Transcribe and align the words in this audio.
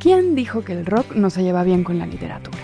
¿quién 0.00 0.34
dijo 0.34 0.62
que 0.62 0.72
el 0.72 0.86
rock 0.86 1.14
no 1.14 1.30
se 1.30 1.42
lleva 1.42 1.62
bien 1.62 1.84
con 1.84 1.98
la 1.98 2.06
literatura? 2.06 2.58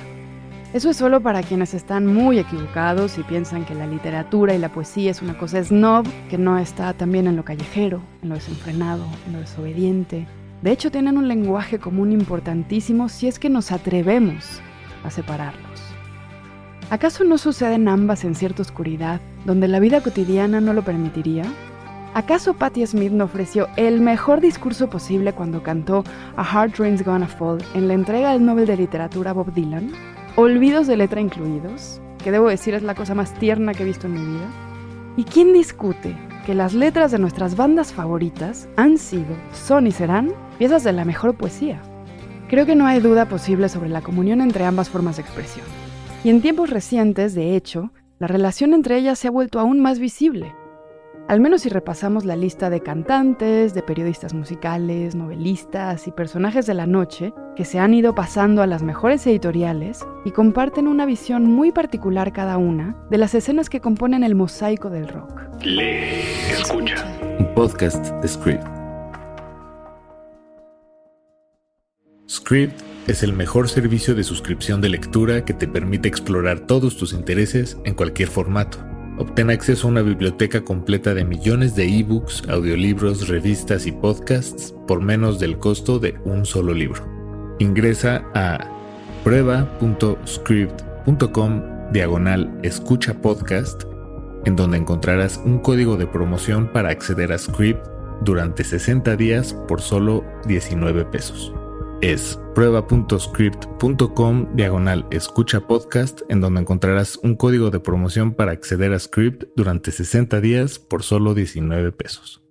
Eso 0.72 0.90
es 0.90 0.96
solo 0.96 1.20
para 1.20 1.42
quienes 1.42 1.74
están 1.74 2.06
muy 2.06 2.38
equivocados 2.38 3.18
y 3.18 3.22
piensan 3.22 3.64
que 3.64 3.74
la 3.74 3.86
literatura 3.86 4.54
y 4.54 4.58
la 4.58 4.72
poesía 4.72 5.10
es 5.10 5.22
una 5.22 5.38
cosa 5.38 5.62
snob 5.62 6.06
que 6.28 6.38
no 6.38 6.58
está 6.58 6.92
también 6.94 7.26
en 7.26 7.36
lo 7.36 7.44
callejero, 7.44 8.00
en 8.22 8.30
lo 8.30 8.34
desenfrenado, 8.34 9.04
en 9.26 9.34
lo 9.34 9.40
desobediente. 9.40 10.26
De 10.62 10.72
hecho, 10.72 10.90
tienen 10.90 11.18
un 11.18 11.28
lenguaje 11.28 11.78
común 11.78 12.10
importantísimo 12.10 13.08
si 13.08 13.28
es 13.28 13.38
que 13.38 13.50
nos 13.50 13.70
atrevemos 13.70 14.60
a 15.04 15.10
separarlos. 15.10 15.82
¿Acaso 16.90 17.24
no 17.24 17.36
suceden 17.36 17.88
ambas 17.88 18.24
en 18.24 18.34
cierta 18.34 18.62
oscuridad, 18.62 19.20
donde 19.44 19.68
la 19.68 19.80
vida 19.80 20.00
cotidiana 20.00 20.60
no 20.60 20.72
lo 20.72 20.82
permitiría? 20.82 21.44
¿Acaso 22.16 22.54
Patti 22.54 22.86
Smith 22.86 23.12
no 23.12 23.24
ofreció 23.24 23.68
el 23.76 24.00
mejor 24.00 24.40
discurso 24.40 24.88
posible 24.88 25.34
cuando 25.34 25.62
cantó 25.62 26.02
A 26.36 26.42
Hard 26.42 26.72
Rain's 26.78 27.04
Gonna 27.04 27.28
Fall 27.28 27.58
en 27.74 27.88
la 27.88 27.92
entrega 27.92 28.32
del 28.32 28.42
Nobel 28.42 28.64
de 28.64 28.78
Literatura 28.78 29.34
Bob 29.34 29.52
Dylan? 29.52 29.92
Olvidos 30.36 30.86
de 30.86 30.96
letra 30.96 31.20
incluidos, 31.20 32.00
que 32.24 32.32
debo 32.32 32.48
decir 32.48 32.72
es 32.72 32.82
la 32.82 32.94
cosa 32.94 33.14
más 33.14 33.34
tierna 33.34 33.74
que 33.74 33.82
he 33.82 33.86
visto 33.86 34.06
en 34.06 34.14
mi 34.14 34.32
vida. 34.32 34.48
¿Y 35.18 35.24
quién 35.24 35.52
discute 35.52 36.16
que 36.46 36.54
las 36.54 36.72
letras 36.72 37.12
de 37.12 37.18
nuestras 37.18 37.54
bandas 37.54 37.92
favoritas 37.92 38.66
han 38.76 38.96
sido, 38.96 39.36
son 39.52 39.86
y 39.86 39.92
serán 39.92 40.32
piezas 40.56 40.84
de 40.84 40.94
la 40.94 41.04
mejor 41.04 41.36
poesía? 41.36 41.82
Creo 42.48 42.64
que 42.64 42.76
no 42.76 42.86
hay 42.86 43.00
duda 43.00 43.26
posible 43.26 43.68
sobre 43.68 43.90
la 43.90 44.00
comunión 44.00 44.40
entre 44.40 44.64
ambas 44.64 44.88
formas 44.88 45.16
de 45.16 45.22
expresión. 45.22 45.66
Y 46.24 46.30
en 46.30 46.40
tiempos 46.40 46.70
recientes, 46.70 47.34
de 47.34 47.56
hecho, 47.56 47.92
la 48.18 48.26
relación 48.26 48.72
entre 48.72 48.96
ellas 48.96 49.18
se 49.18 49.28
ha 49.28 49.30
vuelto 49.30 49.60
aún 49.60 49.80
más 49.80 49.98
visible 49.98 50.54
al 51.28 51.40
menos 51.40 51.62
si 51.62 51.68
repasamos 51.68 52.24
la 52.24 52.36
lista 52.36 52.70
de 52.70 52.80
cantantes, 52.80 53.74
de 53.74 53.82
periodistas 53.82 54.32
musicales, 54.32 55.14
novelistas 55.14 56.06
y 56.06 56.12
personajes 56.12 56.66
de 56.66 56.74
la 56.74 56.86
noche 56.86 57.32
que 57.56 57.64
se 57.64 57.78
han 57.80 57.94
ido 57.94 58.14
pasando 58.14 58.62
a 58.62 58.66
las 58.66 58.82
mejores 58.82 59.26
editoriales 59.26 60.06
y 60.24 60.30
comparten 60.30 60.86
una 60.86 61.04
visión 61.04 61.50
muy 61.50 61.72
particular 61.72 62.32
cada 62.32 62.58
una 62.58 62.96
de 63.10 63.18
las 63.18 63.34
escenas 63.34 63.68
que 63.68 63.80
componen 63.80 64.22
el 64.22 64.34
mosaico 64.34 64.88
del 64.88 65.08
rock. 65.08 65.42
Lee, 65.62 66.22
escucha. 66.50 67.04
Un 67.38 67.52
podcast 67.54 68.12
de 68.22 68.28
Script. 68.28 68.64
Script 72.28 72.80
es 73.08 73.22
el 73.22 73.32
mejor 73.32 73.68
servicio 73.68 74.14
de 74.14 74.22
suscripción 74.22 74.80
de 74.80 74.90
lectura 74.90 75.44
que 75.44 75.54
te 75.54 75.66
permite 75.66 76.08
explorar 76.08 76.60
todos 76.60 76.96
tus 76.96 77.12
intereses 77.12 77.78
en 77.84 77.94
cualquier 77.94 78.28
formato 78.28 78.78
Obtén 79.18 79.50
acceso 79.50 79.86
a 79.86 79.90
una 79.90 80.02
biblioteca 80.02 80.62
completa 80.62 81.14
de 81.14 81.24
millones 81.24 81.74
de 81.74 81.88
ebooks, 81.88 82.42
audiolibros, 82.48 83.28
revistas 83.28 83.86
y 83.86 83.92
podcasts 83.92 84.74
por 84.86 85.00
menos 85.00 85.38
del 85.38 85.56
costo 85.58 85.98
de 85.98 86.18
un 86.24 86.44
solo 86.44 86.74
libro. 86.74 87.02
Ingresa 87.58 88.26
a 88.34 88.70
prueba.script.com 89.24 91.62
diagonal 91.92 92.60
escucha 92.62 93.14
podcast, 93.14 93.84
en 94.44 94.54
donde 94.54 94.76
encontrarás 94.76 95.40
un 95.42 95.60
código 95.60 95.96
de 95.96 96.06
promoción 96.06 96.70
para 96.70 96.90
acceder 96.90 97.32
a 97.32 97.38
Script 97.38 97.86
durante 98.20 98.64
60 98.64 99.16
días 99.16 99.54
por 99.66 99.80
solo 99.80 100.26
19 100.46 101.06
pesos 101.06 101.55
es 102.00 102.38
prueba.script.com 102.54 104.46
diagonal 104.54 105.06
escucha 105.10 105.60
podcast 105.60 106.20
en 106.28 106.40
donde 106.40 106.60
encontrarás 106.60 107.18
un 107.22 107.36
código 107.36 107.70
de 107.70 107.80
promoción 107.80 108.34
para 108.34 108.52
acceder 108.52 108.92
a 108.92 108.98
Script 108.98 109.44
durante 109.56 109.90
60 109.90 110.40
días 110.40 110.78
por 110.78 111.02
solo 111.02 111.34
19 111.34 111.92
pesos. 111.92 112.42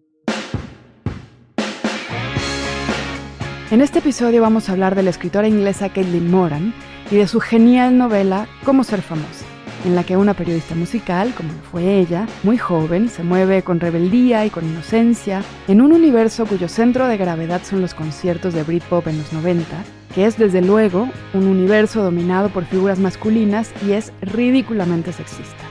En 3.72 3.82
este 3.82 4.00
episodio 4.00 4.42
vamos 4.42 4.70
a 4.70 4.74
hablar 4.74 4.96
de 4.96 5.04
la 5.04 5.10
escritora 5.10 5.48
inglesa 5.48 5.90
Caitlin 5.90 6.30
Moran 6.30 6.74
y 7.12 7.16
de 7.16 7.28
su 7.28 7.40
genial 7.40 7.98
novela 7.98 8.48
Cómo 8.64 8.84
ser 8.84 9.02
famosa 9.02 9.55
en 9.86 9.96
la 9.96 10.04
que 10.04 10.18
una 10.18 10.34
periodista 10.34 10.76
musical, 10.76 11.34
como 11.36 11.50
fue 11.72 12.00
ella, 12.00 12.28
muy 12.44 12.58
joven, 12.58 13.08
se 13.08 13.24
mueve 13.24 13.62
con 13.62 13.80
rebeldía 13.80 14.46
y 14.46 14.50
con 14.50 14.66
inocencia 14.66 15.44
en 15.68 15.80
un 15.80 15.94
universo 15.94 16.46
cuyo 16.46 16.68
centro 16.68 17.08
de 17.08 17.18
gravedad 17.18 17.62
son 17.64 17.82
los 17.82 17.94
conciertos 17.94 18.54
de 18.54 18.64
Britpop 18.64 19.08
en 19.08 19.20
los 19.20 19.32
90, 19.32 19.66
que 20.14 20.26
es 20.26 20.38
desde 20.38 20.62
luego 20.62 21.08
un 21.34 21.48
universo 21.48 22.04
dominado 22.04 22.50
por 22.50 22.66
figuras 22.66 23.00
masculinas 23.00 23.72
y 23.88 23.92
es 23.92 24.12
ridículamente 24.22 25.14
sexista. 25.14 25.64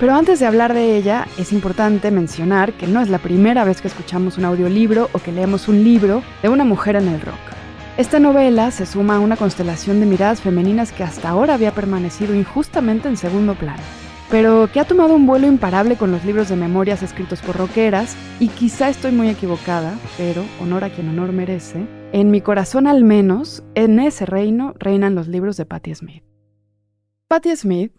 Pero 0.00 0.14
antes 0.14 0.40
de 0.40 0.46
hablar 0.46 0.74
de 0.74 0.96
ella, 0.96 1.26
es 1.38 1.52
importante 1.52 2.10
mencionar 2.10 2.72
que 2.72 2.86
no 2.86 3.00
es 3.00 3.08
la 3.08 3.18
primera 3.18 3.64
vez 3.64 3.80
que 3.80 3.88
escuchamos 3.88 4.38
un 4.38 4.46
audiolibro 4.46 5.10
o 5.12 5.18
que 5.18 5.30
leemos 5.30 5.68
un 5.68 5.84
libro 5.84 6.22
de 6.42 6.48
una 6.48 6.64
mujer 6.64 6.96
en 6.96 7.08
el 7.08 7.20
rock. 7.20 7.59
Esta 8.00 8.18
novela 8.18 8.70
se 8.70 8.86
suma 8.86 9.16
a 9.16 9.20
una 9.20 9.36
constelación 9.36 10.00
de 10.00 10.06
miradas 10.06 10.40
femeninas 10.40 10.90
que 10.90 11.04
hasta 11.04 11.28
ahora 11.28 11.52
había 11.52 11.72
permanecido 11.72 12.34
injustamente 12.34 13.08
en 13.08 13.18
segundo 13.18 13.54
plano, 13.54 13.82
pero 14.30 14.70
que 14.72 14.80
ha 14.80 14.86
tomado 14.86 15.14
un 15.14 15.26
vuelo 15.26 15.46
imparable 15.46 15.96
con 15.96 16.10
los 16.10 16.24
libros 16.24 16.48
de 16.48 16.56
memorias 16.56 17.02
escritos 17.02 17.42
por 17.42 17.58
rockeras, 17.58 18.16
y 18.38 18.48
quizá 18.48 18.88
estoy 18.88 19.12
muy 19.12 19.28
equivocada, 19.28 19.98
pero 20.16 20.42
honor 20.62 20.84
a 20.84 20.88
quien 20.88 21.10
honor 21.10 21.32
merece, 21.32 21.86
en 22.12 22.30
mi 22.30 22.40
corazón 22.40 22.86
al 22.86 23.04
menos, 23.04 23.62
en 23.74 24.00
ese 24.00 24.24
reino 24.24 24.72
reinan 24.78 25.14
los 25.14 25.28
libros 25.28 25.58
de 25.58 25.66
Patti 25.66 25.94
Smith. 25.94 26.24
Patti 27.28 27.54
Smith, 27.54 27.92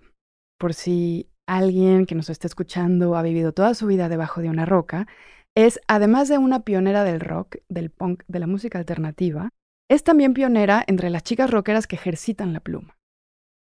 por 0.57 0.73
si 0.73 1.29
alguien 1.45 2.07
que 2.07 2.15
nos 2.15 2.31
está 2.31 2.47
escuchando 2.47 3.15
ha 3.15 3.21
vivido 3.21 3.51
toda 3.51 3.75
su 3.75 3.85
vida 3.85 4.09
debajo 4.09 4.41
de 4.41 4.49
una 4.49 4.65
roca, 4.65 5.05
es, 5.53 5.79
además 5.87 6.27
de 6.27 6.39
una 6.39 6.61
pionera 6.61 7.03
del 7.03 7.19
rock, 7.19 7.57
del 7.69 7.91
punk, 7.91 8.23
de 8.27 8.39
la 8.39 8.47
música 8.47 8.79
alternativa, 8.79 9.51
es 9.91 10.05
también 10.05 10.33
pionera 10.33 10.85
entre 10.87 11.09
las 11.09 11.21
chicas 11.21 11.51
rockeras 11.51 11.85
que 11.85 11.97
ejercitan 11.97 12.53
la 12.53 12.61
pluma. 12.61 12.97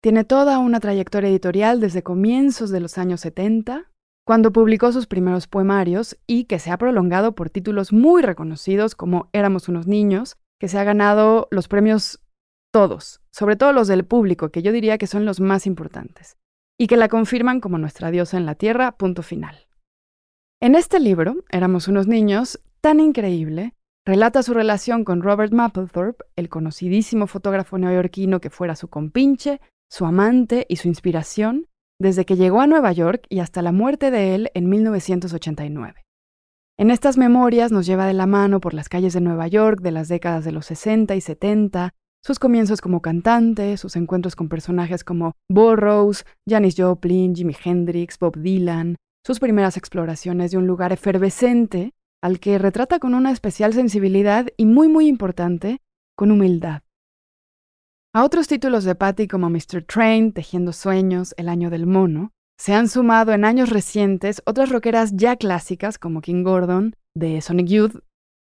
Tiene 0.02 0.24
toda 0.24 0.60
una 0.60 0.80
trayectoria 0.80 1.30
editorial 1.30 1.82
desde 1.82 2.04
comienzos 2.04 2.70
de 2.70 2.80
los 2.80 2.98
años 2.98 3.20
70, 3.20 3.92
cuando 4.26 4.54
publicó 4.54 4.94
sus 4.94 5.08
primeros 5.08 5.48
poemarios 5.48 6.18
y 6.26 6.46
que 6.46 6.58
se 6.58 6.72
ha 6.72 6.78
prolongado 6.78 7.36
por 7.36 7.50
títulos 7.50 7.92
muy 7.92 8.22
reconocidos 8.22 8.96
como 8.96 9.28
Éramos 9.34 9.68
unos 9.68 9.88
niños, 9.88 10.38
que 10.58 10.70
se 10.70 10.80
ha 10.80 10.86
ganado 10.86 11.50
los 11.52 11.68
premios 11.68 12.22
todos, 12.72 13.20
sobre 13.34 13.58
todo 13.58 13.74
los 13.74 13.90
del 13.90 14.06
público, 14.06 14.52
que 14.52 14.62
yo 14.62 14.72
diría 14.72 14.98
que 14.98 15.08
son 15.08 15.26
los 15.26 15.42
más 15.42 15.68
importantes, 15.68 16.38
y 16.80 16.88
que 16.88 16.96
la 16.96 17.10
confirman 17.10 17.60
como 17.60 17.78
nuestra 17.78 18.10
diosa 18.10 18.38
en 18.38 18.46
la 18.46 18.56
tierra, 18.56 18.94
punto 18.94 19.22
final. 19.22 19.68
En 20.62 20.76
este 20.76 21.02
libro, 21.02 21.44
Éramos 21.50 21.90
unos 21.90 22.08
niños, 22.08 22.62
tan 22.80 23.02
increíble, 23.02 23.74
Relata 24.08 24.44
su 24.44 24.54
relación 24.54 25.04
con 25.04 25.24
Robert 25.24 25.52
Mapplethorpe, 25.52 26.26
el 26.36 26.48
conocidísimo 26.48 27.26
fotógrafo 27.26 27.80
neoyorquino 27.80 28.40
que 28.40 28.52
fuera 28.52 28.76
su 28.76 28.88
compinche, 28.88 29.60
su 29.90 30.06
amante 30.06 30.68
y 30.70 30.76
su 30.76 30.88
inspiración, 30.88 31.66
desde 32.00 32.24
que 32.24 32.36
llegó 32.36 32.62
a 32.62 32.68
Nueva 32.68 32.92
York 32.92 33.26
y 33.30 33.40
hasta 33.40 33.64
la 33.64 33.72
muerte 33.72 34.12
de 34.12 34.36
él 34.36 34.52
en 34.54 34.70
1989. 34.70 36.04
En 36.78 36.92
estas 36.92 37.18
memorias 37.18 37.72
nos 37.72 37.88
lleva 37.88 38.06
de 38.06 38.14
la 38.14 38.28
mano 38.28 38.60
por 38.60 38.76
las 38.76 38.90
calles 38.90 39.14
de 39.14 39.22
Nueva 39.22 39.48
York 39.48 39.82
de 39.82 39.92
las 39.92 40.08
décadas 40.08 40.46
de 40.46 40.52
los 40.52 40.68
60 40.68 41.16
y 41.16 41.22
70, 41.22 41.96
sus 42.24 42.38
comienzos 42.38 42.82
como 42.82 43.02
cantante, 43.02 43.76
sus 43.78 43.96
encuentros 43.96 44.36
con 44.36 44.50
personajes 44.50 45.04
como 45.04 45.32
Burroughs, 45.50 46.26
Janis 46.48 46.76
Joplin, 46.78 47.34
Jimi 47.34 47.56
Hendrix, 47.64 48.20
Bob 48.20 48.38
Dylan, 48.38 48.98
sus 49.26 49.40
primeras 49.40 49.78
exploraciones 49.78 50.52
de 50.52 50.60
un 50.60 50.68
lugar 50.68 50.94
efervescente 50.94 51.94
al 52.22 52.40
que 52.40 52.58
retrata 52.58 53.00
con 53.00 53.14
una 53.14 53.32
especial 53.32 53.74
sensibilidad 53.74 54.48
y 54.58 54.66
muy 54.66 54.88
muy 54.88 55.08
importante, 55.08 55.82
con 56.16 56.32
humildad. 56.32 56.82
A 58.14 58.24
otros 58.24 58.48
títulos 58.48 58.86
de 58.86 58.96
Patty 58.96 59.28
como 59.28 59.50
Mr. 59.50 59.84
Train, 59.86 60.32
Tejiendo 60.32 60.72
Sueños, 60.72 61.34
El 61.38 61.50
Año 61.50 61.70
del 61.70 61.86
Mono, 61.86 62.32
se 62.58 62.74
han 62.74 62.88
sumado 62.88 63.34
en 63.34 63.44
años 63.44 63.70
recientes 63.70 64.42
otras 64.46 64.70
rockeras 64.70 65.12
ya 65.16 65.36
clásicas 65.36 65.98
como 65.98 66.22
King 66.22 66.44
Gordon, 66.44 66.96
de 67.14 67.42
Sonic 67.42 67.68
Youth, 67.68 68.00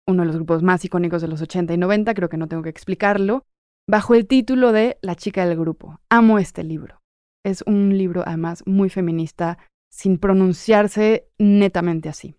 uno 0.06 0.22
de 0.22 0.26
los 0.26 0.36
grupos 0.36 0.62
más 0.62 0.84
icónicos 0.84 1.22
de 1.22 1.28
los 1.28 1.40
80 1.40 1.72
y 1.72 1.78
90, 1.78 2.12
creo 2.14 2.28
que 2.28 2.36
no 2.36 2.48
tengo 2.48 2.62
que 2.62 2.68
explicarlo, 2.68 3.46
bajo 3.88 4.14
el 4.14 4.26
título 4.26 4.72
de 4.72 4.98
La 5.00 5.14
chica 5.14 5.46
del 5.46 5.58
grupo. 5.58 5.98
Amo 6.10 6.38
este 6.38 6.64
libro. 6.64 7.00
Es 7.44 7.62
un 7.66 7.96
libro 7.96 8.22
además 8.26 8.62
muy 8.66 8.90
feminista, 8.90 9.58
sin 9.90 10.18
pronunciarse 10.18 11.28
netamente 11.38 12.08
así. 12.08 12.36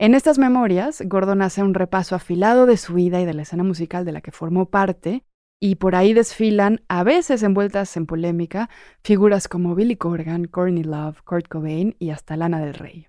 En 0.00 0.14
estas 0.14 0.38
memorias, 0.38 1.02
Gordon 1.04 1.42
hace 1.42 1.60
un 1.60 1.74
repaso 1.74 2.14
afilado 2.14 2.66
de 2.66 2.76
su 2.76 2.94
vida 2.94 3.20
y 3.20 3.24
de 3.24 3.34
la 3.34 3.42
escena 3.42 3.64
musical 3.64 4.04
de 4.04 4.12
la 4.12 4.20
que 4.20 4.30
formó 4.30 4.70
parte, 4.70 5.24
y 5.60 5.74
por 5.74 5.96
ahí 5.96 6.14
desfilan, 6.14 6.82
a 6.86 7.02
veces 7.02 7.42
envueltas 7.42 7.96
en 7.96 8.06
polémica, 8.06 8.70
figuras 9.02 9.48
como 9.48 9.74
Billy 9.74 9.96
Corgan, 9.96 10.44
Courtney 10.44 10.84
Love, 10.84 11.20
Kurt 11.22 11.48
Cobain 11.48 11.96
y 11.98 12.10
hasta 12.10 12.36
Lana 12.36 12.60
del 12.60 12.74
Rey. 12.74 13.08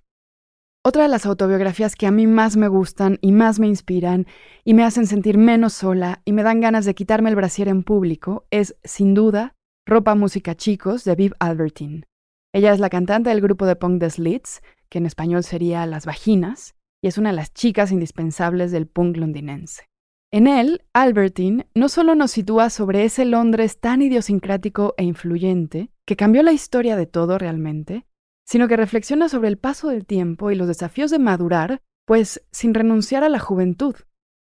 Otra 0.83 1.03
de 1.03 1.09
las 1.09 1.27
autobiografías 1.27 1.95
que 1.95 2.07
a 2.07 2.11
mí 2.11 2.25
más 2.25 2.57
me 2.57 2.67
gustan 2.67 3.19
y 3.21 3.33
más 3.33 3.59
me 3.59 3.67
inspiran 3.67 4.25
y 4.63 4.73
me 4.73 4.83
hacen 4.83 5.05
sentir 5.05 5.37
menos 5.37 5.73
sola 5.73 6.23
y 6.25 6.31
me 6.31 6.41
dan 6.41 6.59
ganas 6.59 6.85
de 6.85 6.95
quitarme 6.95 7.29
el 7.29 7.35
brasier 7.35 7.67
en 7.67 7.83
público 7.83 8.47
es, 8.49 8.77
sin 8.83 9.13
duda, 9.13 9.53
Ropa 9.85 10.15
Música 10.15 10.55
Chicos 10.55 11.03
de 11.03 11.13
Viv 11.13 11.35
Albertine. 11.37 12.05
Ella 12.51 12.73
es 12.73 12.79
la 12.79 12.89
cantante 12.89 13.29
del 13.29 13.41
grupo 13.41 13.67
de 13.67 13.75
punk 13.75 13.99
The 13.99 14.09
Slits, 14.09 14.63
que 14.89 14.97
en 14.97 15.05
español 15.05 15.43
sería 15.43 15.85
Las 15.85 16.07
Vaginas, 16.07 16.73
y 17.01 17.07
es 17.07 17.17
una 17.17 17.29
de 17.29 17.35
las 17.35 17.53
chicas 17.53 17.91
indispensables 17.91 18.71
del 18.71 18.87
punk 18.87 19.17
londinense. 19.17 19.89
En 20.31 20.45
él, 20.45 20.83
Albertine 20.93 21.67
no 21.73 21.89
solo 21.89 22.13
nos 22.13 22.31
sitúa 22.31 22.69
sobre 22.69 23.03
ese 23.03 23.25
Londres 23.25 23.79
tan 23.79 24.01
idiosincrático 24.01 24.93
e 24.97 25.03
influyente, 25.03 25.91
que 26.05 26.15
cambió 26.15 26.43
la 26.43 26.51
historia 26.51 26.95
de 26.95 27.07
todo 27.07 27.37
realmente, 27.37 28.05
sino 28.45 28.67
que 28.67 28.77
reflexiona 28.77 29.29
sobre 29.29 29.47
el 29.47 29.57
paso 29.57 29.89
del 29.89 30.05
tiempo 30.05 30.51
y 30.51 30.55
los 30.55 30.67
desafíos 30.67 31.09
de 31.11 31.19
madurar, 31.19 31.81
pues 32.05 32.43
sin 32.51 32.73
renunciar 32.73 33.23
a 33.23 33.29
la 33.29 33.39
juventud, 33.39 33.95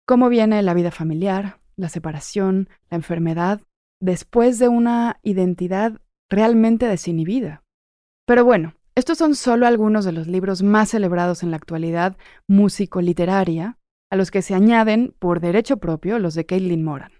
cómo 0.06 0.28
viene 0.28 0.62
la 0.62 0.74
vida 0.74 0.90
familiar, 0.90 1.60
la 1.76 1.88
separación, 1.88 2.68
la 2.90 2.96
enfermedad, 2.96 3.60
después 4.00 4.58
de 4.58 4.68
una 4.68 5.20
identidad 5.22 6.00
realmente 6.30 6.86
desinhibida. 6.86 7.62
Pero 8.26 8.44
bueno, 8.44 8.74
estos 8.98 9.18
son 9.18 9.36
solo 9.36 9.66
algunos 9.68 10.04
de 10.04 10.10
los 10.10 10.26
libros 10.26 10.64
más 10.64 10.90
celebrados 10.90 11.44
en 11.44 11.52
la 11.52 11.56
actualidad 11.56 12.16
músico-literaria, 12.48 13.78
a 14.10 14.16
los 14.16 14.32
que 14.32 14.42
se 14.42 14.54
añaden, 14.54 15.14
por 15.20 15.38
derecho 15.38 15.76
propio, 15.76 16.18
los 16.18 16.34
de 16.34 16.46
Caitlin 16.46 16.82
Moran. 16.82 17.12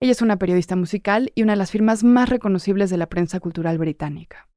Ella 0.00 0.12
es 0.12 0.22
una 0.22 0.38
periodista 0.38 0.76
musical 0.76 1.32
y 1.34 1.42
una 1.42 1.52
de 1.52 1.58
las 1.58 1.70
firmas 1.70 2.04
más 2.04 2.30
reconocibles 2.30 2.88
de 2.88 2.96
la 2.96 3.08
prensa 3.08 3.38
cultural 3.38 3.76
británica. 3.76 4.48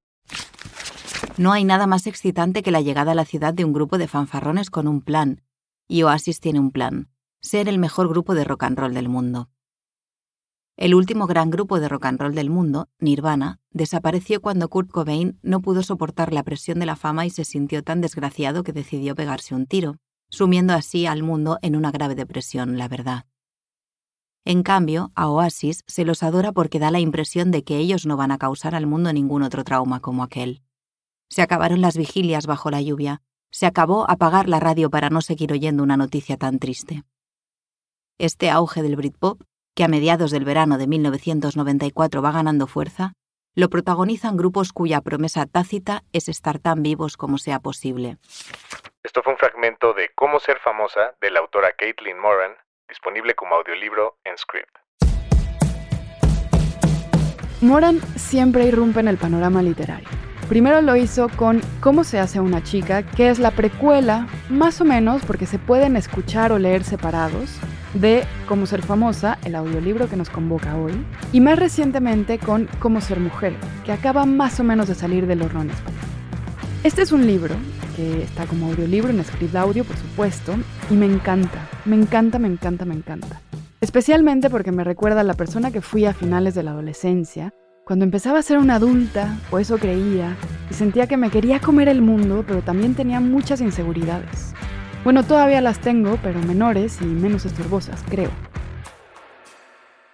No 1.38 1.52
hay 1.52 1.66
nada 1.66 1.86
más 1.86 2.08
excitante 2.08 2.64
que 2.64 2.72
la 2.72 2.82
llegada 2.82 3.12
a 3.12 3.16
la 3.16 3.26
ciudad 3.26 3.54
de 3.54 3.66
un 3.66 3.74
grupo 3.74 3.98
de 3.98 4.08
fanfarrones 4.08 4.70
con 4.70 4.88
un 4.88 5.02
plan. 5.02 5.42
Y 5.86 6.04
Oasis 6.04 6.40
tiene 6.40 6.62
un 6.62 6.72
plan, 6.72 7.10
ser 7.42 7.68
el 7.68 7.78
mejor 7.78 8.08
grupo 8.08 8.36
de 8.36 8.46
rock 8.46 8.64
and 8.64 8.80
roll 8.80 8.94
del 8.94 9.10
mundo. 9.10 9.50
El 10.80 10.96
último 10.96 11.28
gran 11.28 11.50
grupo 11.50 11.82
de 11.82 11.90
rock 11.90 12.06
and 12.06 12.22
roll 12.22 12.34
del 12.34 12.50
mundo, 12.50 12.88
Nirvana, 13.00 13.60
desapareció 13.72 14.42
cuando 14.42 14.70
Kurt 14.70 14.90
Cobain 14.90 15.38
no 15.42 15.60
pudo 15.60 15.84
soportar 15.84 16.32
la 16.32 16.44
presión 16.44 16.80
de 16.80 16.86
la 16.86 16.96
fama 16.96 17.26
y 17.26 17.32
se 17.32 17.44
sintió 17.44 17.84
tan 17.84 18.00
desgraciado 18.00 18.64
que 18.64 18.72
decidió 18.72 19.14
pegarse 19.14 19.54
un 19.54 19.66
tiro 19.66 19.98
sumiendo 20.30 20.74
así 20.74 21.06
al 21.06 21.22
mundo 21.22 21.60
en 21.64 21.76
una 21.76 21.92
grave 21.92 22.16
depresión, 22.16 22.78
la 22.78 22.88
verdad. 22.88 23.26
En 24.46 24.64
cambio, 24.64 25.12
a 25.16 25.28
Oasis 25.28 25.84
se 25.86 26.06
los 26.06 26.24
adora 26.24 26.54
porque 26.54 26.80
da 26.80 26.92
la 26.92 27.02
impresión 27.02 27.52
de 27.52 27.66
que 27.66 27.76
ellos 27.76 28.06
no 28.06 28.16
van 28.16 28.32
a 28.32 28.38
causar 28.38 28.74
al 28.74 28.88
mundo 28.88 29.12
ningún 29.12 29.44
otro 29.44 29.66
trauma 29.66 30.00
como 30.00 30.24
aquel. 30.24 30.62
Se 31.30 31.42
acabaron 31.42 31.82
las 31.82 31.98
vigilias 31.98 32.46
bajo 32.48 32.72
la 32.72 32.82
lluvia, 32.82 33.22
se 33.52 33.66
acabó 33.66 34.10
apagar 34.10 34.48
la 34.48 34.62
radio 34.62 34.90
para 34.90 35.10
no 35.10 35.20
seguir 35.20 35.52
oyendo 35.52 35.84
una 35.84 35.98
noticia 35.98 36.38
tan 36.38 36.58
triste. 36.58 37.04
Este 38.18 38.50
auge 38.50 38.82
del 38.82 38.96
Britpop, 38.96 39.42
que 39.80 39.86
a 39.86 39.88
mediados 39.88 40.32
del 40.32 40.44
verano 40.44 40.78
de 40.78 40.88
1994 40.88 42.22
va 42.22 42.34
ganando 42.34 42.68
fuerza, 42.68 43.14
lo 43.56 43.70
protagonizan 43.70 44.36
grupos 44.36 44.74
cuya 44.74 45.00
promesa 45.00 45.46
tácita 45.46 46.04
es 46.12 46.28
estar 46.28 46.60
tan 46.60 46.84
vivos 46.84 47.16
como 47.16 47.38
sea 47.38 47.62
posible. 47.62 48.18
Esto 49.04 49.24
fue 49.24 49.32
un 49.32 49.40
fragmento 49.40 49.94
de 49.94 50.10
Cómo 50.16 50.42
ser 50.42 50.60
famosa 50.60 51.16
de 51.22 51.32
la 51.32 51.40
autora 51.40 51.72
Caitlin 51.78 52.20
Moran, 52.20 52.58
disponible 52.90 53.36
como 53.36 53.56
audiolibro 53.56 54.18
en 54.26 54.38
Script. 54.38 54.76
Moran 57.62 58.02
siempre 58.18 58.66
irrumpe 58.66 59.00
en 59.00 59.08
el 59.08 59.16
panorama 59.18 59.62
literario. 59.62 60.10
Primero 60.50 60.82
lo 60.82 60.98
hizo 60.98 61.30
con 61.38 61.62
Cómo 61.80 62.04
se 62.04 62.20
hace 62.20 62.42
una 62.42 62.62
chica, 62.64 63.04
que 63.04 63.30
es 63.30 63.40
la 63.40 63.52
precuela, 63.52 64.28
más 64.50 64.82
o 64.82 64.84
menos 64.84 65.24
porque 65.24 65.46
se 65.46 65.58
pueden 65.58 65.96
escuchar 65.96 66.52
o 66.52 66.60
leer 66.60 66.84
separados, 66.84 67.62
de 67.94 68.24
Cómo 68.48 68.66
ser 68.66 68.82
famosa, 68.82 69.38
el 69.46 69.56
audiolibro 69.56 70.10
que 70.10 70.16
nos 70.16 70.30
convoca 70.30 70.76
hoy, 70.76 70.94
y 71.32 71.42
más 71.42 71.60
recientemente 71.60 72.40
con 72.40 72.68
Cómo 72.80 73.02
ser 73.02 73.20
mujer, 73.20 73.54
que 73.86 73.92
acaba 73.92 74.26
más 74.26 74.60
o 74.60 74.64
menos 74.64 74.88
de 74.88 74.96
salir 74.96 75.28
del 75.28 75.42
horno 75.42 75.62
en 75.62 75.72
Este 76.84 77.02
es 77.02 77.12
un 77.12 77.26
libro 77.28 77.56
está 78.00 78.46
como 78.46 78.68
audiolibro 78.68 79.12
en 79.12 79.24
script 79.24 79.56
audio, 79.56 79.84
por 79.84 79.98
supuesto, 79.98 80.56
y 80.90 80.94
me 80.94 81.06
encanta, 81.06 81.68
me 81.86 81.96
encanta, 81.96 82.40
me 82.40 82.48
encanta, 82.48 82.86
me 82.86 82.96
encanta. 82.96 83.42
Especialmente 83.82 84.50
porque 84.50 84.72
me 84.72 84.84
recuerda 84.84 85.22
a 85.22 85.26
la 85.26 85.34
persona 85.34 85.72
que 85.72 85.82
fui 85.82 86.06
a 86.06 86.14
finales 86.14 86.56
de 86.56 86.64
la 86.64 86.72
adolescencia, 86.72 87.54
cuando 87.86 88.06
empezaba 88.06 88.40
a 88.40 88.44
ser 88.44 88.58
una 88.58 88.76
adulta, 88.76 89.38
o 89.52 89.60
eso 89.60 89.78
creía, 89.78 90.36
y 90.70 90.74
sentía 90.74 91.08
que 91.08 91.18
me 91.18 91.30
quería 91.30 91.60
comer 91.60 91.90
el 91.90 92.02
mundo, 92.02 92.44
pero 92.48 92.62
también 92.62 92.94
tenía 92.94 93.20
muchas 93.20 93.62
inseguridades. 93.62 94.54
Bueno, 95.04 95.24
todavía 95.24 95.62
las 95.62 95.80
tengo, 95.80 96.18
pero 96.22 96.40
menores 96.42 97.02
y 97.02 97.06
menos 97.06 97.46
estorbosas, 97.46 98.04
creo. 98.10 98.32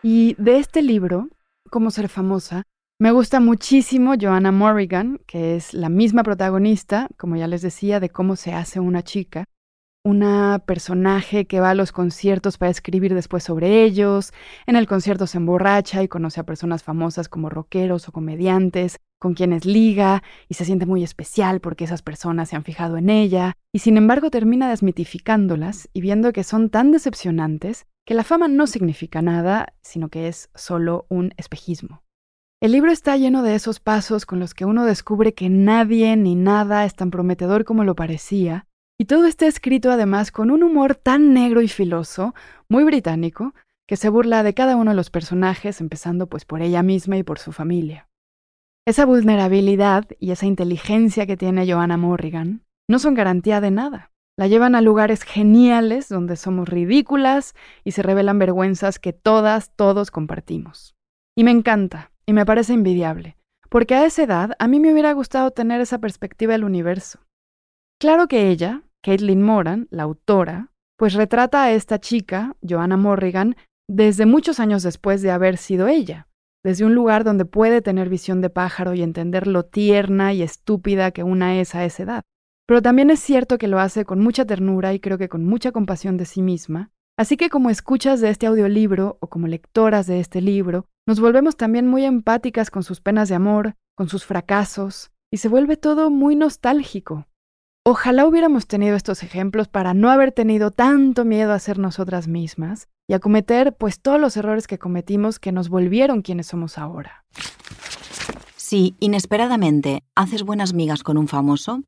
Y 0.04 0.36
de 0.38 0.60
este 0.60 0.82
libro, 0.82 1.30
Cómo 1.72 1.90
ser 1.90 2.10
famosa, 2.10 2.64
me 3.00 3.12
gusta 3.12 3.40
muchísimo 3.40 4.14
Joanna 4.20 4.52
Morrigan, 4.52 5.20
que 5.26 5.56
es 5.56 5.74
la 5.74 5.90
misma 5.90 6.24
protagonista, 6.24 7.10
como 7.18 7.36
ya 7.36 7.48
les 7.48 7.64
decía, 7.64 8.00
de 8.00 8.10
cómo 8.10 8.36
se 8.36 8.54
hace 8.54 8.80
una 8.80 9.02
chica. 9.02 9.46
Una 10.06 10.64
personaje 10.66 11.48
que 11.48 11.60
va 11.60 11.72
a 11.72 11.76
los 11.76 11.92
conciertos 11.92 12.60
para 12.60 12.70
escribir 12.70 13.16
después 13.16 13.44
sobre 13.44 13.84
ellos. 13.84 14.31
En 14.68 14.76
el 14.76 14.88
concierto 14.88 15.26
se 15.26 15.40
emborracha 15.40 16.04
y 16.04 16.08
conoce 16.08 16.40
a 16.40 16.46
personas 16.46 16.84
famosas 16.84 17.28
como 17.28 17.50
rockeros 17.50 18.08
o 18.08 18.12
comediantes, 18.12 18.98
con 19.20 19.34
quienes 19.34 19.66
liga 19.66 20.24
y 20.48 20.56
se 20.56 20.66
siente 20.66 20.86
muy 20.86 21.04
especial 21.04 21.60
porque 21.60 21.86
esas 21.86 22.02
personas 22.02 22.50
se 22.50 22.56
han 22.56 22.64
fijado 22.64 22.98
en 22.98 23.10
ella. 23.10 23.54
Y 23.74 23.80
sin 23.80 23.98
embargo 23.98 24.30
termina 24.30 24.70
desmitificándolas 24.70 25.90
y 25.94 26.02
viendo 26.02 26.34
que 26.34 26.44
son 26.44 26.70
tan 26.70 26.92
decepcionantes 26.92 27.86
que 28.06 28.14
la 28.14 28.24
fama 28.24 28.48
no 28.48 28.68
significa 28.68 29.22
nada, 29.22 29.74
sino 29.82 30.10
que 30.10 30.28
es 30.28 30.50
solo 30.54 31.06
un 31.10 31.34
espejismo. 31.38 32.04
El 32.62 32.72
libro 32.72 32.92
está 32.92 33.18
lleno 33.18 33.44
de 33.44 33.56
esos 33.56 33.80
pasos 33.80 34.26
con 34.26 34.40
los 34.40 34.54
que 34.54 34.66
uno 34.66 34.86
descubre 34.86 35.34
que 35.34 35.50
nadie 35.50 36.16
ni 36.16 36.36
nada 36.36 36.86
es 36.86 36.96
tan 36.96 37.12
prometedor 37.12 37.66
como 37.66 37.84
lo 37.84 37.96
parecía, 37.96 38.68
y 38.98 39.06
todo 39.06 39.26
está 39.26 39.46
escrito 39.46 39.92
además 39.92 40.32
con 40.32 40.52
un 40.52 40.64
humor 40.64 40.96
tan 40.96 41.34
negro 41.34 41.62
y 41.62 41.68
filoso, 41.68 42.34
muy 42.70 42.86
británico, 42.86 43.54
que 43.88 43.98
se 43.98 44.10
burla 44.10 44.42
de 44.42 44.54
cada 44.54 44.78
uno 44.78 44.92
de 44.92 44.96
los 44.96 45.10
personajes, 45.10 45.82
empezando 45.82 46.28
pues 46.28 46.46
por 46.46 46.62
ella 46.62 46.82
misma 46.82 47.18
y 47.18 47.24
por 47.24 47.40
su 47.40 47.52
familia. 47.52 48.08
Esa 48.88 49.08
vulnerabilidad 49.08 50.06
y 50.20 50.30
esa 50.30 50.46
inteligencia 50.46 51.26
que 51.26 51.38
tiene 51.38 51.66
Joanna 51.68 51.98
Morrigan 51.98 52.62
no 52.88 53.00
son 53.00 53.16
garantía 53.16 53.60
de 53.60 53.72
nada. 53.72 54.12
La 54.38 54.46
llevan 54.46 54.76
a 54.76 54.82
lugares 54.82 55.24
geniales 55.24 56.08
donde 56.08 56.36
somos 56.36 56.70
ridículas 56.70 57.56
y 57.84 57.94
se 57.94 58.04
revelan 58.04 58.38
vergüenzas 58.38 59.00
que 59.00 59.12
todas, 59.12 59.72
todos 59.76 60.12
compartimos. 60.12 60.94
Y 61.36 61.44
me 61.44 61.50
encanta, 61.50 62.12
y 62.28 62.34
me 62.34 62.46
parece 62.46 62.74
envidiable, 62.74 63.38
porque 63.70 63.96
a 63.96 64.06
esa 64.06 64.22
edad 64.22 64.52
a 64.60 64.68
mí 64.68 64.80
me 64.80 64.94
hubiera 64.94 65.14
gustado 65.14 65.50
tener 65.50 65.81
esa 65.81 65.98
perspectiva 65.98 66.54
del 66.54 66.64
universo. 66.64 67.22
Claro 68.00 68.28
que 68.28 68.50
ella, 68.50 68.84
Caitlin 69.02 69.42
Moran, 69.42 69.88
la 69.90 70.04
autora, 70.04 70.70
pues 70.96 71.16
retrata 71.16 71.64
a 71.64 71.72
esta 71.72 72.00
chica, 72.00 72.56
Joanna 72.62 72.98
Morrigan, 72.98 73.56
desde 73.90 74.28
muchos 74.28 74.60
años 74.60 74.84
después 74.84 75.24
de 75.24 75.31
haber 75.31 75.57
sido 75.57 75.88
ella, 75.88 76.28
desde 76.66 76.84
un 76.84 76.95
lugar 76.95 77.24
donde 77.24 77.45
puede 77.45 77.81
tener 77.81 78.10
visión 78.10 78.42
de 78.42 78.50
pájaro 78.50 78.95
y 78.95 79.04
entender 79.04 79.45
lo 79.45 79.64
tierna 79.64 80.34
y 80.34 80.42
estúpida 80.42 81.12
que 81.12 81.24
una 81.24 81.62
es 81.62 81.76
a 81.76 81.86
esa 81.86 82.04
edad. 82.04 82.22
Pero 82.68 82.81
también 82.81 83.12
es 83.12 83.19
cierto 83.19 83.60
que 83.60 83.68
lo 83.68 83.80
hace 83.80 84.04
con 84.04 84.19
mucha 84.19 84.44
ternura 84.45 84.92
y 84.92 85.00
creo 85.00 85.19
que 85.19 85.30
con 85.30 85.45
mucha 85.45 85.72
compasión 85.72 86.18
de 86.18 86.26
sí 86.26 86.42
misma, 86.42 86.92
Así 87.18 87.38
que 87.38 87.50
como 87.50 87.69
escuchas 87.69 88.19
de 88.19 88.30
este 88.30 88.45
audiolibro 88.45 89.18
o 89.22 89.28
como 89.28 89.48
lectoras 89.48 90.06
de 90.06 90.19
este 90.19 90.42
libro, 90.42 90.88
nos 91.07 91.22
volvemos 91.22 91.56
también 91.56 91.88
muy 91.88 92.04
empáticas 92.04 92.69
con 92.69 92.84
sus 92.84 93.00
penas 93.00 93.30
de 93.30 93.36
amor, 93.36 93.76
con 93.95 94.10
sus 94.10 94.26
fracasos, 94.26 95.12
y 95.31 95.38
se 95.38 95.48
vuelve 95.48 95.78
todo 95.78 96.10
muy 96.10 96.36
nostálgico. 96.36 97.28
Ojalá 97.86 98.26
hubiéramos 98.26 98.68
tenido 98.68 98.98
estos 98.98 99.24
ejemplos 99.24 99.69
para 99.69 99.94
no 99.94 100.10
haber 100.10 100.34
tenido 100.34 100.72
tanto 100.72 101.24
miedo 101.24 101.54
a 101.54 101.60
ser 101.60 101.80
nosotras 101.80 102.28
mismas 102.28 102.90
y 103.07 103.14
a 103.14 103.19
cometer 103.19 103.76
pues 103.78 104.00
todos 104.00 104.19
los 104.19 104.38
errores 104.38 104.68
que 104.68 104.80
cometimos 104.80 105.40
que 105.40 105.52
nos 105.52 105.69
volvieron 105.69 106.21
quienes 106.21 106.47
somos 106.47 106.78
ahora. 106.78 107.26
Si 108.56 108.95
inesperadamente 109.00 110.04
haces 110.16 110.44
buenas 110.44 110.74
migas 110.74 111.04
con 111.04 111.18
un 111.18 111.28
famoso, 111.28 111.81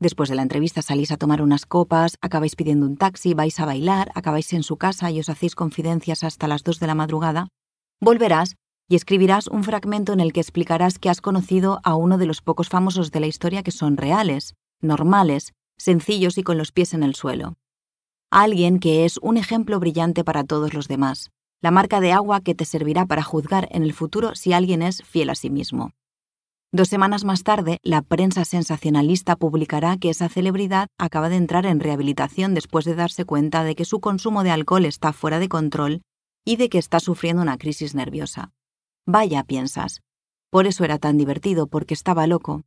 Después 0.00 0.28
de 0.28 0.34
la 0.34 0.42
entrevista 0.42 0.82
salís 0.82 1.12
a 1.12 1.16
tomar 1.16 1.40
unas 1.40 1.66
copas, 1.66 2.18
acabáis 2.20 2.56
pidiendo 2.56 2.84
un 2.84 2.96
taxi, 2.96 3.32
vais 3.32 3.58
a 3.60 3.64
bailar, 3.64 4.10
acabáis 4.14 4.52
en 4.52 4.64
su 4.64 4.76
casa 4.76 5.10
y 5.10 5.20
os 5.20 5.28
hacéis 5.28 5.54
confidencias 5.54 6.24
hasta 6.24 6.48
las 6.48 6.64
2 6.64 6.80
de 6.80 6.86
la 6.88 6.94
madrugada. 6.94 7.48
Volverás 8.00 8.56
y 8.88 8.96
escribirás 8.96 9.46
un 9.46 9.64
fragmento 9.64 10.12
en 10.12 10.20
el 10.20 10.32
que 10.32 10.40
explicarás 10.40 10.98
que 10.98 11.08
has 11.08 11.20
conocido 11.20 11.80
a 11.84 11.94
uno 11.94 12.18
de 12.18 12.26
los 12.26 12.42
pocos 12.42 12.68
famosos 12.68 13.12
de 13.12 13.20
la 13.20 13.28
historia 13.28 13.62
que 13.62 13.70
son 13.70 13.96
reales, 13.96 14.54
normales, 14.80 15.52
sencillos 15.78 16.38
y 16.38 16.42
con 16.42 16.58
los 16.58 16.72
pies 16.72 16.92
en 16.92 17.02
el 17.02 17.14
suelo. 17.14 17.54
Alguien 18.36 18.80
que 18.80 19.04
es 19.04 19.20
un 19.22 19.36
ejemplo 19.36 19.78
brillante 19.78 20.24
para 20.24 20.42
todos 20.42 20.74
los 20.74 20.88
demás, 20.88 21.30
la 21.62 21.70
marca 21.70 22.00
de 22.00 22.10
agua 22.10 22.40
que 22.40 22.56
te 22.56 22.64
servirá 22.64 23.06
para 23.06 23.22
juzgar 23.22 23.68
en 23.70 23.84
el 23.84 23.92
futuro 23.92 24.34
si 24.34 24.52
alguien 24.52 24.82
es 24.82 25.04
fiel 25.04 25.30
a 25.30 25.36
sí 25.36 25.50
mismo. 25.50 25.92
Dos 26.72 26.88
semanas 26.88 27.22
más 27.22 27.44
tarde, 27.44 27.78
la 27.84 28.02
prensa 28.02 28.44
sensacionalista 28.44 29.36
publicará 29.36 29.98
que 29.98 30.10
esa 30.10 30.28
celebridad 30.28 30.88
acaba 30.98 31.28
de 31.28 31.36
entrar 31.36 31.64
en 31.64 31.78
rehabilitación 31.78 32.54
después 32.54 32.84
de 32.84 32.96
darse 32.96 33.24
cuenta 33.24 33.62
de 33.62 33.76
que 33.76 33.84
su 33.84 34.00
consumo 34.00 34.42
de 34.42 34.50
alcohol 34.50 34.84
está 34.84 35.12
fuera 35.12 35.38
de 35.38 35.48
control 35.48 36.02
y 36.44 36.56
de 36.56 36.68
que 36.68 36.78
está 36.78 36.98
sufriendo 36.98 37.40
una 37.40 37.56
crisis 37.56 37.94
nerviosa. 37.94 38.50
Vaya, 39.06 39.44
piensas. 39.44 40.00
Por 40.50 40.66
eso 40.66 40.82
era 40.82 40.98
tan 40.98 41.18
divertido, 41.18 41.68
porque 41.68 41.94
estaba 41.94 42.26
loco. 42.26 42.62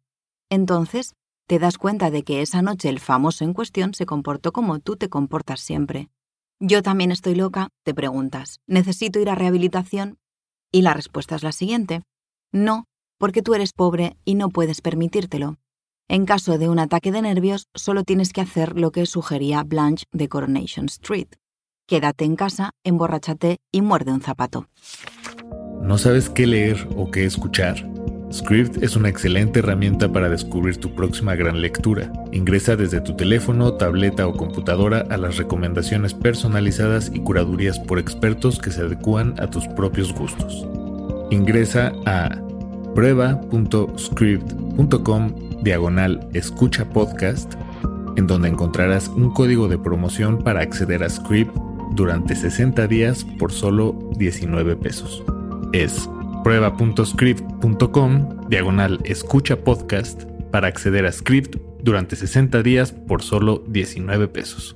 Entonces, 0.49 1.13
te 1.47 1.59
das 1.59 1.77
cuenta 1.77 2.11
de 2.11 2.23
que 2.23 2.41
esa 2.41 2.61
noche 2.61 2.89
el 2.89 2.99
famoso 2.99 3.45
en 3.45 3.53
cuestión 3.53 3.93
se 3.93 4.05
comportó 4.05 4.51
como 4.51 4.79
tú 4.79 4.97
te 4.97 5.07
comportas 5.07 5.61
siempre. 5.61 6.09
Yo 6.59 6.83
también 6.83 7.11
estoy 7.11 7.35
loca, 7.35 7.69
te 7.83 7.93
preguntas. 7.93 8.59
¿Necesito 8.67 9.19
ir 9.19 9.29
a 9.29 9.35
rehabilitación? 9.35 10.17
Y 10.71 10.81
la 10.81 10.93
respuesta 10.93 11.35
es 11.35 11.43
la 11.43 11.53
siguiente. 11.53 12.03
No, 12.51 12.85
porque 13.17 13.41
tú 13.41 13.53
eres 13.53 13.71
pobre 13.71 14.17
y 14.25 14.35
no 14.35 14.49
puedes 14.49 14.81
permitírtelo. 14.81 15.55
En 16.09 16.25
caso 16.25 16.57
de 16.57 16.67
un 16.67 16.79
ataque 16.79 17.11
de 17.11 17.21
nervios, 17.21 17.67
solo 17.73 18.03
tienes 18.03 18.33
que 18.33 18.41
hacer 18.41 18.77
lo 18.77 18.91
que 18.91 19.05
sugería 19.05 19.63
Blanche 19.63 20.05
de 20.11 20.27
Coronation 20.27 20.87
Street. 20.87 21.27
Quédate 21.87 22.25
en 22.25 22.35
casa, 22.35 22.71
emborráchate 22.83 23.57
y 23.71 23.81
muerde 23.81 24.11
un 24.11 24.21
zapato. 24.21 24.67
¿No 25.81 25.97
sabes 25.97 26.29
qué 26.29 26.45
leer 26.45 26.89
o 26.97 27.09
qué 27.09 27.25
escuchar? 27.25 27.89
Script 28.31 28.83
es 28.83 28.95
una 28.95 29.09
excelente 29.09 29.59
herramienta 29.59 30.11
para 30.11 30.29
descubrir 30.29 30.77
tu 30.77 30.93
próxima 30.93 31.33
gran 31.35 31.61
lectura. 31.61 32.11
Ingresa 32.31 32.75
desde 32.75 33.01
tu 33.01 33.15
teléfono, 33.15 33.73
tableta 33.75 34.27
o 34.27 34.33
computadora 34.33 35.05
a 35.09 35.17
las 35.17 35.37
recomendaciones 35.37 36.13
personalizadas 36.13 37.09
y 37.13 37.21
curadurías 37.21 37.79
por 37.79 37.99
expertos 37.99 38.59
que 38.59 38.71
se 38.71 38.81
adecúan 38.81 39.33
a 39.39 39.49
tus 39.49 39.65
propios 39.69 40.13
gustos. 40.13 40.67
Ingresa 41.31 41.93
a 42.05 42.37
prueba.script.com 42.95 45.63
diagonal 45.63 46.27
escucha 46.33 46.89
podcast, 46.89 47.53
en 48.17 48.27
donde 48.27 48.49
encontrarás 48.49 49.07
un 49.07 49.33
código 49.33 49.67
de 49.67 49.77
promoción 49.77 50.43
para 50.43 50.61
acceder 50.61 51.03
a 51.03 51.09
Script 51.09 51.55
durante 51.91 52.35
60 52.35 52.87
días 52.87 53.23
por 53.39 53.53
solo 53.53 54.11
19 54.17 54.75
pesos. 54.75 55.23
Es 55.73 56.09
prueba.script.com 56.43 58.49
diagonal 58.49 58.99
escucha 59.05 59.63
podcast 59.63 60.23
para 60.51 60.67
acceder 60.67 61.05
a 61.05 61.11
Script 61.11 61.57
durante 61.83 62.15
60 62.15 62.63
días 62.63 62.91
por 62.91 63.21
solo 63.21 63.63
19 63.67 64.27
pesos. 64.27 64.75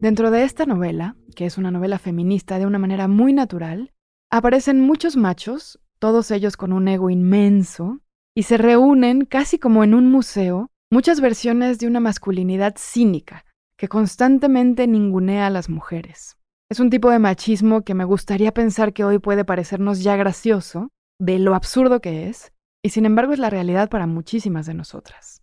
Dentro 0.00 0.30
de 0.30 0.44
esta 0.44 0.66
novela, 0.66 1.16
que 1.34 1.46
es 1.46 1.58
una 1.58 1.70
novela 1.70 1.98
feminista 1.98 2.58
de 2.58 2.66
una 2.66 2.78
manera 2.78 3.08
muy 3.08 3.32
natural, 3.32 3.92
aparecen 4.30 4.80
muchos 4.80 5.16
machos, 5.16 5.80
todos 5.98 6.30
ellos 6.30 6.56
con 6.56 6.72
un 6.72 6.86
ego 6.88 7.10
inmenso, 7.10 8.00
y 8.34 8.42
se 8.42 8.58
reúnen 8.58 9.24
casi 9.24 9.58
como 9.58 9.82
en 9.82 9.94
un 9.94 10.10
museo 10.10 10.70
muchas 10.90 11.20
versiones 11.20 11.78
de 11.78 11.86
una 11.86 12.00
masculinidad 12.00 12.74
cínica 12.76 13.44
que 13.76 13.88
constantemente 13.88 14.86
ningunea 14.86 15.46
a 15.46 15.50
las 15.50 15.68
mujeres. 15.68 16.35
Es 16.68 16.80
un 16.80 16.90
tipo 16.90 17.10
de 17.10 17.20
machismo 17.20 17.82
que 17.82 17.94
me 17.94 18.04
gustaría 18.04 18.52
pensar 18.52 18.92
que 18.92 19.04
hoy 19.04 19.20
puede 19.20 19.44
parecernos 19.44 20.02
ya 20.02 20.16
gracioso, 20.16 20.90
de 21.20 21.38
lo 21.38 21.54
absurdo 21.54 22.00
que 22.00 22.28
es, 22.28 22.52
y 22.84 22.90
sin 22.90 23.06
embargo 23.06 23.32
es 23.32 23.38
la 23.38 23.50
realidad 23.50 23.88
para 23.88 24.08
muchísimas 24.08 24.66
de 24.66 24.74
nosotras. 24.74 25.42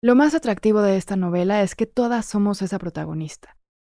Lo 0.00 0.14
más 0.14 0.34
atractivo 0.34 0.80
de 0.80 0.96
esta 0.96 1.16
novela 1.16 1.62
es 1.62 1.74
que 1.74 1.86
todas 1.86 2.24
somos 2.24 2.62
esa 2.62 2.78
protagonista. 2.78 3.56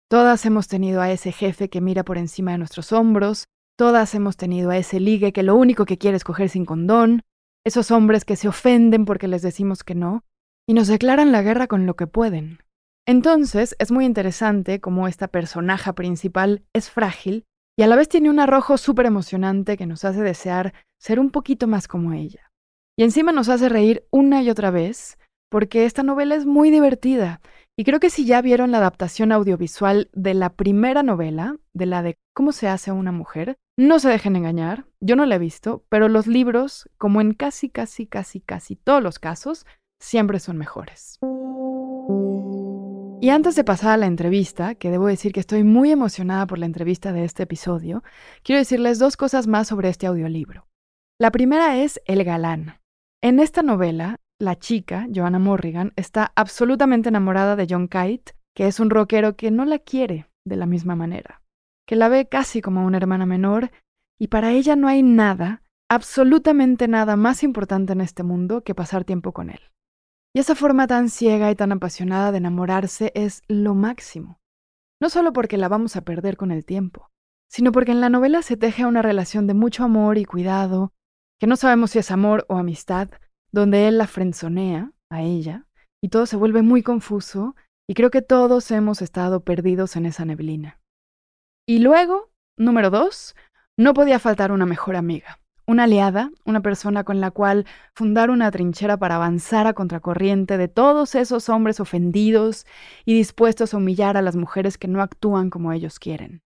Todas 0.09 0.45
hemos 0.45 0.67
tenido 0.67 1.01
a 1.01 1.11
ese 1.11 1.33
jefe 1.33 1.69
que 1.69 1.81
mira 1.81 2.03
por 2.03 2.17
encima 2.17 2.51
de 2.51 2.57
nuestros 2.57 2.93
hombros, 2.93 3.45
todas 3.77 4.15
hemos 4.15 4.37
tenido 4.37 4.69
a 4.69 4.77
ese 4.77 5.01
ligue 5.01 5.33
que 5.33 5.43
lo 5.43 5.55
único 5.55 5.85
que 5.85 5.97
quiere 5.97 6.15
es 6.15 6.23
coger 6.23 6.49
sin 6.49 6.65
condón, 6.65 7.21
esos 7.65 7.91
hombres 7.91 8.23
que 8.23 8.37
se 8.37 8.47
ofenden 8.47 9.03
porque 9.05 9.27
les 9.27 9.41
decimos 9.41 9.83
que 9.83 9.95
no, 9.95 10.23
y 10.67 10.73
nos 10.73 10.87
declaran 10.87 11.33
la 11.33 11.41
guerra 11.41 11.67
con 11.67 11.85
lo 11.85 11.95
que 11.95 12.07
pueden. 12.07 12.59
Entonces, 13.05 13.75
es 13.79 13.91
muy 13.91 14.05
interesante 14.05 14.79
cómo 14.79 15.07
esta 15.07 15.27
personaje 15.27 15.91
principal 15.93 16.63
es 16.73 16.89
frágil 16.89 17.45
y 17.77 17.83
a 17.83 17.87
la 17.87 17.95
vez 17.95 18.07
tiene 18.07 18.29
un 18.29 18.39
arrojo 18.39 18.77
súper 18.77 19.05
emocionante 19.05 19.77
que 19.77 19.85
nos 19.85 20.05
hace 20.05 20.21
desear 20.21 20.73
ser 20.99 21.19
un 21.19 21.29
poquito 21.29 21.67
más 21.67 21.87
como 21.87 22.13
ella. 22.13 22.51
Y 22.97 23.03
encima 23.03 23.31
nos 23.31 23.49
hace 23.49 23.67
reír 23.67 24.05
una 24.11 24.41
y 24.41 24.49
otra 24.49 24.71
vez, 24.71 25.17
porque 25.49 25.85
esta 25.85 26.03
novela 26.03 26.35
es 26.35 26.45
muy 26.45 26.69
divertida. 26.69 27.41
Y 27.75 27.83
creo 27.83 27.99
que 27.99 28.11
si 28.11 28.25
ya 28.25 28.41
vieron 28.41 28.71
la 28.71 28.77
adaptación 28.77 29.31
audiovisual 29.31 30.09
de 30.13 30.35
la 30.35 30.51
primera 30.51 31.03
novela, 31.03 31.57
de 31.73 31.87
la 31.87 32.03
de 32.03 32.17
cómo 32.33 32.51
se 32.51 32.67
hace 32.67 32.91
una 32.91 33.11
mujer, 33.11 33.57
no 33.77 33.97
se 33.99 34.09
dejen 34.09 34.35
engañar, 34.35 34.85
yo 35.01 35.15
no 35.15 35.25
la 35.25 35.35
he 35.35 35.39
visto, 35.39 35.83
pero 35.89 36.07
los 36.07 36.27
libros, 36.27 36.87
como 36.97 37.19
en 37.19 37.33
casi, 37.33 37.69
casi, 37.69 38.05
casi, 38.05 38.39
casi 38.39 38.75
todos 38.75 39.01
los 39.01 39.17
casos, 39.17 39.65
siempre 39.99 40.39
son 40.39 40.57
mejores. 40.57 41.19
Y 43.23 43.29
antes 43.29 43.55
de 43.55 43.63
pasar 43.63 43.91
a 43.91 43.97
la 43.97 44.07
entrevista, 44.07 44.75
que 44.75 44.91
debo 44.91 45.07
decir 45.07 45.31
que 45.31 45.39
estoy 45.39 45.63
muy 45.63 45.91
emocionada 45.91 46.45
por 46.45 46.59
la 46.59 46.65
entrevista 46.65 47.13
de 47.13 47.23
este 47.23 47.43
episodio, 47.43 48.03
quiero 48.43 48.59
decirles 48.59 48.99
dos 48.99 49.15
cosas 49.15 49.47
más 49.47 49.69
sobre 49.69 49.87
este 49.87 50.07
audiolibro. 50.07 50.67
La 51.17 51.31
primera 51.31 51.77
es 51.77 52.01
El 52.05 52.25
galán. 52.25 52.81
En 53.21 53.39
esta 53.39 53.63
novela, 53.63 54.17
la 54.41 54.59
chica, 54.59 55.07
Joanna 55.09 55.39
Morrigan, 55.39 55.93
está 55.95 56.33
absolutamente 56.35 57.07
enamorada 57.07 57.55
de 57.55 57.65
John 57.69 57.87
Kite, 57.87 58.33
que 58.53 58.67
es 58.67 58.81
un 58.81 58.89
rockero 58.89 59.37
que 59.37 59.51
no 59.51 59.63
la 59.63 59.79
quiere 59.79 60.27
de 60.45 60.57
la 60.57 60.65
misma 60.65 60.97
manera, 60.97 61.41
que 61.87 61.95
la 61.95 62.09
ve 62.09 62.27
casi 62.27 62.61
como 62.61 62.85
una 62.85 62.97
hermana 62.97 63.25
menor, 63.25 63.71
y 64.19 64.27
para 64.27 64.51
ella 64.51 64.75
no 64.75 64.89
hay 64.89 65.01
nada, 65.01 65.63
absolutamente 65.89 66.89
nada 66.89 67.15
más 67.15 67.41
importante 67.43 67.93
en 67.93 68.01
este 68.01 68.23
mundo 68.23 68.65
que 68.65 68.75
pasar 68.75 69.05
tiempo 69.05 69.31
con 69.31 69.49
él. 69.49 69.61
Y 70.35 70.39
esa 70.39 70.55
forma 70.55 70.87
tan 70.87 71.09
ciega 71.09 71.51
y 71.51 71.55
tan 71.55 71.71
apasionada 71.71 72.31
de 72.31 72.39
enamorarse 72.39 73.11
es 73.13 73.43
lo 73.47 73.75
máximo. 73.75 74.39
No 74.99 75.09
solo 75.09 75.31
porque 75.31 75.57
la 75.57 75.67
vamos 75.67 75.95
a 75.95 76.01
perder 76.01 76.37
con 76.37 76.51
el 76.51 76.65
tiempo, 76.65 77.11
sino 77.51 77.71
porque 77.71 77.91
en 77.91 78.01
la 78.01 78.09
novela 78.09 78.41
se 78.41 78.57
teje 78.57 78.85
una 78.85 79.03
relación 79.03 79.45
de 79.45 79.53
mucho 79.53 79.83
amor 79.83 80.17
y 80.17 80.25
cuidado, 80.25 80.91
que 81.39 81.45
no 81.45 81.55
sabemos 81.55 81.91
si 81.91 81.99
es 81.99 82.09
amor 82.09 82.45
o 82.49 82.57
amistad, 82.57 83.09
donde 83.51 83.87
él 83.87 83.99
la 83.99 84.07
frenzonea 84.07 84.91
a 85.11 85.21
ella, 85.21 85.67
y 86.01 86.09
todo 86.09 86.25
se 86.25 86.35
vuelve 86.35 86.63
muy 86.63 86.81
confuso, 86.81 87.55
y 87.87 87.93
creo 87.93 88.09
que 88.09 88.23
todos 88.23 88.71
hemos 88.71 89.03
estado 89.03 89.43
perdidos 89.43 89.95
en 89.95 90.07
esa 90.07 90.25
neblina. 90.25 90.79
Y 91.67 91.79
luego, 91.79 92.31
número 92.57 92.89
dos, 92.89 93.35
no 93.77 93.93
podía 93.93 94.17
faltar 94.17 94.51
una 94.51 94.65
mejor 94.65 94.95
amiga 94.95 95.42
una 95.65 95.83
aliada, 95.83 96.31
una 96.45 96.61
persona 96.61 97.03
con 97.03 97.21
la 97.21 97.31
cual 97.31 97.65
fundar 97.93 98.29
una 98.29 98.51
trinchera 98.51 98.97
para 98.97 99.15
avanzar 99.15 99.67
a 99.67 99.73
contracorriente 99.73 100.57
de 100.57 100.67
todos 100.67 101.15
esos 101.15 101.49
hombres 101.49 101.79
ofendidos 101.79 102.65
y 103.05 103.13
dispuestos 103.13 103.73
a 103.73 103.77
humillar 103.77 104.17
a 104.17 104.21
las 104.21 104.35
mujeres 104.35 104.77
que 104.77 104.87
no 104.87 105.01
actúan 105.01 105.49
como 105.49 105.71
ellos 105.71 105.99
quieren. 105.99 106.41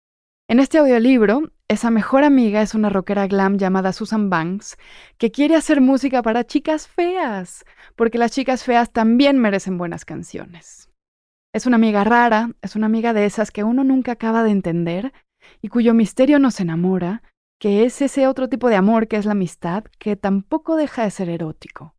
En 0.49 0.59
este 0.59 0.77
audiolibro, 0.77 1.51
esa 1.67 1.89
mejor 1.91 2.23
amiga 2.23 2.61
es 2.61 2.73
una 2.73 2.89
rockera 2.89 3.27
glam 3.27 3.57
llamada 3.57 3.91
Susan 3.91 4.29
Banks, 4.29 4.77
que 5.17 5.29
quiere 5.29 5.55
hacer 5.55 5.81
música 5.81 6.21
para 6.21 6.45
chicas 6.45 6.87
feas, 6.87 7.65
porque 7.97 8.17
las 8.17 8.31
chicas 8.31 8.63
feas 8.63 8.93
también 8.93 9.37
merecen 9.39 9.77
buenas 9.77 10.05
canciones. 10.05 10.89
Es 11.53 11.65
una 11.65 11.75
amiga 11.75 12.05
rara, 12.05 12.51
es 12.61 12.77
una 12.77 12.85
amiga 12.85 13.11
de 13.11 13.25
esas 13.25 13.51
que 13.51 13.65
uno 13.65 13.83
nunca 13.83 14.13
acaba 14.13 14.43
de 14.43 14.51
entender 14.51 15.11
y 15.61 15.67
cuyo 15.67 15.93
misterio 15.93 16.39
nos 16.39 16.59
enamora 16.61 17.23
que 17.59 17.85
es 17.85 18.01
ese 18.01 18.27
otro 18.27 18.49
tipo 18.49 18.69
de 18.69 18.75
amor 18.75 19.07
que 19.07 19.17
es 19.17 19.25
la 19.25 19.31
amistad, 19.31 19.85
que 19.99 20.15
tampoco 20.15 20.75
deja 20.75 21.03
de 21.03 21.11
ser 21.11 21.29
erótico. 21.29 21.95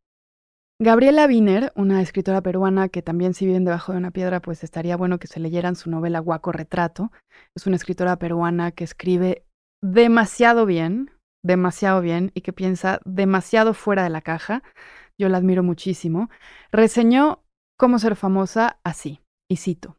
Gabriela 0.81 1.27
Wiener, 1.27 1.73
una 1.75 2.01
escritora 2.01 2.41
peruana 2.41 2.89
que 2.89 3.03
también 3.03 3.35
si 3.35 3.47
viven 3.47 3.65
debajo 3.65 3.93
de 3.93 3.99
una 3.99 4.13
piedra, 4.13 4.41
pues 4.41 4.63
estaría 4.63 4.97
bueno 4.97 5.19
que 5.19 5.27
se 5.27 5.41
leyeran 5.41 5.75
su 5.75 5.91
novela 5.91 6.21
Guaco 6.21 6.53
Retrato. 6.53 7.11
Es 7.57 7.67
una 7.67 7.75
escritora 7.75 8.17
peruana 8.17 8.71
que 8.71 8.85
escribe 8.85 9.45
demasiado 9.83 10.67
bien, 10.67 11.11
demasiado 11.45 12.01
bien 12.01 12.31
y 12.35 12.43
que 12.43 12.53
piensa 12.53 13.01
demasiado 13.05 13.75
fuera 13.75 14.05
de 14.05 14.11
la 14.11 14.23
caja. 14.23 14.63
Yo 15.19 15.29
la 15.29 15.39
admiro 15.39 15.65
muchísimo. 15.65 16.31
Reseñó 16.71 17.43
Cómo 17.81 18.01
ser 18.01 18.17
famosa 18.17 18.81
así, 18.83 19.21
y 19.49 19.57
cito. 19.57 19.97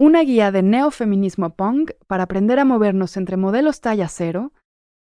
Una 0.00 0.22
guía 0.22 0.50
de 0.50 0.62
neofeminismo 0.62 1.54
punk 1.54 1.90
para 2.06 2.22
aprender 2.22 2.58
a 2.58 2.64
movernos 2.64 3.18
entre 3.18 3.36
modelos 3.36 3.82
talla 3.82 4.08
cero, 4.08 4.54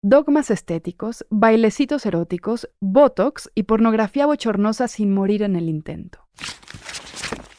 dogmas 0.07 0.51
estéticos, 0.51 1.25
bailecitos 1.31 2.05
eróticos, 2.05 2.69
botox 2.79 3.49
y 3.55 3.63
pornografía 3.63 4.27
bochornosa 4.27 4.87
sin 4.87 5.11
morir 5.11 5.41
en 5.41 5.55
el 5.55 5.67
intento. 5.67 6.27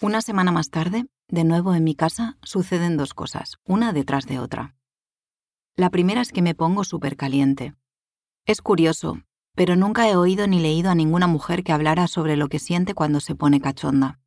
Una 0.00 0.20
semana 0.20 0.52
más 0.52 0.70
tarde, 0.70 1.06
de 1.26 1.42
nuevo 1.42 1.74
en 1.74 1.82
mi 1.82 1.96
casa, 1.96 2.38
suceden 2.44 2.96
dos 2.96 3.14
cosas, 3.14 3.56
una 3.64 3.92
detrás 3.92 4.26
de 4.26 4.38
otra. 4.38 4.76
La 5.74 5.90
primera 5.90 6.20
es 6.20 6.30
que 6.30 6.40
me 6.40 6.54
pongo 6.54 6.84
súper 6.84 7.16
caliente. 7.16 7.74
Es 8.44 8.62
curioso, 8.62 9.18
pero 9.56 9.74
nunca 9.74 10.08
he 10.08 10.14
oído 10.14 10.46
ni 10.46 10.60
leído 10.60 10.90
a 10.90 10.94
ninguna 10.94 11.26
mujer 11.26 11.64
que 11.64 11.72
hablara 11.72 12.06
sobre 12.06 12.36
lo 12.36 12.46
que 12.46 12.60
siente 12.60 12.94
cuando 12.94 13.18
se 13.18 13.34
pone 13.34 13.60
cachonda. 13.60 14.20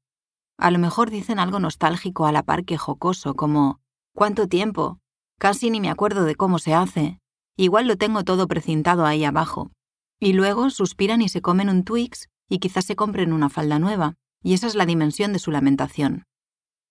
A 0.58 0.72
lo 0.72 0.80
mejor 0.80 1.10
dicen 1.10 1.40
algo 1.40 1.62
nostálgico 1.62 2.26
a 2.26 2.34
la 2.34 2.44
par 2.44 2.66
que 2.66 2.78
jocoso, 2.78 3.36
como 3.36 3.80
¿cuánto 4.14 4.50
tiempo? 4.50 5.00
Casi 5.38 5.70
ni 5.70 5.80
me 5.80 5.90
acuerdo 5.90 6.26
de 6.26 6.36
cómo 6.36 6.60
se 6.60 6.74
hace, 6.74 7.22
Igual 7.60 7.90
lo 7.90 7.98
tengo 7.98 8.24
todo 8.24 8.48
precintado 8.48 9.06
ahí 9.06 9.26
abajo. 9.26 9.74
Y 10.18 10.32
luego 10.32 10.70
suspiran 10.70 11.22
y 11.22 11.28
se 11.28 11.42
comen 11.42 11.68
un 11.68 11.84
Twix 11.84 12.30
y 12.48 12.60
quizás 12.60 12.86
se 12.86 12.96
compren 12.96 13.34
una 13.34 13.50
falda 13.50 13.80
nueva, 13.80 14.16
y 14.42 14.54
esa 14.54 14.66
es 14.66 14.76
la 14.76 14.86
dimensión 14.86 15.34
de 15.34 15.40
su 15.40 15.52
lamentación. 15.52 16.24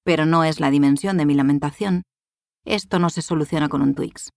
Pero 0.05 0.27
no 0.27 0.45
es 0.45 0.61
la 0.61 0.71
dimensión 0.71 1.17
de 1.17 1.25
mi 1.25 1.33
lamentación. 1.33 2.03
Esto 2.67 2.99
no 2.99 3.09
se 3.09 3.23
soluciona 3.23 3.71
con 3.71 3.81
un 3.81 3.95
Twix. 3.95 4.29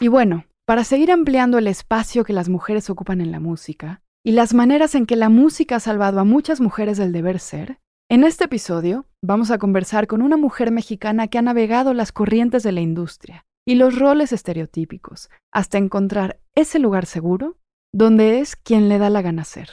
Y 0.00 0.08
bueno, 0.08 0.46
para 0.64 0.84
seguir 0.84 1.12
ampliando 1.12 1.58
el 1.58 1.66
espacio 1.66 2.24
que 2.24 2.32
las 2.32 2.48
mujeres 2.48 2.88
ocupan 2.88 3.20
en 3.20 3.30
la 3.30 3.38
música, 3.38 4.00
y 4.24 4.32
las 4.32 4.54
maneras 4.54 4.94
en 4.94 5.04
que 5.04 5.16
la 5.16 5.28
música 5.28 5.76
ha 5.76 5.80
salvado 5.80 6.18
a 6.18 6.24
muchas 6.24 6.62
mujeres 6.62 6.96
del 6.96 7.12
deber 7.12 7.38
ser, 7.38 7.78
En 8.08 8.24
este 8.24 8.44
episodio 8.44 9.04
vamos 9.22 9.50
a 9.50 9.58
conversar 9.58 10.06
con 10.06 10.22
una 10.22 10.38
mujer 10.38 10.70
mexicana 10.70 11.28
que 11.28 11.36
ha 11.36 11.42
navegado 11.42 11.92
las 11.92 12.10
corrientes 12.10 12.62
de 12.62 12.72
la 12.72 12.80
industria 12.80 13.44
y 13.66 13.76
los 13.76 13.98
roles 13.98 14.32
estereotípicos 14.32 15.30
hasta 15.52 15.78
encontrar 15.78 16.40
ese 16.54 16.78
lugar 16.78 17.06
seguro 17.06 17.56
donde 17.92 18.40
es 18.40 18.56
quien 18.56 18.88
le 18.88 18.98
da 18.98 19.10
la 19.10 19.22
gana 19.22 19.44
ser. 19.44 19.68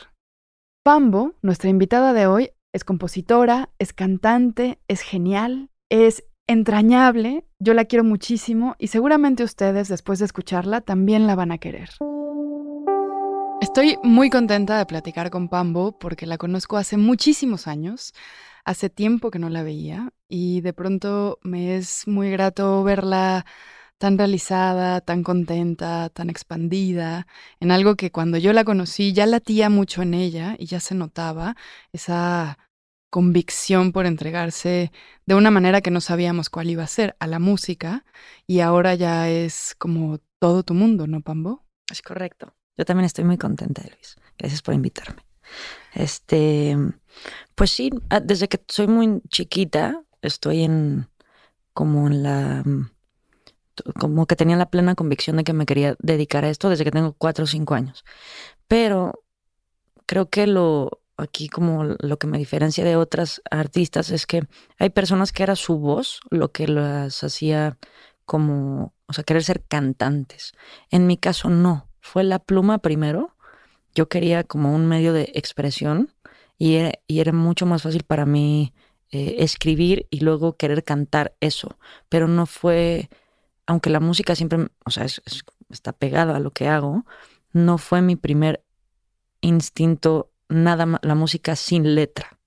Pambo, 0.83 1.33
nuestra 1.41 1.69
invitada 1.69 2.13
de 2.13 2.27
hoy, 2.27 2.51
es 2.73 2.83
compositora, 2.83 3.69
es 3.79 3.93
cantante, 3.93 4.79
es 4.87 5.01
genial, 5.01 5.69
es 5.89 6.23
entrañable, 6.47 7.45
yo 7.59 7.73
la 7.73 7.85
quiero 7.85 8.03
muchísimo 8.03 8.75
y 8.79 8.87
seguramente 8.87 9.43
ustedes 9.43 9.87
después 9.87 10.19
de 10.19 10.25
escucharla 10.25 10.81
también 10.81 11.27
la 11.27 11.35
van 11.35 11.51
a 11.51 11.57
querer. 11.57 11.89
Estoy 13.61 13.97
muy 14.03 14.29
contenta 14.29 14.77
de 14.77 14.85
platicar 14.85 15.29
con 15.29 15.49
Pambo 15.49 15.97
porque 15.99 16.25
la 16.25 16.37
conozco 16.37 16.77
hace 16.77 16.97
muchísimos 16.97 17.67
años, 17.67 18.13
hace 18.63 18.89
tiempo 18.89 19.31
que 19.31 19.39
no 19.39 19.49
la 19.49 19.63
veía 19.63 20.11
y 20.27 20.61
de 20.61 20.73
pronto 20.73 21.39
me 21.43 21.75
es 21.75 22.07
muy 22.07 22.31
grato 22.31 22.83
verla 22.83 23.45
tan 23.99 24.17
realizada, 24.17 25.01
tan 25.01 25.23
contenta, 25.23 26.09
tan 26.09 26.29
expandida, 26.29 27.27
en 27.59 27.69
algo 27.69 27.95
que 27.95 28.11
cuando 28.11 28.37
yo 28.37 28.53
la 28.53 28.63
conocí 28.63 29.13
ya 29.13 29.25
latía 29.25 29.69
mucho 29.69 30.01
en 30.01 30.13
ella 30.13 30.55
y 30.57 30.65
ya 30.65 30.79
se 30.79 30.95
notaba 30.95 31.55
esa 31.91 32.57
convicción 33.11 33.91
por 33.91 34.05
entregarse 34.05 34.91
de 35.25 35.35
una 35.35 35.51
manera 35.51 35.81
que 35.81 35.91
no 35.91 35.99
sabíamos 35.99 36.49
cuál 36.49 36.69
iba 36.69 36.83
a 36.83 36.87
ser, 36.87 37.15
a 37.19 37.27
la 37.27 37.39
música, 37.39 38.05
y 38.47 38.61
ahora 38.61 38.95
ya 38.95 39.29
es 39.29 39.75
como 39.77 40.19
todo 40.39 40.63
tu 40.63 40.73
mundo, 40.73 41.05
¿no, 41.05 41.21
Pambo? 41.21 41.65
Es 41.91 42.01
correcto. 42.01 42.53
Yo 42.77 42.85
también 42.85 43.05
estoy 43.05 43.25
muy 43.25 43.37
contenta, 43.37 43.81
Luis. 43.81 44.15
Gracias 44.37 44.61
por 44.61 44.73
invitarme. 44.73 45.21
Este, 45.93 46.77
pues 47.55 47.71
sí, 47.71 47.89
ah, 48.09 48.21
desde 48.21 48.47
que 48.47 48.61
soy 48.67 48.87
muy 48.87 49.21
chiquita, 49.27 50.01
estoy 50.21 50.63
en 50.63 51.09
como 51.73 52.07
en 52.07 52.23
la 52.23 52.63
como 53.99 54.25
que 54.25 54.35
tenía 54.35 54.57
la 54.57 54.69
plena 54.69 54.95
convicción 54.95 55.37
de 55.37 55.43
que 55.43 55.53
me 55.53 55.65
quería 55.65 55.95
dedicar 55.99 56.45
a 56.45 56.49
esto 56.49 56.69
desde 56.69 56.83
que 56.83 56.91
tengo 56.91 57.13
cuatro 57.13 57.43
o 57.43 57.47
cinco 57.47 57.73
años. 57.73 58.05
Pero 58.67 59.23
creo 60.05 60.29
que 60.29 60.47
lo 60.47 61.01
aquí 61.17 61.49
como 61.49 61.83
lo 61.83 62.17
que 62.17 62.27
me 62.27 62.37
diferencia 62.37 62.83
de 62.85 62.95
otras 62.95 63.41
artistas 63.51 64.09
es 64.09 64.25
que 64.25 64.43
hay 64.77 64.89
personas 64.89 65.31
que 65.31 65.43
era 65.43 65.55
su 65.55 65.77
voz 65.77 66.21
lo 66.29 66.51
que 66.51 66.67
las 66.67 67.23
hacía 67.23 67.77
como, 68.25 68.93
o 69.07 69.13
sea, 69.13 69.23
querer 69.23 69.43
ser 69.43 69.63
cantantes. 69.67 70.53
En 70.91 71.07
mi 71.07 71.17
caso 71.17 71.49
no, 71.49 71.89
fue 71.99 72.23
la 72.23 72.39
pluma 72.39 72.77
primero. 72.77 73.35
Yo 73.95 74.07
quería 74.07 74.43
como 74.43 74.73
un 74.73 74.85
medio 74.85 75.13
de 75.13 75.31
expresión 75.33 76.13
y 76.59 76.75
era, 77.07 77.31
mucho 77.31 77.65
más 77.65 77.81
fácil 77.81 78.03
para 78.03 78.25
mí 78.25 78.73
eh, 79.11 79.37
escribir 79.39 80.07
y 80.11 80.19
luego 80.19 80.57
querer 80.57 80.83
cantar 80.83 81.35
eso. 81.39 81.79
Pero 82.07 82.27
no 82.27 82.45
fue 82.45 83.09
aunque 83.69 83.91
la 83.91 83.99
música 83.99 84.33
siempre, 84.33 84.67
o 84.83 84.89
sea, 84.89 85.05
está 85.69 85.93
pegada 85.93 86.35
a 86.35 86.39
lo 86.39 86.49
que 86.49 86.67
hago, 86.67 87.05
no 87.53 87.77
fue 87.77 88.01
mi 88.01 88.15
primer 88.15 88.63
instinto 89.41 90.31
nada 90.49 90.87
más 90.87 91.01
la 91.03 91.13
música 91.13 91.55
sin 91.55 91.93
letra, 91.93 92.39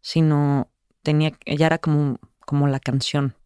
sino 0.00 0.72
tenía, 1.04 1.30
ya 1.46 1.66
era 1.66 1.78
como, 1.78 2.18
como 2.40 2.66
la 2.66 2.80
canción 2.80 3.36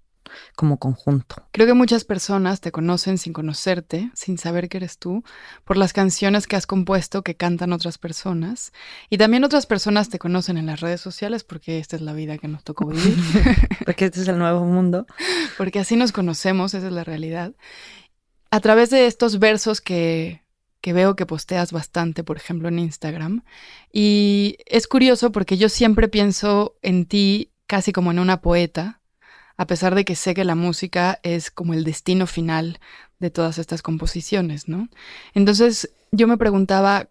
como 0.56 0.78
conjunto. 0.78 1.37
Creo 1.52 1.66
que 1.66 1.75
muchas 1.75 2.04
personas 2.04 2.61
te 2.61 2.73
conocen 2.73 3.18
sin 3.18 3.32
conocerte, 3.32 4.11
sin 4.14 4.38
saber 4.38 4.68
que 4.68 4.78
eres 4.78 4.99
tú, 4.99 5.25
por 5.64 5.76
las 5.76 5.92
canciones 5.92 6.47
que 6.47 6.56
has 6.56 6.66
compuesto 6.66 7.23
que 7.23 7.37
cantan 7.37 7.73
otras 7.73 7.99
personas. 7.99 8.73
Y 9.11 9.18
también 9.18 9.44
otras 9.44 9.66
personas 9.66 10.08
te 10.08 10.18
conocen 10.18 10.58
en 10.58 10.66
las 10.66 10.80
redes 10.80 11.00
sociales 11.00 11.44
porque 11.44 11.78
esta 11.78 11.97
es 11.97 12.02
la 12.02 12.12
vida 12.12 12.38
que 12.38 12.49
nos 12.49 12.64
tocó 12.64 12.87
vivir. 12.87 13.16
porque 13.85 14.06
este 14.06 14.20
es 14.20 14.28
el 14.28 14.38
nuevo 14.38 14.64
mundo. 14.64 15.06
Porque 15.56 15.78
así 15.78 15.97
nos 15.97 16.12
conocemos, 16.12 16.75
esa 16.75 16.87
es 16.87 16.92
la 16.92 17.04
realidad. 17.04 17.54
A 18.50 18.61
través 18.61 18.90
de 18.90 19.06
estos 19.06 19.38
versos 19.38 19.80
que 19.80 20.42
que 20.80 20.93
veo 20.93 21.17
que 21.17 21.26
posteas 21.26 21.73
bastante, 21.73 22.25
por 22.25 22.36
ejemplo, 22.36 22.69
en 22.69 22.78
Instagram. 22.78 23.43
Y 23.93 24.58
es 24.67 24.86
curioso 24.86 25.32
porque 25.32 25.56
yo 25.56 25.69
siempre 25.69 26.08
pienso 26.08 26.76
en 26.82 27.06
ti 27.06 27.52
casi 27.67 27.93
como 27.93 28.10
en 28.10 28.19
una 28.19 28.41
poeta, 28.41 29.00
a 29.58 29.66
pesar 29.66 29.94
de 29.94 30.04
que 30.04 30.14
sé 30.14 30.34
que 30.34 30.44
la 30.44 30.54
música 30.54 31.18
es 31.23 31.50
como 31.50 31.75
el 31.75 31.84
destino 31.84 32.26
final 32.26 32.78
de 33.18 33.30
todas 33.30 33.58
estas 33.58 33.82
composiciones, 33.82 34.68
¿no? 34.68 34.88
Entonces 35.34 35.90
yo 36.12 36.28
me 36.28 36.38
preguntaba 36.38 37.10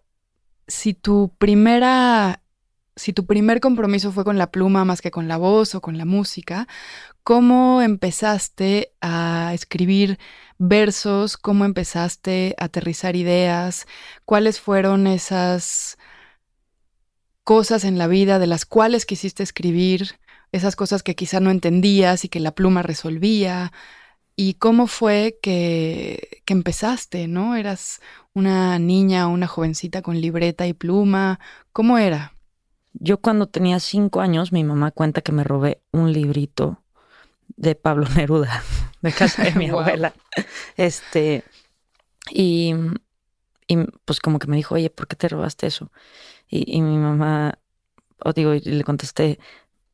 si 0.66 0.94
tu 0.94 1.30
primera, 1.38 2.42
si 2.96 3.12
tu 3.12 3.26
primer 3.26 3.60
compromiso 3.60 4.12
fue 4.12 4.24
con 4.24 4.38
la 4.38 4.50
pluma 4.50 4.86
más 4.86 5.02
que 5.02 5.10
con 5.10 5.28
la 5.28 5.36
voz 5.36 5.74
o 5.74 5.82
con 5.82 5.98
la 5.98 6.06
música, 6.06 6.66
¿cómo 7.22 7.82
empezaste 7.82 8.92
a 9.02 9.52
escribir 9.52 10.18
versos? 10.56 11.36
¿Cómo 11.36 11.66
empezaste 11.66 12.56
a 12.58 12.64
aterrizar 12.64 13.14
ideas? 13.14 13.86
¿Cuáles 14.24 14.58
fueron 14.58 15.06
esas 15.06 15.98
cosas 17.44 17.84
en 17.84 17.98
la 17.98 18.06
vida 18.06 18.38
de 18.38 18.46
las 18.46 18.64
cuales 18.64 19.04
quisiste 19.04 19.42
escribir? 19.42 20.18
Esas 20.52 20.76
cosas 20.76 21.02
que 21.02 21.14
quizá 21.14 21.40
no 21.40 21.50
entendías 21.50 22.24
y 22.24 22.28
que 22.28 22.40
la 22.40 22.52
pluma 22.52 22.82
resolvía. 22.82 23.72
¿Y 24.36 24.54
cómo 24.54 24.86
fue 24.86 25.38
que, 25.42 26.42
que 26.44 26.54
empezaste, 26.54 27.26
no? 27.26 27.56
¿Eras 27.56 28.00
una 28.34 28.78
niña 28.78 29.26
o 29.26 29.30
una 29.30 29.48
jovencita 29.48 30.00
con 30.00 30.20
libreta 30.20 30.66
y 30.66 30.74
pluma? 30.74 31.40
¿Cómo 31.72 31.98
era? 31.98 32.34
Yo 32.92 33.18
cuando 33.18 33.48
tenía 33.48 33.80
cinco 33.80 34.20
años, 34.20 34.52
mi 34.52 34.64
mamá 34.64 34.90
cuenta 34.90 35.20
que 35.22 35.32
me 35.32 35.44
robé 35.44 35.82
un 35.92 36.12
librito 36.12 36.82
de 37.56 37.74
Pablo 37.74 38.06
Neruda, 38.16 38.62
de 39.02 39.12
casa 39.12 39.42
de 39.42 39.52
mi 39.52 39.68
abuela. 39.70 40.14
Este, 40.76 41.44
y, 42.30 42.74
y, 43.66 43.76
pues 44.04 44.20
como 44.20 44.38
que 44.38 44.46
me 44.46 44.56
dijo, 44.56 44.74
oye, 44.76 44.90
¿por 44.90 45.08
qué 45.08 45.16
te 45.16 45.28
robaste 45.28 45.66
eso? 45.66 45.90
Y, 46.48 46.76
y 46.76 46.80
mi 46.80 46.96
mamá, 46.96 47.58
o 48.24 48.32
digo, 48.32 48.54
y 48.54 48.60
le 48.60 48.84
contesté, 48.84 49.38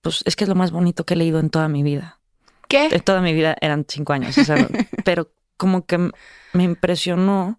pues 0.04 0.22
es 0.26 0.36
que 0.36 0.44
es 0.44 0.48
lo 0.48 0.54
más 0.54 0.70
bonito 0.70 1.04
que 1.04 1.14
he 1.14 1.16
leído 1.16 1.40
en 1.40 1.48
toda 1.48 1.66
mi 1.66 1.82
vida. 1.82 2.20
¿Qué? 2.68 2.88
En 2.92 3.00
toda 3.00 3.22
mi 3.22 3.32
vida 3.32 3.56
eran 3.60 3.86
cinco 3.88 4.12
años, 4.12 4.36
pero 5.04 5.32
como 5.56 5.86
que 5.86 6.10
me 6.52 6.62
impresionó. 6.62 7.58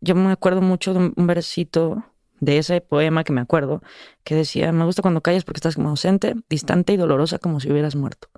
Yo 0.00 0.14
me 0.14 0.30
acuerdo 0.30 0.60
mucho 0.60 0.92
de 0.92 1.12
un 1.16 1.26
versito 1.26 2.04
de 2.40 2.58
ese 2.58 2.80
poema 2.80 3.24
que 3.24 3.32
me 3.32 3.40
acuerdo, 3.40 3.82
que 4.24 4.34
decía, 4.34 4.72
me 4.72 4.84
gusta 4.84 5.00
cuando 5.00 5.22
callas 5.22 5.44
porque 5.44 5.58
estás 5.58 5.76
como 5.76 5.88
ausente, 5.88 6.34
distante 6.50 6.92
y 6.92 6.96
dolorosa 6.96 7.38
como 7.38 7.60
si 7.60 7.70
hubieras 7.70 7.96
muerto. 7.96 8.28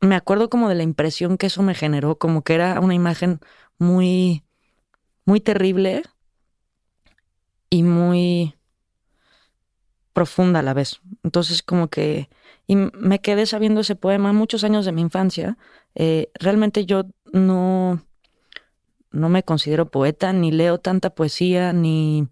Me 0.00 0.16
acuerdo 0.16 0.50
como 0.50 0.68
de 0.68 0.74
la 0.74 0.82
impresión 0.82 1.38
que 1.38 1.46
eso 1.46 1.62
me 1.62 1.74
generó, 1.74 2.18
como 2.18 2.42
que 2.42 2.54
era 2.54 2.80
una 2.80 2.94
imagen 2.94 3.40
muy, 3.78 4.42
muy 5.24 5.40
terrible 5.40 6.02
y 7.70 7.82
muy 7.82 8.56
profunda 10.12 10.60
a 10.60 10.62
la 10.62 10.74
vez. 10.74 11.00
Entonces 11.22 11.62
como 11.62 11.88
que, 11.88 12.28
y 12.66 12.76
me 12.76 13.20
quedé 13.20 13.46
sabiendo 13.46 13.80
ese 13.80 13.96
poema 13.96 14.32
muchos 14.32 14.64
años 14.64 14.84
de 14.84 14.92
mi 14.92 15.00
infancia. 15.00 15.58
Eh, 15.94 16.30
realmente 16.34 16.86
yo 16.86 17.04
no, 17.32 18.02
no 19.10 19.28
me 19.28 19.42
considero 19.42 19.90
poeta, 19.90 20.32
ni 20.32 20.50
leo 20.50 20.78
tanta 20.78 21.10
poesía, 21.10 21.72
ni, 21.72 22.28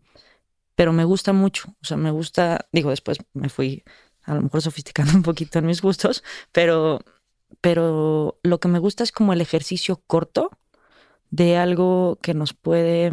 pero 0.74 0.92
me 0.92 1.04
gusta 1.04 1.32
mucho. 1.32 1.74
O 1.82 1.84
sea, 1.84 1.96
me 1.96 2.10
gusta, 2.10 2.66
digo, 2.72 2.90
después 2.90 3.18
me 3.34 3.48
fui 3.48 3.84
a 4.24 4.34
lo 4.34 4.42
mejor 4.42 4.62
sofisticando 4.62 5.12
un 5.14 5.22
poquito 5.22 5.58
en 5.58 5.66
mis 5.66 5.82
gustos, 5.82 6.22
pero, 6.52 7.00
pero 7.60 8.38
lo 8.42 8.60
que 8.60 8.68
me 8.68 8.78
gusta 8.78 9.02
es 9.02 9.12
como 9.12 9.32
el 9.32 9.40
ejercicio 9.40 10.02
corto 10.06 10.50
de 11.30 11.56
algo 11.56 12.18
que 12.22 12.34
nos 12.34 12.54
puede 12.54 13.12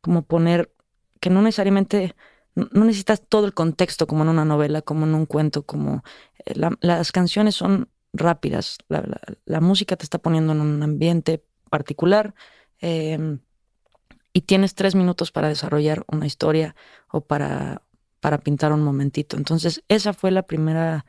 como 0.00 0.22
poner, 0.22 0.72
que 1.20 1.30
no 1.30 1.42
necesariamente 1.42 2.14
no 2.56 2.84
necesitas 2.86 3.22
todo 3.28 3.46
el 3.46 3.54
contexto 3.54 4.06
como 4.06 4.22
en 4.22 4.30
una 4.30 4.44
novela, 4.44 4.82
como 4.82 5.06
en 5.06 5.14
un 5.14 5.26
cuento, 5.26 5.64
como 5.64 6.02
eh, 6.44 6.54
las 6.80 7.12
canciones 7.12 7.54
son 7.54 7.88
rápidas, 8.14 8.78
la, 8.88 9.60
música 9.60 9.96
te 9.96 10.04
está 10.04 10.18
poniendo 10.18 10.52
en 10.52 10.62
un 10.62 10.82
ambiente 10.82 11.44
particular 11.68 12.34
em, 12.78 13.40
y 14.32 14.42
tienes 14.42 14.74
tres 14.74 14.94
minutos 14.94 15.32
para 15.32 15.48
desarrollar 15.48 16.04
una 16.10 16.26
historia 16.26 16.74
o 17.10 17.20
para, 17.20 17.82
para 18.20 18.38
pintar 18.38 18.72
un 18.72 18.82
momentito. 18.82 19.36
Entonces 19.36 19.82
esa 19.88 20.14
fue 20.14 20.30
la 20.30 20.44
primera, 20.44 21.04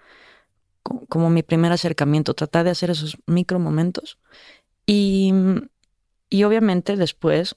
como 1.08 1.30
mi 1.30 1.44
primer 1.44 1.72
acercamiento, 1.72 2.34
tratar 2.34 2.66
de 2.66 2.72
hacer 2.72 2.90
esos 2.90 3.18
micro 3.26 3.58
momentos 3.58 4.20
y, 4.86 5.34
y 6.30 6.44
obviamente 6.44 6.98
después 6.98 7.56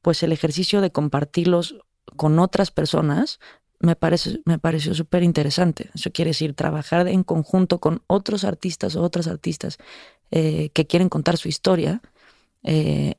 pues 0.00 0.22
el 0.22 0.32
ejercicio 0.32 0.80
de 0.80 0.92
compartirlos 0.92 1.76
con 2.16 2.38
otras 2.38 2.70
personas 2.70 3.40
me, 3.80 3.96
parece, 3.96 4.40
me 4.44 4.58
pareció 4.58 4.94
súper 4.94 5.22
interesante. 5.22 5.90
Eso 5.94 6.10
quiere 6.10 6.30
decir 6.30 6.54
trabajar 6.54 7.08
en 7.08 7.22
conjunto 7.22 7.78
con 7.80 8.02
otros 8.06 8.44
artistas 8.44 8.96
o 8.96 9.02
otras 9.02 9.28
artistas 9.28 9.78
eh, 10.30 10.70
que 10.70 10.86
quieren 10.86 11.08
contar 11.08 11.36
su 11.36 11.48
historia 11.48 12.00
eh, 12.62 13.14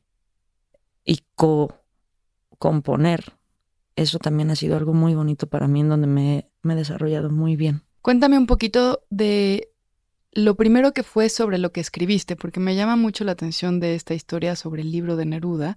y 1.03 1.19
co 1.35 1.73
componer. 2.57 3.33
Eso 3.95 4.19
también 4.19 4.49
ha 4.51 4.55
sido 4.55 4.75
algo 4.75 4.93
muy 4.93 5.15
bonito 5.15 5.47
para 5.47 5.67
mí, 5.67 5.81
en 5.81 5.89
donde 5.89 6.07
me, 6.07 6.49
me 6.63 6.73
he 6.73 6.77
desarrollado 6.77 7.29
muy 7.29 7.55
bien. 7.55 7.83
Cuéntame 8.01 8.37
un 8.37 8.47
poquito 8.47 9.03
de 9.09 9.69
lo 10.31 10.55
primero 10.55 10.93
que 10.93 11.03
fue 11.03 11.29
sobre 11.29 11.57
lo 11.57 11.71
que 11.71 11.79
escribiste, 11.79 12.35
porque 12.35 12.59
me 12.59 12.75
llama 12.75 12.97
mucho 12.97 13.23
la 13.23 13.31
atención 13.31 13.79
de 13.79 13.95
esta 13.95 14.13
historia 14.13 14.57
sobre 14.57 14.81
el 14.81 14.91
libro 14.91 15.15
de 15.15 15.25
Neruda, 15.25 15.75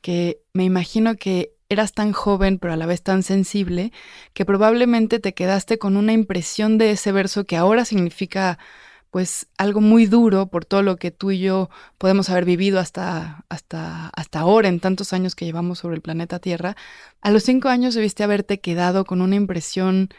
que 0.00 0.40
me 0.54 0.64
imagino 0.64 1.16
que 1.16 1.57
eras 1.68 1.92
tan 1.92 2.12
joven 2.12 2.58
pero 2.58 2.72
a 2.72 2.76
la 2.76 2.86
vez 2.86 3.02
tan 3.02 3.22
sensible, 3.22 3.92
que 4.32 4.44
probablemente 4.44 5.18
te 5.18 5.34
quedaste 5.34 5.78
con 5.78 5.96
una 5.96 6.12
impresión 6.12 6.78
de 6.78 6.92
ese 6.92 7.12
verso 7.12 7.44
que 7.44 7.56
ahora 7.56 7.84
significa 7.84 8.58
pues 9.10 9.46
algo 9.56 9.80
muy 9.80 10.06
duro 10.06 10.48
por 10.48 10.64
todo 10.64 10.82
lo 10.82 10.96
que 10.96 11.10
tú 11.10 11.30
y 11.30 11.38
yo 11.38 11.70
podemos 11.96 12.28
haber 12.28 12.44
vivido 12.44 12.78
hasta, 12.78 13.44
hasta, 13.48 14.08
hasta 14.08 14.40
ahora, 14.40 14.68
en 14.68 14.80
tantos 14.80 15.12
años 15.12 15.34
que 15.34 15.46
llevamos 15.46 15.78
sobre 15.78 15.96
el 15.96 16.02
planeta 16.02 16.38
Tierra. 16.38 16.76
A 17.22 17.30
los 17.30 17.42
cinco 17.44 17.68
años 17.68 17.94
debiste 17.94 18.22
haberte 18.22 18.60
quedado 18.60 19.04
con 19.06 19.22
una 19.22 19.36
impresión 19.36 20.10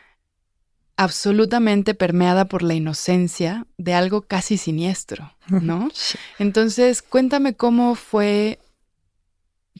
absolutamente 0.98 1.94
permeada 1.94 2.46
por 2.46 2.64
la 2.64 2.74
inocencia 2.74 3.66
de 3.78 3.94
algo 3.94 4.24
casi 4.24 4.58
siniestro, 4.58 5.34
¿no? 5.48 5.90
Entonces, 6.40 7.02
cuéntame 7.02 7.54
cómo 7.54 7.96
fue, 7.96 8.60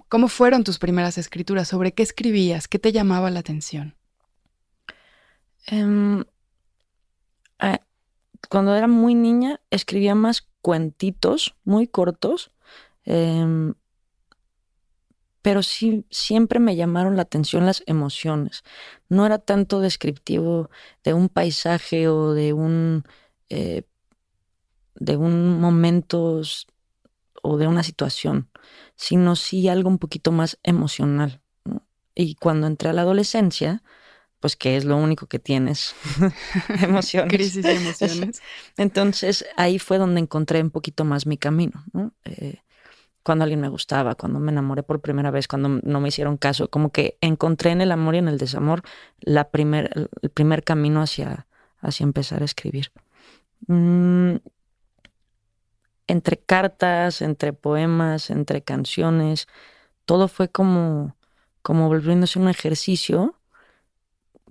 cómo 0.08 0.28
fueron 0.28 0.64
tus 0.64 0.80
primeras 0.80 1.18
escrituras, 1.18 1.68
sobre 1.68 1.94
qué 1.94 2.04
escribías, 2.04 2.68
qué 2.68 2.80
te 2.80 2.92
llamaba 2.92 3.30
la 3.30 3.40
atención. 3.40 3.96
Em, 5.68 6.24
cuando 8.50 8.76
era 8.76 8.88
muy 8.88 9.16
niña, 9.16 9.60
escribía 9.70 10.16
más 10.16 10.48
cuentitos 10.62 11.56
muy 11.64 11.88
cortos. 11.88 12.52
Em, 13.06 13.74
pero 15.42 15.64
sí 15.64 16.06
siempre 16.10 16.60
me 16.60 16.76
llamaron 16.76 17.16
la 17.16 17.24
atención 17.24 17.66
las 17.66 17.84
emociones. 17.86 18.64
No 19.08 19.26
era 19.26 19.40
tanto 19.40 19.80
descriptivo 19.80 20.70
de 21.04 21.14
un 21.14 21.30
paisaje 21.30 22.08
o 22.08 22.34
de 22.34 22.54
un 22.54 23.04
eh, 23.50 23.84
de 24.96 25.18
un 25.18 25.60
momento 25.62 26.42
o 27.42 27.58
de 27.58 27.68
una 27.68 27.84
situación, 27.84 28.50
sino 29.00 29.38
sí 29.38 29.70
algo 29.70 29.88
un 29.88 29.98
poquito 29.98 30.34
más 30.34 30.60
emocional. 30.62 31.42
Y 32.16 32.36
cuando 32.36 32.68
entré 32.68 32.90
a 32.90 32.94
la 32.94 33.04
adolescencia, 33.04 33.82
pues 34.42 34.58
que 34.58 34.76
es 34.76 34.84
lo 34.84 34.98
único 34.98 35.28
que 35.28 35.40
tienes, 35.40 35.96
emociones. 36.82 37.32
Crisis 37.32 37.64
de 37.64 37.76
emociones. 37.76 38.42
Entonces 38.78 39.46
ahí 39.56 39.80
fue 39.80 40.00
donde 40.00 40.20
encontré 40.20 40.62
un 40.62 40.70
poquito 40.70 41.06
más 41.06 41.26
mi 41.26 41.38
camino. 41.38 41.86
¿no? 41.94 42.12
Eh, 42.26 42.58
cuando 43.24 43.44
alguien 43.44 43.62
me 43.62 43.70
gustaba, 43.70 44.16
cuando 44.16 44.42
me 44.42 44.52
enamoré 44.52 44.84
por 44.84 45.00
primera 45.00 45.32
vez, 45.32 45.48
cuando 45.48 45.70
no 45.82 46.02
me 46.02 46.10
hicieron 46.10 46.36
caso, 46.36 46.70
como 46.70 46.92
que 46.92 47.18
encontré 47.22 47.72
en 47.72 47.80
el 47.80 47.94
amor 47.94 48.16
y 48.16 48.18
en 48.18 48.28
el 48.28 48.38
desamor 48.38 48.82
la 49.22 49.50
primer, 49.50 50.10
el 50.22 50.30
primer 50.30 50.66
camino 50.66 51.02
hacia, 51.02 51.48
hacia 51.80 52.04
empezar 52.04 52.42
a 52.42 52.46
escribir. 52.46 52.92
Mm, 53.68 54.36
entre 56.10 56.38
cartas, 56.38 57.22
entre 57.22 57.54
poemas, 57.54 58.32
entre 58.32 58.64
canciones, 58.64 59.48
todo 60.06 60.28
fue 60.28 60.50
como, 60.50 61.16
como 61.62 61.88
volviéndose 61.88 62.40
un 62.40 62.50
ejercicio 62.50 63.36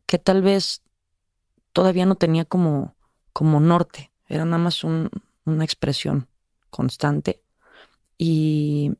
que 0.06 0.20
tal 0.20 0.40
vez 0.40 0.82
todavía 1.72 2.06
no 2.06 2.14
tenía 2.14 2.44
como, 2.44 2.94
como 3.32 3.58
norte, 3.58 4.12
era 4.28 4.44
nada 4.44 4.58
más 4.58 4.84
una 4.84 5.64
expresión 5.64 6.28
constante 6.70 7.42
y, 8.16 8.92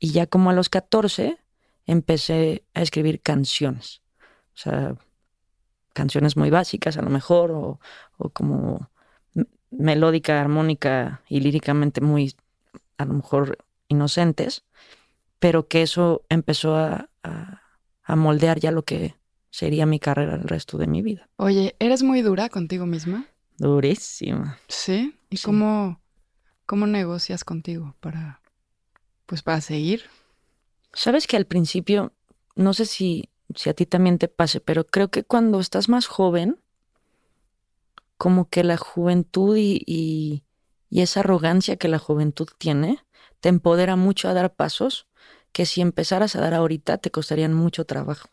ya 0.00 0.26
como 0.26 0.50
a 0.50 0.52
los 0.52 0.68
14 0.68 1.38
empecé 1.86 2.64
a 2.74 2.82
escribir 2.82 3.20
canciones. 3.22 4.02
O 4.54 4.58
sea, 4.58 4.96
canciones 5.92 6.36
muy 6.36 6.50
básicas 6.50 6.96
a 6.96 7.02
lo 7.02 7.10
mejor, 7.10 7.52
o, 7.52 7.78
como 8.32 8.90
melódica, 9.70 10.40
armónica 10.40 11.22
y 11.28 11.40
líricamente 11.40 12.00
muy, 12.00 12.34
a 12.98 13.04
lo 13.04 13.14
mejor, 13.14 13.58
inocentes, 13.88 14.64
pero 15.38 15.68
que 15.68 15.82
eso 15.82 16.22
empezó 16.28 16.76
a, 16.76 17.06
moldear 18.08 18.58
ya 18.58 18.72
lo 18.72 18.82
que 18.82 19.14
sería 19.50 19.86
mi 19.86 20.00
carrera 20.00 20.34
el 20.34 20.42
resto 20.42 20.78
de 20.78 20.88
mi 20.88 21.00
vida. 21.00 21.28
Oye, 21.36 21.76
¿eres 21.78 22.02
muy 22.02 22.22
dura 22.22 22.48
contigo 22.48 22.84
misma? 22.84 23.26
Durísima. 23.56 24.58
¿Sí? 24.66 25.14
¿Y 25.30 25.38
Cómo, 25.38 26.00
cómo 26.66 26.88
negocias 26.88 27.44
contigo 27.44 27.94
para 28.00 28.40
pues 29.30 29.42
para 29.42 29.60
seguir. 29.60 30.02
Sabes 30.92 31.28
que 31.28 31.36
al 31.36 31.46
principio, 31.46 32.12
no 32.56 32.74
sé 32.74 32.84
si, 32.84 33.28
si 33.54 33.70
a 33.70 33.74
ti 33.74 33.86
también 33.86 34.18
te 34.18 34.26
pase, 34.26 34.60
pero 34.60 34.84
creo 34.84 35.08
que 35.08 35.22
cuando 35.22 35.60
estás 35.60 35.88
más 35.88 36.08
joven, 36.08 36.58
como 38.20 38.50
que 38.50 38.64
la 38.64 38.76
juventud 38.76 39.56
y, 39.56 39.82
y, 39.86 40.44
esa 40.90 41.20
arrogancia 41.20 41.76
que 41.76 41.88
la 41.88 41.98
juventud 41.98 42.48
tiene, 42.58 43.02
te 43.40 43.48
empodera 43.48 43.96
mucho 43.96 44.28
a 44.28 44.34
dar 44.34 44.54
pasos 44.54 45.06
que 45.52 45.64
si 45.64 45.80
empezaras 45.80 46.36
a 46.36 46.42
dar 46.42 46.52
ahorita 46.52 46.98
te 46.98 47.10
costarían 47.10 47.54
mucho 47.54 47.86
trabajo. 47.86 48.28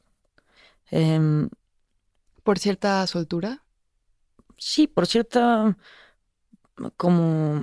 Em, 0.91 1.47
¿Por 2.43 2.60
cierta 2.60 3.08
soltura? 3.08 3.63
Sí, 4.58 4.88
por 4.88 5.08
cierta 5.08 5.78
como 6.97 7.62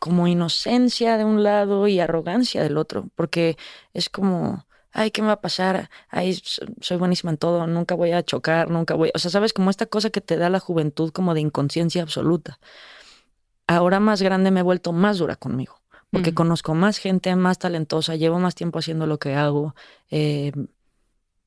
como 0.00 0.26
inocencia 0.26 1.16
de 1.16 1.24
un 1.24 1.44
lado 1.44 1.86
y 1.86 2.00
arrogancia 2.00 2.60
del 2.64 2.76
otro, 2.76 3.08
porque 3.14 3.56
es 3.94 4.08
como, 4.08 4.66
ay, 4.92 5.10
¿qué 5.10 5.22
me 5.22 5.28
va 5.28 5.34
a 5.34 5.40
pasar? 5.40 5.90
Ay, 6.08 6.40
soy 6.80 6.96
buenísima 6.96 7.30
en 7.30 7.38
todo, 7.38 7.66
nunca 7.66 7.94
voy 7.94 8.12
a 8.12 8.22
chocar, 8.22 8.70
nunca 8.70 8.94
voy, 8.94 9.10
o 9.14 9.18
sea, 9.18 9.30
sabes, 9.30 9.52
como 9.52 9.70
esta 9.70 9.86
cosa 9.86 10.10
que 10.10 10.20
te 10.20 10.36
da 10.36 10.50
la 10.50 10.60
juventud 10.60 11.12
como 11.12 11.34
de 11.34 11.40
inconsciencia 11.40 12.02
absoluta. 12.02 12.58
Ahora 13.66 14.00
más 14.00 14.22
grande 14.22 14.50
me 14.50 14.60
he 14.60 14.62
vuelto 14.62 14.92
más 14.92 15.18
dura 15.18 15.36
conmigo, 15.36 15.80
porque 16.10 16.34
conozco 16.34 16.74
más 16.74 16.98
gente 16.98 17.34
más 17.36 17.58
talentosa, 17.58 18.16
llevo 18.16 18.38
más 18.38 18.54
tiempo 18.54 18.78
haciendo 18.78 19.06
lo 19.06 19.18
que 19.18 19.34
hago, 19.34 19.74
eh, 20.10 20.52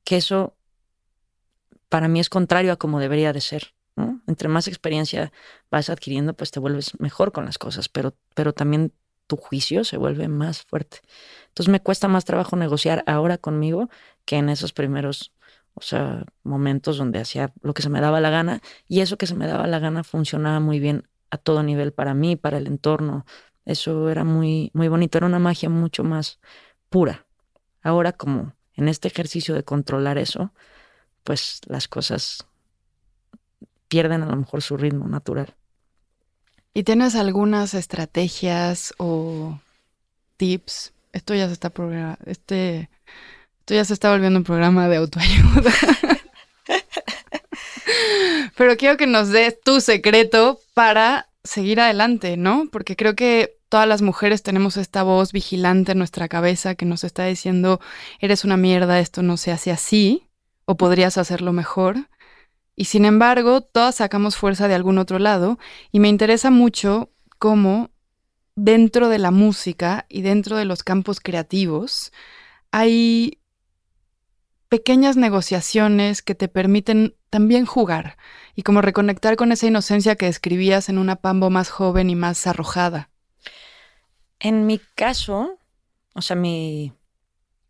que 0.04 0.16
eso 0.16 0.54
para 1.88 2.08
mí 2.08 2.20
es 2.20 2.28
contrario 2.28 2.72
a 2.72 2.76
como 2.76 3.00
debería 3.00 3.32
de 3.32 3.40
ser. 3.40 3.74
Entre 4.26 4.48
más 4.48 4.68
experiencia 4.68 5.32
vas 5.70 5.88
adquiriendo, 5.88 6.34
pues 6.34 6.50
te 6.50 6.60
vuelves 6.60 7.00
mejor 7.00 7.32
con 7.32 7.46
las 7.46 7.56
cosas, 7.56 7.88
pero, 7.88 8.14
pero 8.34 8.52
también 8.52 8.92
tu 9.26 9.36
juicio 9.36 9.84
se 9.84 9.96
vuelve 9.96 10.28
más 10.28 10.62
fuerte. 10.62 11.00
Entonces 11.48 11.70
me 11.70 11.80
cuesta 11.80 12.08
más 12.08 12.24
trabajo 12.24 12.56
negociar 12.56 13.02
ahora 13.06 13.38
conmigo 13.38 13.88
que 14.24 14.36
en 14.36 14.48
esos 14.48 14.72
primeros, 14.72 15.32
o 15.74 15.82
sea, 15.82 16.24
momentos 16.42 16.98
donde 16.98 17.18
hacía 17.18 17.52
lo 17.62 17.74
que 17.74 17.82
se 17.82 17.88
me 17.90 18.00
daba 18.00 18.20
la 18.20 18.30
gana 18.30 18.60
y 18.88 19.00
eso 19.00 19.16
que 19.16 19.26
se 19.26 19.34
me 19.34 19.46
daba 19.46 19.66
la 19.66 19.78
gana 19.78 20.04
funcionaba 20.04 20.60
muy 20.60 20.80
bien 20.80 21.08
a 21.30 21.38
todo 21.38 21.62
nivel 21.62 21.92
para 21.92 22.14
mí, 22.14 22.36
para 22.36 22.58
el 22.58 22.66
entorno. 22.66 23.26
Eso 23.64 24.08
era 24.10 24.24
muy 24.24 24.70
muy 24.74 24.88
bonito, 24.88 25.18
era 25.18 25.26
una 25.26 25.38
magia 25.38 25.68
mucho 25.68 26.04
más 26.04 26.40
pura. 26.88 27.26
Ahora 27.82 28.12
como 28.12 28.54
en 28.74 28.88
este 28.88 29.08
ejercicio 29.08 29.54
de 29.54 29.64
controlar 29.64 30.18
eso, 30.18 30.52
pues 31.24 31.60
las 31.66 31.88
cosas 31.88 32.46
pierden 33.88 34.22
a 34.22 34.26
lo 34.26 34.36
mejor 34.36 34.62
su 34.62 34.76
ritmo 34.76 35.08
natural. 35.08 35.54
¿Y 36.76 36.84
tienes 36.84 37.14
algunas 37.14 37.72
estrategias 37.72 38.92
o 38.98 39.58
tips? 40.36 40.92
Esto 41.14 41.34
ya 41.34 41.46
se 41.46 41.54
está 41.54 41.72
este 42.26 42.90
esto 43.60 43.74
ya 43.74 43.82
se 43.82 43.94
está 43.94 44.10
volviendo 44.10 44.38
un 44.38 44.44
programa 44.44 44.86
de 44.86 44.96
autoayuda. 44.96 45.72
Pero 48.58 48.76
quiero 48.76 48.98
que 48.98 49.06
nos 49.06 49.30
des 49.30 49.58
tu 49.58 49.80
secreto 49.80 50.60
para 50.74 51.30
seguir 51.44 51.80
adelante, 51.80 52.36
¿no? 52.36 52.68
Porque 52.70 52.94
creo 52.94 53.16
que 53.16 53.56
todas 53.70 53.88
las 53.88 54.02
mujeres 54.02 54.42
tenemos 54.42 54.76
esta 54.76 55.02
voz 55.02 55.32
vigilante 55.32 55.92
en 55.92 55.98
nuestra 55.98 56.28
cabeza 56.28 56.74
que 56.74 56.84
nos 56.84 57.04
está 57.04 57.24
diciendo, 57.24 57.80
eres 58.20 58.44
una 58.44 58.58
mierda, 58.58 59.00
esto 59.00 59.22
no 59.22 59.38
se 59.38 59.50
hace 59.50 59.70
así, 59.70 60.28
o 60.66 60.76
podrías 60.76 61.16
hacerlo 61.16 61.54
mejor. 61.54 61.96
Y 62.76 62.84
sin 62.84 63.06
embargo, 63.06 63.62
todas 63.62 63.96
sacamos 63.96 64.36
fuerza 64.36 64.68
de 64.68 64.74
algún 64.74 64.98
otro 64.98 65.18
lado 65.18 65.58
y 65.90 65.98
me 65.98 66.08
interesa 66.08 66.50
mucho 66.50 67.10
cómo 67.38 67.90
dentro 68.54 69.08
de 69.08 69.18
la 69.18 69.30
música 69.30 70.04
y 70.08 70.20
dentro 70.20 70.56
de 70.56 70.66
los 70.66 70.82
campos 70.82 71.18
creativos 71.20 72.12
hay 72.70 73.38
pequeñas 74.68 75.16
negociaciones 75.16 76.20
que 76.20 76.34
te 76.34 76.48
permiten 76.48 77.14
también 77.30 77.64
jugar 77.66 78.18
y 78.54 78.62
como 78.62 78.82
reconectar 78.82 79.36
con 79.36 79.52
esa 79.52 79.66
inocencia 79.66 80.16
que 80.16 80.28
escribías 80.28 80.88
en 80.88 80.98
una 80.98 81.16
Pambo 81.16 81.50
más 81.50 81.70
joven 81.70 82.10
y 82.10 82.14
más 82.14 82.46
arrojada. 82.46 83.10
En 84.38 84.66
mi 84.66 84.80
caso, 84.94 85.58
o 86.14 86.20
sea, 86.20 86.36
mi 86.36 86.92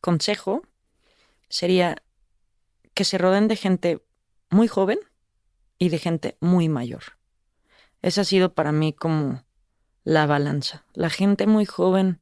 consejo 0.00 0.62
sería 1.48 2.02
que 2.94 3.04
se 3.04 3.18
rodeen 3.18 3.46
de 3.46 3.56
gente 3.56 4.05
muy 4.50 4.68
joven 4.68 4.98
y 5.78 5.88
de 5.88 5.98
gente 5.98 6.36
muy 6.40 6.68
mayor. 6.68 7.02
Esa 8.02 8.22
ha 8.22 8.24
sido 8.24 8.54
para 8.54 8.72
mí 8.72 8.92
como 8.92 9.44
la 10.04 10.26
balanza. 10.26 10.84
La 10.94 11.10
gente 11.10 11.46
muy 11.46 11.64
joven 11.66 12.20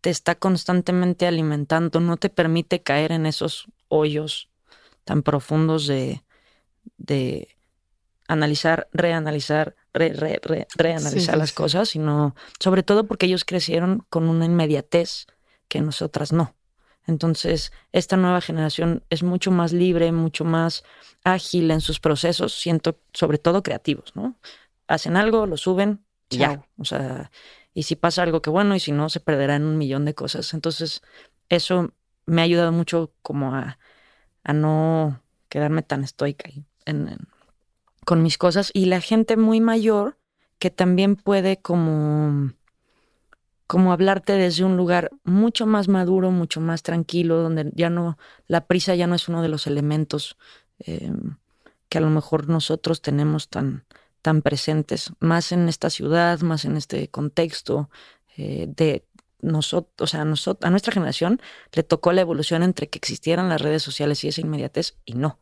te 0.00 0.10
está 0.10 0.34
constantemente 0.34 1.26
alimentando, 1.26 2.00
no 2.00 2.16
te 2.16 2.30
permite 2.30 2.82
caer 2.82 3.12
en 3.12 3.26
esos 3.26 3.66
hoyos 3.88 4.48
tan 5.04 5.22
profundos 5.22 5.86
de, 5.86 6.22
de 6.98 7.56
analizar, 8.28 8.88
reanalizar, 8.92 9.74
re, 9.92 10.12
re, 10.12 10.38
re, 10.42 10.66
reanalizar 10.76 11.36
las 11.38 11.52
cosas, 11.52 11.88
sino 11.90 12.34
sobre 12.60 12.82
todo 12.82 13.06
porque 13.06 13.26
ellos 13.26 13.44
crecieron 13.44 14.04
con 14.10 14.28
una 14.28 14.44
inmediatez 14.44 15.26
que 15.68 15.80
nosotras 15.80 16.32
no. 16.32 16.54
Entonces, 17.08 17.72
esta 17.92 18.16
nueva 18.16 18.40
generación 18.40 19.02
es 19.10 19.22
mucho 19.22 19.50
más 19.50 19.72
libre, 19.72 20.12
mucho 20.12 20.44
más 20.44 20.84
ágil 21.24 21.70
en 21.70 21.80
sus 21.80 22.00
procesos, 22.00 22.54
siento, 22.54 23.00
sobre 23.12 23.38
todo 23.38 23.62
creativos, 23.62 24.14
¿no? 24.14 24.36
Hacen 24.86 25.16
algo, 25.16 25.46
lo 25.46 25.56
suben, 25.56 26.04
ya. 26.30 26.64
O 26.76 26.84
sea, 26.84 27.30
y 27.72 27.84
si 27.84 27.96
pasa 27.96 28.22
algo 28.22 28.42
que 28.42 28.50
bueno, 28.50 28.76
y 28.76 28.80
si 28.80 28.92
no, 28.92 29.08
se 29.08 29.20
perderá 29.20 29.56
en 29.56 29.64
un 29.64 29.78
millón 29.78 30.04
de 30.04 30.14
cosas. 30.14 30.52
Entonces, 30.52 31.02
eso 31.48 31.94
me 32.26 32.42
ha 32.42 32.44
ayudado 32.44 32.72
mucho 32.72 33.12
como 33.22 33.54
a, 33.54 33.78
a 34.44 34.52
no 34.52 35.22
quedarme 35.48 35.82
tan 35.82 36.04
estoica 36.04 36.50
con 38.04 38.22
mis 38.22 38.36
cosas. 38.36 38.70
Y 38.74 38.84
la 38.84 39.00
gente 39.00 39.38
muy 39.38 39.60
mayor 39.60 40.18
que 40.58 40.70
también 40.70 41.16
puede 41.16 41.56
como, 41.58 42.52
como 43.68 43.92
hablarte 43.92 44.32
desde 44.32 44.64
un 44.64 44.78
lugar 44.78 45.10
mucho 45.24 45.66
más 45.66 45.88
maduro, 45.88 46.30
mucho 46.30 46.58
más 46.58 46.82
tranquilo, 46.82 47.36
donde 47.42 47.70
ya 47.74 47.90
no, 47.90 48.16
la 48.46 48.66
prisa 48.66 48.94
ya 48.94 49.06
no 49.06 49.14
es 49.14 49.28
uno 49.28 49.42
de 49.42 49.48
los 49.48 49.66
elementos 49.66 50.38
em, 50.78 51.36
que 51.90 51.98
a 51.98 52.00
lo 52.00 52.08
mejor 52.08 52.48
nosotros 52.48 53.02
tenemos 53.02 53.50
tan, 53.50 53.84
tan 54.22 54.40
presentes, 54.40 55.12
más 55.20 55.52
en 55.52 55.68
esta 55.68 55.90
ciudad, 55.90 56.40
más 56.40 56.64
en 56.64 56.78
este 56.78 57.08
contexto 57.08 57.90
eh, 58.38 58.68
de 58.74 59.04
nosotros, 59.42 59.92
o 60.00 60.06
sea, 60.06 60.22
a 60.22 60.70
nuestra 60.70 60.92
generación 60.94 61.38
le 61.72 61.82
tocó 61.82 62.12
la 62.12 62.22
evolución 62.22 62.62
entre 62.62 62.88
que 62.88 62.98
existieran 62.98 63.50
las 63.50 63.60
redes 63.60 63.82
sociales 63.82 64.24
y 64.24 64.28
esa 64.28 64.40
inmediatez 64.40 64.96
y 65.04 65.12
no. 65.12 65.38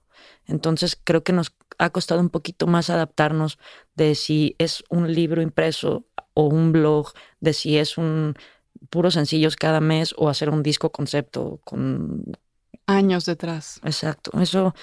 Entonces 0.47 0.99
creo 1.03 1.23
que 1.23 1.33
nos 1.33 1.53
ha 1.79 1.91
costado 1.91 2.21
un 2.21 2.31
poquito 2.31 2.67
más 2.67 2.91
adaptarnos 2.91 3.59
de 3.95 4.15
si 4.15 4.55
es 4.59 4.85
un 4.89 5.13
libro 5.13 5.43
impreso 5.43 6.07
o 6.35 6.47
un 6.47 6.73
blog, 6.73 7.13
de 7.41 7.53
si 7.53 7.79
es 7.79 7.99
un 7.99 8.35
puros 8.91 9.15
sencillos 9.15 9.57
cada 9.57 9.81
mes 9.81 10.15
o 10.17 10.29
hacer 10.29 10.51
un 10.51 10.63
disco 10.63 10.91
concepto 10.91 11.61
con 11.65 12.37
años 12.87 13.27
detrás. 13.27 13.81
Exacto. 13.85 14.31
Eso 14.41 14.75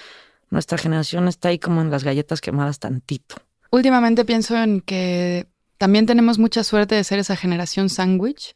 nuestra 0.50 0.78
generación 0.78 1.28
está 1.28 1.48
ahí 1.48 1.58
como 1.58 1.80
en 1.80 1.90
las 1.90 2.04
galletas 2.04 2.40
quemadas 2.40 2.78
tantito. 2.78 3.36
Últimamente 3.70 4.24
pienso 4.24 4.56
en 4.56 4.80
que 4.80 5.46
también 5.78 6.06
tenemos 6.06 6.38
mucha 6.38 6.62
suerte 6.62 6.94
de 6.94 7.04
ser 7.04 7.18
esa 7.18 7.36
generación 7.36 7.88
sándwich 7.88 8.54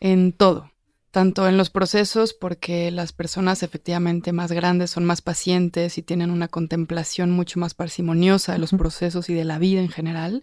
en 0.00 0.32
todo, 0.32 0.70
tanto 1.10 1.48
en 1.48 1.56
los 1.56 1.70
procesos, 1.70 2.34
porque 2.34 2.90
las 2.90 3.12
personas 3.12 3.62
efectivamente 3.62 4.32
más 4.32 4.52
grandes 4.52 4.90
son 4.90 5.04
más 5.04 5.22
pacientes 5.22 5.98
y 5.98 6.02
tienen 6.02 6.30
una 6.30 6.48
contemplación 6.48 7.30
mucho 7.30 7.58
más 7.58 7.74
parsimoniosa 7.74 8.52
de 8.52 8.58
los 8.58 8.70
procesos 8.70 9.28
y 9.28 9.34
de 9.34 9.44
la 9.44 9.58
vida 9.58 9.80
en 9.80 9.88
general, 9.88 10.42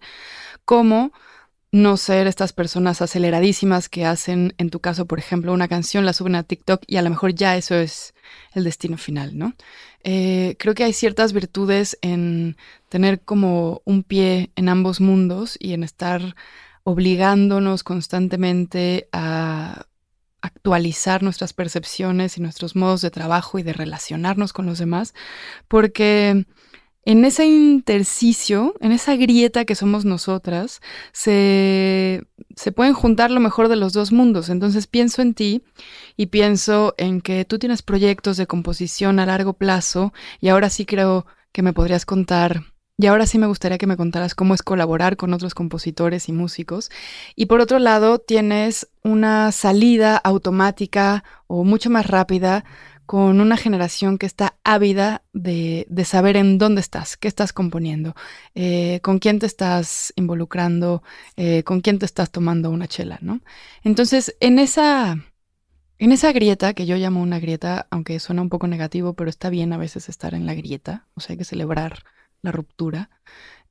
como 0.66 1.12
no 1.72 1.98
ser 1.98 2.28
estas 2.28 2.54
personas 2.54 3.02
aceleradísimas 3.02 3.90
que 3.90 4.06
hacen, 4.06 4.54
en 4.58 4.70
tu 4.70 4.80
caso, 4.80 5.06
por 5.06 5.20
ejemplo, 5.20 5.54
una 5.54 5.68
canción, 5.68 6.06
la 6.06 6.14
suben 6.14 6.36
a 6.36 6.44
TikTok 6.44 6.84
y 6.88 6.98
a 6.98 7.02
lo 7.02 7.10
mejor 7.10 7.34
ya 7.34 7.58
eso 7.58 7.76
es 7.76 8.14
el 8.54 8.64
destino 8.64 8.98
final, 8.98 9.38
¿no? 9.38 9.54
Eh, 10.04 10.56
creo 10.60 10.74
que 10.74 10.86
hay 10.86 10.94
ciertas 10.94 11.34
virtudes 11.34 11.98
en 12.02 12.58
tener 12.90 13.22
como 13.22 13.82
un 13.86 14.04
pie 14.04 14.52
en 14.56 14.70
ambos 14.70 15.02
mundos 15.02 15.58
y 15.60 15.74
en 15.74 15.84
estar 15.84 16.36
obligándonos 16.84 17.84
constantemente 17.84 19.10
a 19.12 19.88
actualizar 20.42 21.24
nuestras 21.24 21.54
percepciones 21.54 22.38
y 22.38 22.42
nuestros 22.42 22.76
modos 22.76 23.02
de 23.02 23.12
trabajo 23.12 23.60
y 23.60 23.64
de 23.64 23.74
relacionarnos 23.74 24.54
con 24.54 24.66
los 24.66 24.80
demás, 24.80 25.14
porque 25.68 26.46
en 27.08 27.24
ese 27.24 27.46
intersticio, 27.46 28.76
en 28.82 28.92
esa 28.92 29.16
grieta 29.16 29.64
que 29.64 29.76
somos 29.76 30.04
nosotras, 30.04 30.82
se, 31.14 32.22
se, 32.58 32.72
pueden 32.74 32.94
juntar 32.94 33.32
lo 33.32 33.40
mejor 33.40 33.70
de 33.70 33.78
los 33.78 33.94
dos 33.94 34.12
mundos. 34.12 34.50
Entonces 34.50 34.88
pienso 34.88 35.22
en 35.22 35.34
ti 35.34 35.64
y 36.18 36.26
pienso 36.26 36.96
en 36.98 37.22
que 37.22 37.46
tú 37.46 37.60
tienes 37.60 37.82
proyectos 37.82 38.36
de 38.36 38.46
composición 38.46 39.20
a 39.20 39.26
largo 39.26 39.54
plazo 39.54 40.12
y 40.42 40.50
ahora 40.50 40.70
sí 40.70 40.86
creo 40.86 41.26
que 41.54 41.62
me 41.62 41.72
podrías 41.72 42.06
contar. 42.06 42.64
Y 43.00 43.06
ahora 43.06 43.28
sí 43.28 43.38
me 43.38 43.46
gustaría 43.46 43.78
que 43.78 43.86
me 43.86 43.96
contaras 43.96 44.34
cómo 44.34 44.56
es 44.56 44.64
colaborar 44.64 45.18
con 45.18 45.32
otros 45.32 45.54
compositores 45.54 46.30
y 46.30 46.34
músicos. 46.34 46.90
Y 47.36 47.46
por 47.46 47.62
otro 47.62 47.78
lado, 47.78 48.18
tienes 48.18 48.88
una 49.04 49.52
salida 49.52 50.18
automática 50.18 51.24
o 51.46 51.64
mucho 51.64 51.92
más 51.92 52.08
rápida 52.08 52.66
con 53.06 53.40
una 53.40 53.56
generación 53.56 54.18
que 54.18 54.26
está 54.26 54.58
ávida 54.64 55.24
de, 55.32 55.88
saber 56.06 56.38
en 56.38 56.58
dónde 56.58 56.82
estás, 56.82 57.18
qué 57.18 57.28
estás 57.28 57.54
componiendo, 57.54 58.16
eh, 58.56 59.00
con 59.02 59.20
quién 59.20 59.40
te 59.40 59.46
estás 59.46 60.12
involucrando, 60.18 61.04
eh, 61.38 61.64
con 61.64 61.82
quién 61.82 62.00
te 62.00 62.06
estás 62.06 62.32
tomando 62.32 62.70
una 62.72 62.88
chela, 62.88 63.20
¿no? 63.22 63.42
Entonces, 63.84 64.36
en 64.42 64.60
esa, 64.60 65.24
en 66.00 66.12
esa 66.12 66.32
grieta, 66.34 66.74
que 66.74 66.86
yo 66.86 66.98
llamo 66.98 67.22
una 67.22 67.40
grieta, 67.40 67.88
aunque 67.92 68.20
suena 68.20 68.42
un 68.42 68.50
poco 68.50 68.68
negativo, 68.68 69.14
pero 69.14 69.30
está 69.30 69.50
bien 69.50 69.72
a 69.72 69.78
veces 69.78 70.10
estar 70.10 70.34
en 70.34 70.46
la 70.46 70.56
grieta, 70.56 71.08
o 71.16 71.22
sea, 71.22 71.34
hay 71.34 71.38
que 71.38 71.46
celebrar 71.46 72.04
la 72.42 72.52
ruptura, 72.52 73.10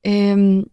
em, 0.03 0.65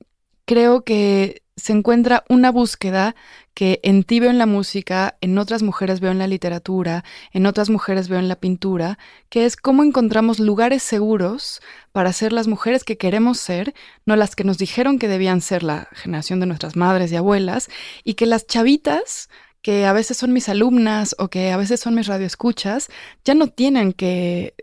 creo 0.44 0.85
que 0.85 1.42
se 1.57 1.72
encuentra 1.72 2.24
una 2.28 2.50
búsqueda 2.50 3.14
que 3.54 3.78
en 3.85 4.02
ti 4.02 4.18
veo 4.18 4.30
en 4.30 4.38
la 4.38 4.46
música, 4.46 5.16
en 5.20 5.38
otras 5.38 5.62
mujeres 5.62 6.00
veo 6.00 6.11
en 6.11 6.18
la 6.18 6.26
literatura, 6.26 7.04
en 7.33 7.46
otras 7.46 7.70
mujeres 7.70 8.09
veo 8.09 8.18
en 8.18 8.28
la 8.28 8.37
pintura, 8.37 8.98
que 9.28 9.44
es 9.44 9.57
cómo 9.57 9.85
encontramos 9.85 10.40
lugares 10.40 10.83
seguros 10.83 11.61
para 11.92 12.12
ser 12.12 12.33
las 12.33 12.48
mujeres 12.48 12.83
que 12.83 12.98
queremos 12.98 13.38
ser, 13.38 13.72
no 14.04 14.16
las 14.16 14.35
que 14.35 14.42
nos 14.42 14.59
dijeron 14.59 14.98
que 14.98 15.07
debían 15.07 15.40
ser 15.40 15.62
la 15.62 15.88
generación 15.92 16.40
de 16.40 16.46
nuestras 16.46 16.74
madres 16.74 17.12
y 17.12 17.16
abuelas, 17.16 17.68
y 18.02 18.14
que 18.14 18.26
las 18.26 18.46
chavitas 18.46 19.28
que 19.62 19.87
a 19.87 19.92
veces 19.92 20.16
son 20.16 20.33
mis 20.33 20.48
alumnas 20.48 21.14
o 21.18 21.28
que 21.28 21.52
a 21.52 21.57
veces 21.57 21.80
son 21.80 21.94
mis 21.94 22.09
radioescuchas, 22.09 22.88
ya 23.24 23.35
no 23.35 23.46
tienen 23.46 23.92
que 23.92 24.54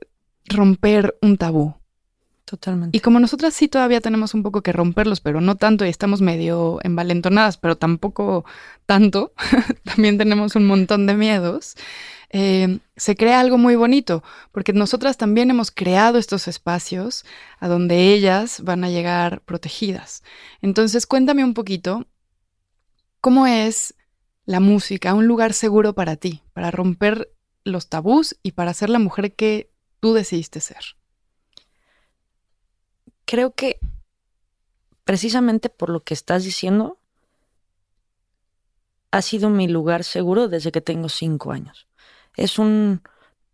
romper 0.45 1.17
un 1.21 1.37
tabú, 1.37 1.75
Totalmente. 2.51 2.97
Y 2.97 2.99
como 2.99 3.21
nosotras 3.21 3.53
sí 3.53 3.69
todavía 3.69 4.01
tenemos 4.01 4.33
un 4.33 4.43
poco 4.43 4.61
que 4.61 4.73
romperlos, 4.73 5.21
pero 5.21 5.39
no 5.39 5.55
tanto, 5.55 5.85
y 5.85 5.89
estamos 5.89 6.19
medio 6.19 6.79
envalentonadas, 6.83 7.55
pero 7.55 7.77
tampoco 7.77 8.43
tanto, 8.85 9.31
también 9.85 10.17
tenemos 10.17 10.57
un 10.57 10.67
montón 10.67 11.07
de 11.07 11.13
miedos, 11.13 11.77
eh, 12.29 12.79
se 12.97 13.15
crea 13.15 13.39
algo 13.39 13.57
muy 13.57 13.77
bonito, 13.77 14.21
porque 14.51 14.73
nosotras 14.73 15.15
también 15.15 15.49
hemos 15.49 15.71
creado 15.71 16.17
estos 16.17 16.49
espacios 16.49 17.23
a 17.57 17.69
donde 17.69 18.11
ellas 18.11 18.59
van 18.65 18.83
a 18.83 18.89
llegar 18.89 19.39
protegidas. 19.43 20.21
Entonces, 20.61 21.05
cuéntame 21.05 21.45
un 21.45 21.53
poquito, 21.53 22.05
¿cómo 23.21 23.47
es 23.47 23.93
la 24.43 24.59
música 24.59 25.13
un 25.13 25.25
lugar 25.25 25.53
seguro 25.53 25.93
para 25.93 26.17
ti, 26.17 26.41
para 26.51 26.69
romper 26.69 27.31
los 27.63 27.87
tabús 27.87 28.35
y 28.43 28.51
para 28.51 28.73
ser 28.73 28.89
la 28.89 28.99
mujer 28.99 29.35
que 29.35 29.71
tú 30.01 30.11
decidiste 30.11 30.59
ser? 30.59 30.97
Creo 33.31 33.55
que 33.55 33.79
precisamente 35.05 35.69
por 35.69 35.89
lo 35.89 36.01
que 36.03 36.13
estás 36.13 36.43
diciendo, 36.43 36.97
ha 39.09 39.21
sido 39.21 39.49
mi 39.49 39.69
lugar 39.69 40.03
seguro 40.03 40.49
desde 40.49 40.73
que 40.73 40.81
tengo 40.81 41.07
cinco 41.07 41.53
años. 41.53 41.87
Es 42.35 42.59
un. 42.59 43.01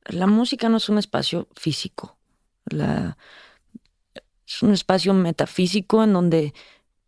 La 0.05 0.25
música 0.25 0.67
no 0.67 0.77
es 0.77 0.89
un 0.89 0.97
espacio 0.97 1.47
físico. 1.53 2.17
Es 4.47 4.63
un 4.63 4.73
espacio 4.73 5.13
metafísico 5.13 6.03
en 6.03 6.13
donde 6.13 6.55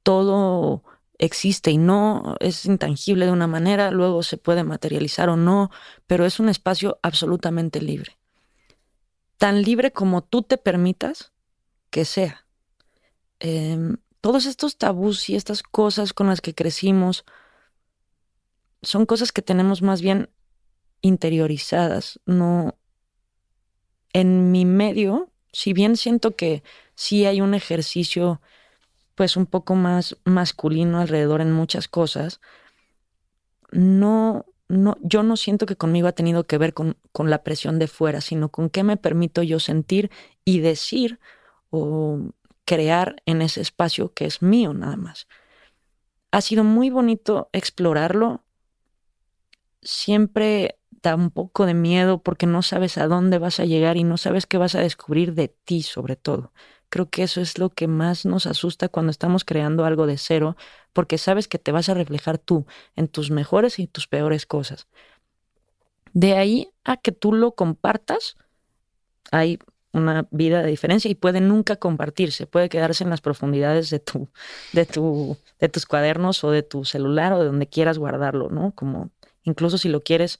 todo 0.03 0.83
existe 1.17 1.71
y 1.71 1.79
no 1.79 2.35
es 2.39 2.65
intangible 2.65 3.25
de 3.25 3.31
una 3.31 3.47
manera, 3.47 3.89
luego 3.89 4.21
se 4.21 4.37
puede 4.37 4.63
materializar 4.63 5.29
o 5.29 5.37
no, 5.37 5.71
pero 6.05 6.23
es 6.23 6.39
un 6.39 6.49
espacio 6.49 6.99
absolutamente 7.01 7.81
libre. 7.81 8.19
Tan 9.37 9.63
libre 9.63 9.91
como 9.91 10.21
tú 10.21 10.43
te 10.43 10.57
permitas 10.57 11.31
que 11.89 12.05
sea. 12.05 12.45
Em, 13.39 13.97
todos 14.21 14.45
estos 14.45 14.77
tabús 14.77 15.29
y 15.29 15.35
estas 15.35 15.63
cosas 15.63 16.13
con 16.13 16.27
las 16.27 16.41
que 16.41 16.53
crecimos 16.53 17.25
son 18.81 19.05
cosas 19.05 19.31
que 19.31 19.41
tenemos 19.41 19.81
más 19.81 20.01
bien 20.01 20.29
interiorizadas, 21.01 22.19
no 22.25 22.77
en 24.13 24.51
mi 24.51 24.65
medio, 24.65 25.31
si 25.51 25.73
bien 25.73 25.95
siento 25.95 26.35
que 26.35 26.63
sí 26.95 27.25
hay 27.25 27.41
un 27.41 27.53
ejercicio 27.53 28.41
pues 29.15 29.37
un 29.37 29.45
poco 29.45 29.75
más 29.75 30.17
masculino 30.23 30.99
alrededor 30.99 31.41
en 31.41 31.51
muchas 31.51 31.87
cosas, 31.87 32.39
no, 33.71 34.45
no, 34.67 34.97
yo 35.01 35.23
no 35.23 35.37
siento 35.37 35.65
que 35.65 35.75
conmigo 35.75 36.07
ha 36.07 36.13
tenido 36.13 36.45
que 36.45 36.57
ver 36.57 36.73
con, 36.73 36.97
con 37.11 37.29
la 37.29 37.43
presión 37.43 37.79
de 37.79 37.87
fuera, 37.87 38.21
sino 38.21 38.49
con 38.49 38.69
qué 38.69 38.83
me 38.83 38.97
permito 38.97 39.43
yo 39.43 39.59
sentir 39.59 40.09
y 40.45 40.59
decir 40.59 41.19
o 41.69 42.31
crear 42.69 43.15
en 43.25 43.41
ese 43.41 43.61
espacio 43.61 44.13
que 44.13 44.25
es 44.25 44.43
mío 44.43 44.75
nada 44.75 44.95
más. 44.95 45.27
Ha 46.29 46.39
sido 46.41 46.63
muy 46.63 46.91
bonito 46.91 47.49
explorarlo. 47.51 48.43
Siempre 49.81 50.77
da 51.01 51.15
un 51.15 51.31
poco 51.31 51.65
de 51.65 51.73
miedo 51.73 52.21
porque 52.21 52.45
no 52.45 52.61
sabes 52.61 52.99
a 52.99 53.07
dónde 53.07 53.39
vas 53.39 53.59
a 53.59 53.65
llegar 53.65 53.97
y 53.97 54.03
no 54.03 54.17
sabes 54.17 54.45
qué 54.45 54.59
vas 54.59 54.75
a 54.75 54.81
descubrir 54.81 55.33
de 55.33 55.47
ti 55.47 55.81
sobre 55.81 56.15
todo. 56.15 56.53
Creo 56.89 57.09
que 57.09 57.23
eso 57.23 57.41
es 57.41 57.57
lo 57.57 57.71
que 57.71 57.87
más 57.87 58.27
nos 58.27 58.45
asusta 58.45 58.87
cuando 58.87 59.09
estamos 59.09 59.45
creando 59.45 59.83
algo 59.83 60.05
de 60.05 60.19
cero, 60.19 60.55
porque 60.93 61.17
sabes 61.17 61.47
que 61.47 61.57
te 61.57 61.71
vas 61.71 61.89
a 61.89 61.95
reflejar 61.95 62.37
tú 62.37 62.67
en 62.95 63.07
tus 63.07 63.31
mejores 63.31 63.79
y 63.79 63.87
tus 63.87 64.07
peores 64.07 64.45
cosas. 64.45 64.87
De 66.13 66.37
ahí 66.37 66.69
a 66.83 66.97
que 66.97 67.11
tú 67.11 67.33
lo 67.33 67.55
compartas, 67.55 68.37
hay 69.31 69.57
una 69.91 70.27
vida 70.31 70.61
de 70.61 70.69
diferencia 70.69 71.09
y 71.09 71.15
puede 71.15 71.41
nunca 71.41 71.75
compartirse, 71.75 72.47
puede 72.47 72.69
quedarse 72.69 73.03
en 73.03 73.09
las 73.09 73.21
profundidades 73.21 73.89
de 73.89 73.99
tu, 73.99 74.29
de 74.73 74.85
tu, 74.85 75.37
de 75.59 75.69
tus 75.69 75.85
cuadernos 75.85 76.43
o 76.43 76.51
de 76.51 76.63
tu 76.63 76.85
celular 76.85 77.33
o 77.33 77.39
de 77.39 77.45
donde 77.45 77.67
quieras 77.67 77.97
guardarlo, 77.97 78.49
¿no? 78.49 78.71
Como 78.75 79.09
incluso 79.43 79.77
si 79.77 79.89
lo 79.89 80.01
quieres, 80.01 80.39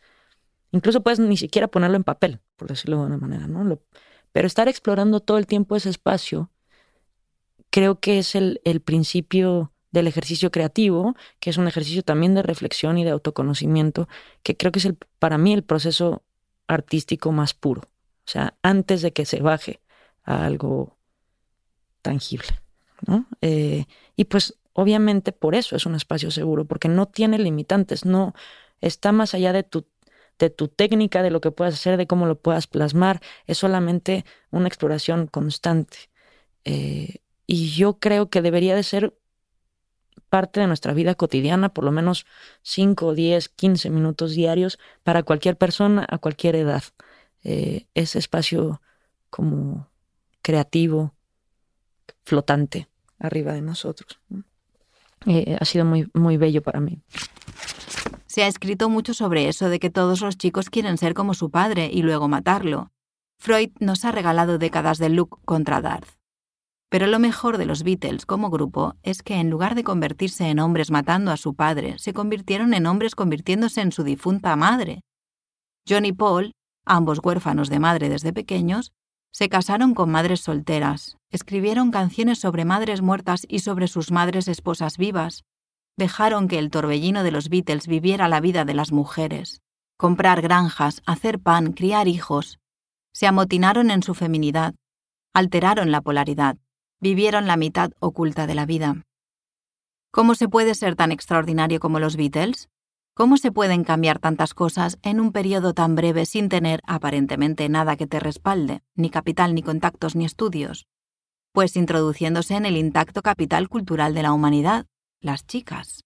incluso 0.71 1.01
puedes 1.01 1.19
ni 1.19 1.37
siquiera 1.37 1.67
ponerlo 1.67 1.97
en 1.97 2.03
papel, 2.03 2.39
por 2.55 2.67
decirlo 2.67 2.99
de 2.99 3.05
una 3.07 3.17
manera, 3.17 3.47
¿no? 3.47 3.79
pero 4.31 4.45
estar 4.45 4.67
explorando 4.67 5.19
todo 5.19 5.39
el 5.39 5.47
tiempo 5.47 5.75
ese 5.75 5.89
espacio, 5.89 6.51
creo 7.71 7.99
que 7.99 8.19
es 8.19 8.35
el, 8.35 8.61
el 8.63 8.79
principio 8.79 9.71
del 9.91 10.07
ejercicio 10.07 10.51
creativo, 10.51 11.15
que 11.39 11.49
es 11.49 11.57
un 11.57 11.67
ejercicio 11.67 12.03
también 12.03 12.35
de 12.35 12.43
reflexión 12.43 12.97
y 12.97 13.03
de 13.03 13.09
autoconocimiento, 13.09 14.07
que 14.43 14.55
creo 14.55 14.71
que 14.71 14.79
es 14.79 14.85
el, 14.85 14.97
para 15.17 15.37
mí 15.37 15.53
el 15.53 15.63
proceso 15.63 16.21
artístico 16.67 17.31
más 17.31 17.53
puro. 17.55 17.81
O 18.29 18.31
sea, 18.31 18.53
antes 18.61 19.01
de 19.01 19.11
que 19.11 19.25
se 19.25 19.41
baje 19.41 19.79
a 20.23 20.45
algo 20.45 20.99
tangible. 22.03 22.49
¿no? 23.07 23.25
Eh, 23.41 23.85
y 24.15 24.25
pues 24.25 24.59
obviamente 24.73 25.31
por 25.31 25.55
eso 25.55 25.75
es 25.75 25.87
un 25.87 25.95
espacio 25.95 26.29
seguro, 26.29 26.65
porque 26.65 26.89
no 26.89 27.07
tiene 27.07 27.39
limitantes, 27.39 28.05
no 28.05 28.35
está 28.81 29.11
más 29.13 29.33
allá 29.33 29.51
de 29.51 29.63
tu, 29.63 29.87
de 30.37 30.51
tu 30.51 30.67
técnica, 30.67 31.23
de 31.23 31.31
lo 31.31 31.41
que 31.41 31.49
puedas 31.49 31.73
hacer, 31.73 31.97
de 31.97 32.05
cómo 32.05 32.27
lo 32.27 32.39
puedas 32.39 32.67
plasmar, 32.67 33.19
es 33.47 33.57
solamente 33.57 34.25
una 34.51 34.67
exploración 34.67 35.25
constante. 35.25 35.97
Eh, 36.65 37.23
y 37.47 37.69
yo 37.71 37.97
creo 37.97 38.29
que 38.29 38.43
debería 38.43 38.75
de 38.75 38.83
ser 38.83 39.17
parte 40.29 40.59
de 40.59 40.67
nuestra 40.67 40.93
vida 40.93 41.15
cotidiana, 41.15 41.69
por 41.69 41.83
lo 41.83 41.91
menos 41.91 42.27
5, 42.61 43.15
10, 43.15 43.49
15 43.49 43.89
minutos 43.89 44.35
diarios 44.35 44.77
para 45.01 45.23
cualquier 45.23 45.57
persona 45.57 46.05
a 46.07 46.19
cualquier 46.19 46.55
edad. 46.55 46.83
Eh, 47.43 47.87
ese 47.93 48.19
espacio 48.19 48.81
como 49.29 49.87
creativo, 50.41 51.13
flotante 52.23 52.87
arriba 53.17 53.53
de 53.53 53.61
nosotros. 53.61 54.19
Eh, 55.25 55.57
ha 55.59 55.65
sido 55.65 55.85
muy, 55.85 56.09
muy 56.13 56.37
bello 56.37 56.61
para 56.61 56.79
mí. 56.79 57.01
Se 58.25 58.43
ha 58.43 58.47
escrito 58.47 58.89
mucho 58.89 59.13
sobre 59.13 59.47
eso 59.47 59.69
de 59.69 59.79
que 59.79 59.89
todos 59.89 60.21
los 60.21 60.37
chicos 60.37 60.69
quieren 60.69 60.97
ser 60.97 61.13
como 61.13 61.33
su 61.33 61.49
padre 61.49 61.89
y 61.91 62.03
luego 62.03 62.27
matarlo. 62.27 62.91
Freud 63.37 63.71
nos 63.79 64.05
ha 64.05 64.11
regalado 64.11 64.57
décadas 64.57 64.97
de 64.97 65.09
look 65.09 65.39
contra 65.45 65.81
Darth. 65.81 66.19
Pero 66.89 67.07
lo 67.07 67.19
mejor 67.19 67.57
de 67.57 67.65
los 67.65 67.83
Beatles 67.83 68.25
como 68.25 68.49
grupo 68.49 68.95
es 69.03 69.21
que 69.21 69.35
en 69.35 69.49
lugar 69.49 69.75
de 69.75 69.83
convertirse 69.83 70.47
en 70.47 70.59
hombres 70.59 70.89
matando 70.89 71.31
a 71.31 71.37
su 71.37 71.53
padre, 71.53 71.99
se 71.99 72.13
convirtieron 72.13 72.73
en 72.73 72.87
hombres 72.87 73.15
convirtiéndose 73.15 73.81
en 73.81 73.91
su 73.91 74.03
difunta 74.03 74.55
madre. 74.55 75.01
John 75.87 76.05
y 76.05 76.13
Paul 76.13 76.53
ambos 76.89 77.19
huérfanos 77.23 77.69
de 77.69 77.79
madre 77.79 78.09
desde 78.09 78.33
pequeños, 78.33 78.91
se 79.31 79.47
casaron 79.47 79.93
con 79.93 80.09
madres 80.09 80.41
solteras, 80.41 81.17
escribieron 81.29 81.91
canciones 81.91 82.39
sobre 82.39 82.65
madres 82.65 83.01
muertas 83.01 83.45
y 83.47 83.59
sobre 83.59 83.87
sus 83.87 84.11
madres 84.11 84.47
esposas 84.47 84.97
vivas, 84.97 85.45
dejaron 85.97 86.47
que 86.47 86.57
el 86.57 86.71
torbellino 86.71 87.23
de 87.23 87.31
los 87.31 87.49
Beatles 87.49 87.87
viviera 87.87 88.27
la 88.27 88.41
vida 88.41 88.65
de 88.65 88.73
las 88.73 88.91
mujeres, 88.91 89.61
comprar 89.97 90.41
granjas, 90.41 91.01
hacer 91.05 91.39
pan, 91.39 91.73
criar 91.73 92.07
hijos, 92.07 92.59
se 93.13 93.27
amotinaron 93.27 93.91
en 93.91 94.01
su 94.01 94.15
feminidad, 94.15 94.73
alteraron 95.33 95.91
la 95.91 96.01
polaridad, 96.01 96.57
vivieron 96.99 97.47
la 97.47 97.57
mitad 97.57 97.91
oculta 97.99 98.47
de 98.47 98.55
la 98.55 98.65
vida. 98.65 99.03
¿Cómo 100.11 100.33
se 100.33 100.49
puede 100.49 100.73
ser 100.73 100.95
tan 100.95 101.11
extraordinario 101.11 101.79
como 101.79 101.99
los 101.99 102.15
Beatles? 102.15 102.67
¿Cómo 103.19 103.35
se 103.35 103.51
pueden 103.51 103.83
cambiar 103.83 104.19
tantas 104.19 104.53
cosas 104.53 104.97
en 105.01 105.19
un 105.19 105.33
periodo 105.33 105.73
tan 105.73 105.93
breve 105.93 106.25
sin 106.25 106.47
tener 106.47 106.79
aparentemente 106.87 107.67
nada 107.67 107.97
que 107.97 108.07
te 108.07 108.17
respalde, 108.17 108.81
ni 108.95 109.09
capital, 109.09 109.53
ni 109.53 109.61
contactos, 109.61 110.15
ni 110.15 110.23
estudios? 110.23 110.87
Pues 111.51 111.75
introduciéndose 111.75 112.55
en 112.55 112.65
el 112.65 112.77
intacto 112.77 113.21
capital 113.21 113.67
cultural 113.67 114.13
de 114.13 114.23
la 114.23 114.31
humanidad, 114.31 114.85
las 115.19 115.45
chicas. 115.45 116.05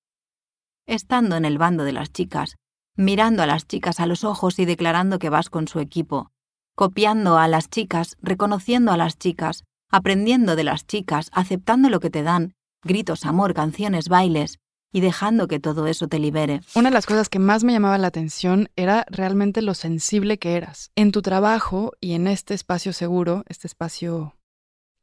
Estando 0.88 1.36
en 1.36 1.46
el 1.46 1.60
bando 1.60 1.84
de 1.84 1.92
las 1.92 2.12
chicas, 2.12 2.56
mirando 2.96 3.44
a 3.44 3.46
las 3.46 3.68
chicas 3.68 4.00
a 4.00 4.08
los 4.08 4.24
ojos 4.24 4.58
y 4.58 4.66
declarando 4.66 5.20
que 5.20 5.30
vas 5.30 5.52
con 5.52 5.68
su 5.68 5.80
equipo, 5.80 6.32
copiando 6.74 7.38
a 7.38 7.48
las 7.48 7.70
chicas, 7.70 8.18
reconociendo 8.24 8.92
a 8.92 8.98
las 8.98 9.20
chicas, 9.20 9.66
aprendiendo 9.92 10.56
de 10.56 10.64
las 10.64 10.88
chicas, 10.88 11.30
aceptando 11.32 11.92
lo 11.92 12.00
que 12.00 12.10
te 12.10 12.24
dan, 12.24 12.56
gritos, 12.82 13.24
amor, 13.24 13.54
canciones, 13.54 14.10
bailes, 14.10 14.58
y 14.94 15.02
dejando 15.02 15.50
que 15.50 15.60
todo 15.60 15.88
eso 15.88 16.08
te 16.08 16.20
libere. 16.20 16.62
Una 16.76 16.90
de 16.90 16.94
las 16.94 17.08
cosas 17.08 17.28
que 17.28 17.40
más 17.40 17.66
me 17.66 17.74
llamaba 17.74 17.98
la 17.98 18.08
atención 18.08 18.70
era 18.78 19.06
realmente 19.10 19.62
lo 19.62 19.74
sensible 19.74 20.38
que 20.38 20.56
eras. 20.56 20.92
En 20.96 21.12
tu 21.12 21.22
trabajo 21.22 21.94
y 22.00 22.14
en 22.14 22.28
este 22.28 22.54
espacio 22.54 22.94
seguro, 22.94 23.44
este 23.50 23.68
espacio 23.68 24.36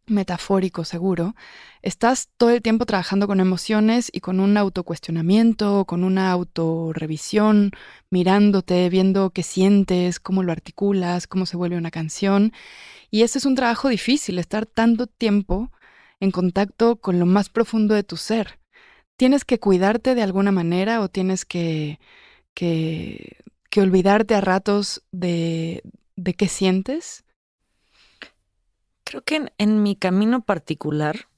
metafórico 0.06 0.84
seguro, 0.84 1.34
estás 1.82 2.28
todo 2.36 2.50
el 2.50 2.62
tiempo 2.62 2.86
trabajando 2.86 3.26
con 3.26 3.40
emociones 3.40 4.10
y 4.12 4.20
con 4.20 4.40
un 4.40 4.56
autocuestionamiento, 4.56 5.84
con 5.84 6.04
una 6.04 6.30
autorrevisión, 6.30 7.72
mirándote, 8.10 8.88
viendo 8.88 9.30
qué 9.30 9.42
sientes, 9.42 10.20
cómo 10.20 10.42
lo 10.42 10.52
articulas, 10.52 11.26
cómo 11.26 11.46
se 11.46 11.56
vuelve 11.56 11.76
una 11.76 11.90
canción. 11.90 12.52
Y 13.10 13.22
ese 13.22 13.38
es 13.38 13.44
un 13.44 13.56
trabajo 13.56 13.88
difícil, 13.88 14.38
estar 14.38 14.66
tanto 14.66 15.06
tiempo 15.06 15.70
en 16.20 16.30
contacto 16.30 16.96
con 16.96 17.18
lo 17.18 17.26
más 17.26 17.48
profundo 17.48 17.94
de 17.94 18.04
tu 18.04 18.16
ser 18.16 18.59
tienes 19.20 19.44
que 19.44 19.60
cuidarte 19.60 20.14
de 20.14 20.22
alguna 20.22 20.50
manera 20.50 21.02
o 21.02 21.10
tienes 21.10 21.44
que, 21.44 22.00
que, 22.54 23.36
olvidarte 23.76 24.34
a 24.34 24.40
ratos 24.40 25.02
de, 25.12 25.82
de 26.16 26.32
qué 26.32 26.48
sientes? 26.48 27.26
Creo 29.04 29.22
que 29.22 29.52
en, 29.58 29.82
mi 29.82 29.94
camino 29.94 30.40
particular, 30.40 31.28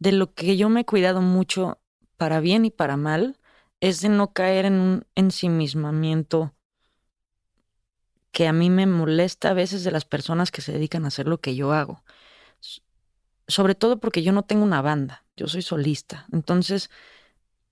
de 0.00 0.10
lo 0.10 0.34
que 0.34 0.56
yo 0.56 0.68
me 0.68 0.80
he 0.80 0.84
cuidado 0.84 1.22
mucho 1.22 1.78
para 2.16 2.40
bien 2.40 2.64
y 2.64 2.72
para 2.72 2.96
mal, 2.96 3.38
es 3.78 4.00
de 4.00 4.08
no 4.08 4.32
caer 4.32 4.64
en 4.64 4.80
un 4.80 5.06
ensimismamiento 5.14 6.56
que 8.32 8.48
a 8.48 8.52
mí 8.52 8.68
me 8.68 8.86
molesta 8.86 9.50
a 9.50 9.54
veces 9.54 9.84
de 9.84 9.92
las 9.92 10.06
personas 10.06 10.50
que 10.50 10.60
se 10.60 10.72
dedican 10.72 11.04
a 11.04 11.08
hacer 11.08 11.28
lo 11.28 11.38
que 11.38 11.54
yo 11.54 11.72
hago. 11.72 12.02
Sobre 13.50 13.74
todo 13.74 14.00
porque 14.00 14.22
yo 14.22 14.32
no 14.32 14.44
tengo 14.44 14.64
una 14.64 14.82
banda 14.82 15.24
yo 15.40 15.48
soy 15.48 15.62
solista. 15.62 16.26
Entonces, 16.32 16.90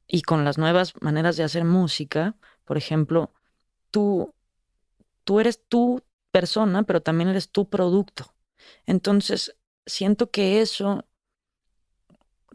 y 0.06 0.22
con 0.22 0.44
las 0.44 0.56
nuevas 0.58 0.94
maneras 1.02 1.36
de 1.36 1.44
hacer 1.44 1.64
música, 1.64 2.34
por 2.64 2.78
ejemplo, 2.78 3.32
tú, 3.90 4.34
tú 5.24 5.38
eres 5.40 5.62
tu 5.68 6.02
persona, 6.30 6.84
pero 6.84 7.02
también 7.02 7.28
eres 7.28 7.50
tu 7.50 7.68
producto. 7.68 8.34
Entonces, 8.86 9.56
siento 9.86 10.30
que 10.30 10.62
eso 10.62 11.04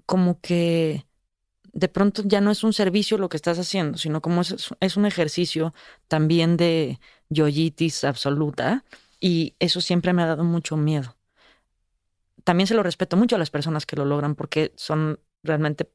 como 0.07 0.41
que 0.41 1.05
de 1.73 1.87
pronto 1.89 2.23
ya 2.25 2.41
no 2.41 2.51
es 2.51 2.63
un 2.63 2.73
servicio 2.73 3.17
lo 3.19 3.29
que 3.29 3.37
estás 3.37 3.59
haciendo, 3.59 3.97
sino 3.99 4.21
como 4.21 4.41
es, 4.41 4.73
es 4.79 4.97
un 4.97 5.05
ejercicio 5.05 5.73
también 6.07 6.57
de 6.57 6.99
yoyitis 7.29 8.03
absoluta 8.03 8.83
y 9.19 9.55
eso 9.59 9.79
siempre 9.79 10.13
me 10.13 10.23
ha 10.23 10.27
dado 10.27 10.43
mucho 10.43 10.75
miedo 10.75 11.15
también 12.43 12.67
se 12.67 12.75
lo 12.75 12.83
respeto 12.83 13.17
mucho 13.17 13.35
a 13.35 13.39
las 13.39 13.49
personas 13.49 13.85
que 13.85 13.95
lo 13.95 14.05
logran 14.05 14.35
porque 14.35 14.73
son 14.75 15.19
realmente 15.43 15.89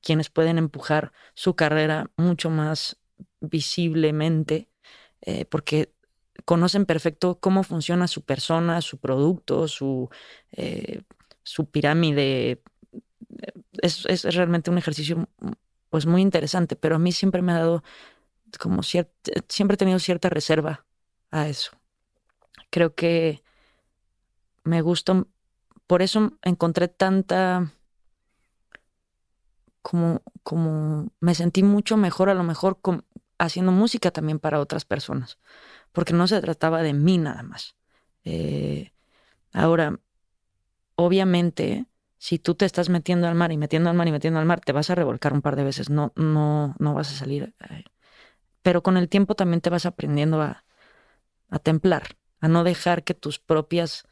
quienes 0.00 0.30
pueden 0.30 0.58
empujar 0.58 1.12
su 1.34 1.56
carrera 1.56 2.10
mucho 2.16 2.50
más 2.50 2.98
visiblemente, 3.40 4.68
eh, 5.22 5.44
porque 5.46 5.92
conocen 6.44 6.84
perfecto 6.84 7.38
cómo 7.40 7.62
funciona 7.62 8.06
su 8.06 8.22
persona, 8.22 8.80
su 8.80 8.98
producto, 8.98 9.66
su, 9.68 10.10
eh, 10.52 11.02
su 11.42 11.70
pirámide. 11.70 12.62
Es, 13.80 14.04
es, 14.06 14.24
realmente 14.34 14.70
un 14.70 14.78
ejercicio 14.78 15.28
pues 15.88 16.06
muy 16.06 16.22
interesante, 16.22 16.76
pero 16.76 16.96
a 16.96 16.98
mí 16.98 17.12
siempre 17.12 17.40
me 17.40 17.52
ha 17.52 17.58
dado 17.58 17.82
como 18.58 18.82
cierta, 18.82 19.12
siempre 19.48 19.74
he 19.74 19.78
tenido 19.78 19.98
cierta 19.98 20.28
reserva 20.28 20.84
a 21.30 21.48
eso. 21.48 21.72
Creo 22.70 22.94
que 22.94 23.42
me 24.64 24.82
gusta 24.82 25.24
por 25.86 26.02
eso 26.02 26.32
encontré 26.42 26.88
tanta 26.88 27.72
como, 29.82 30.22
como 30.42 31.12
me 31.20 31.34
sentí 31.34 31.62
mucho 31.62 31.96
mejor 31.96 32.30
a 32.30 32.34
lo 32.34 32.42
mejor 32.42 32.78
haciendo 33.38 33.70
música 33.70 34.10
también 34.10 34.38
para 34.38 34.60
otras 34.60 34.84
personas, 34.84 35.38
porque 35.92 36.14
no 36.14 36.26
se 36.26 36.40
trataba 36.40 36.82
de 36.82 36.94
mí 36.94 37.18
nada 37.18 37.42
más. 37.42 37.76
Eh, 38.24 38.92
ahora, 39.52 40.00
obviamente, 40.96 41.86
si 42.16 42.38
tú 42.38 42.54
te 42.54 42.64
estás 42.64 42.88
metiendo 42.88 43.28
al 43.28 43.34
mar 43.34 43.52
y 43.52 43.58
metiendo 43.58 43.90
al 43.90 43.96
mar 43.96 44.08
y 44.08 44.12
metiendo 44.12 44.40
al 44.40 44.46
mar, 44.46 44.60
te 44.60 44.72
vas 44.72 44.88
a 44.88 44.94
revolcar 44.94 45.34
un 45.34 45.42
par 45.42 45.56
de 45.56 45.64
veces, 45.64 45.90
no, 45.90 46.12
no, 46.16 46.74
no 46.78 46.94
vas 46.94 47.12
a 47.12 47.16
salir. 47.16 47.54
Eh, 47.68 47.84
pero 48.62 48.82
con 48.82 48.96
el 48.96 49.10
tiempo 49.10 49.34
también 49.34 49.60
te 49.60 49.68
vas 49.68 49.84
aprendiendo 49.84 50.40
a, 50.40 50.64
a 51.50 51.58
templar, 51.58 52.16
a 52.40 52.48
no 52.48 52.64
dejar 52.64 53.04
que 53.04 53.12
tus 53.12 53.38
propias 53.38 54.06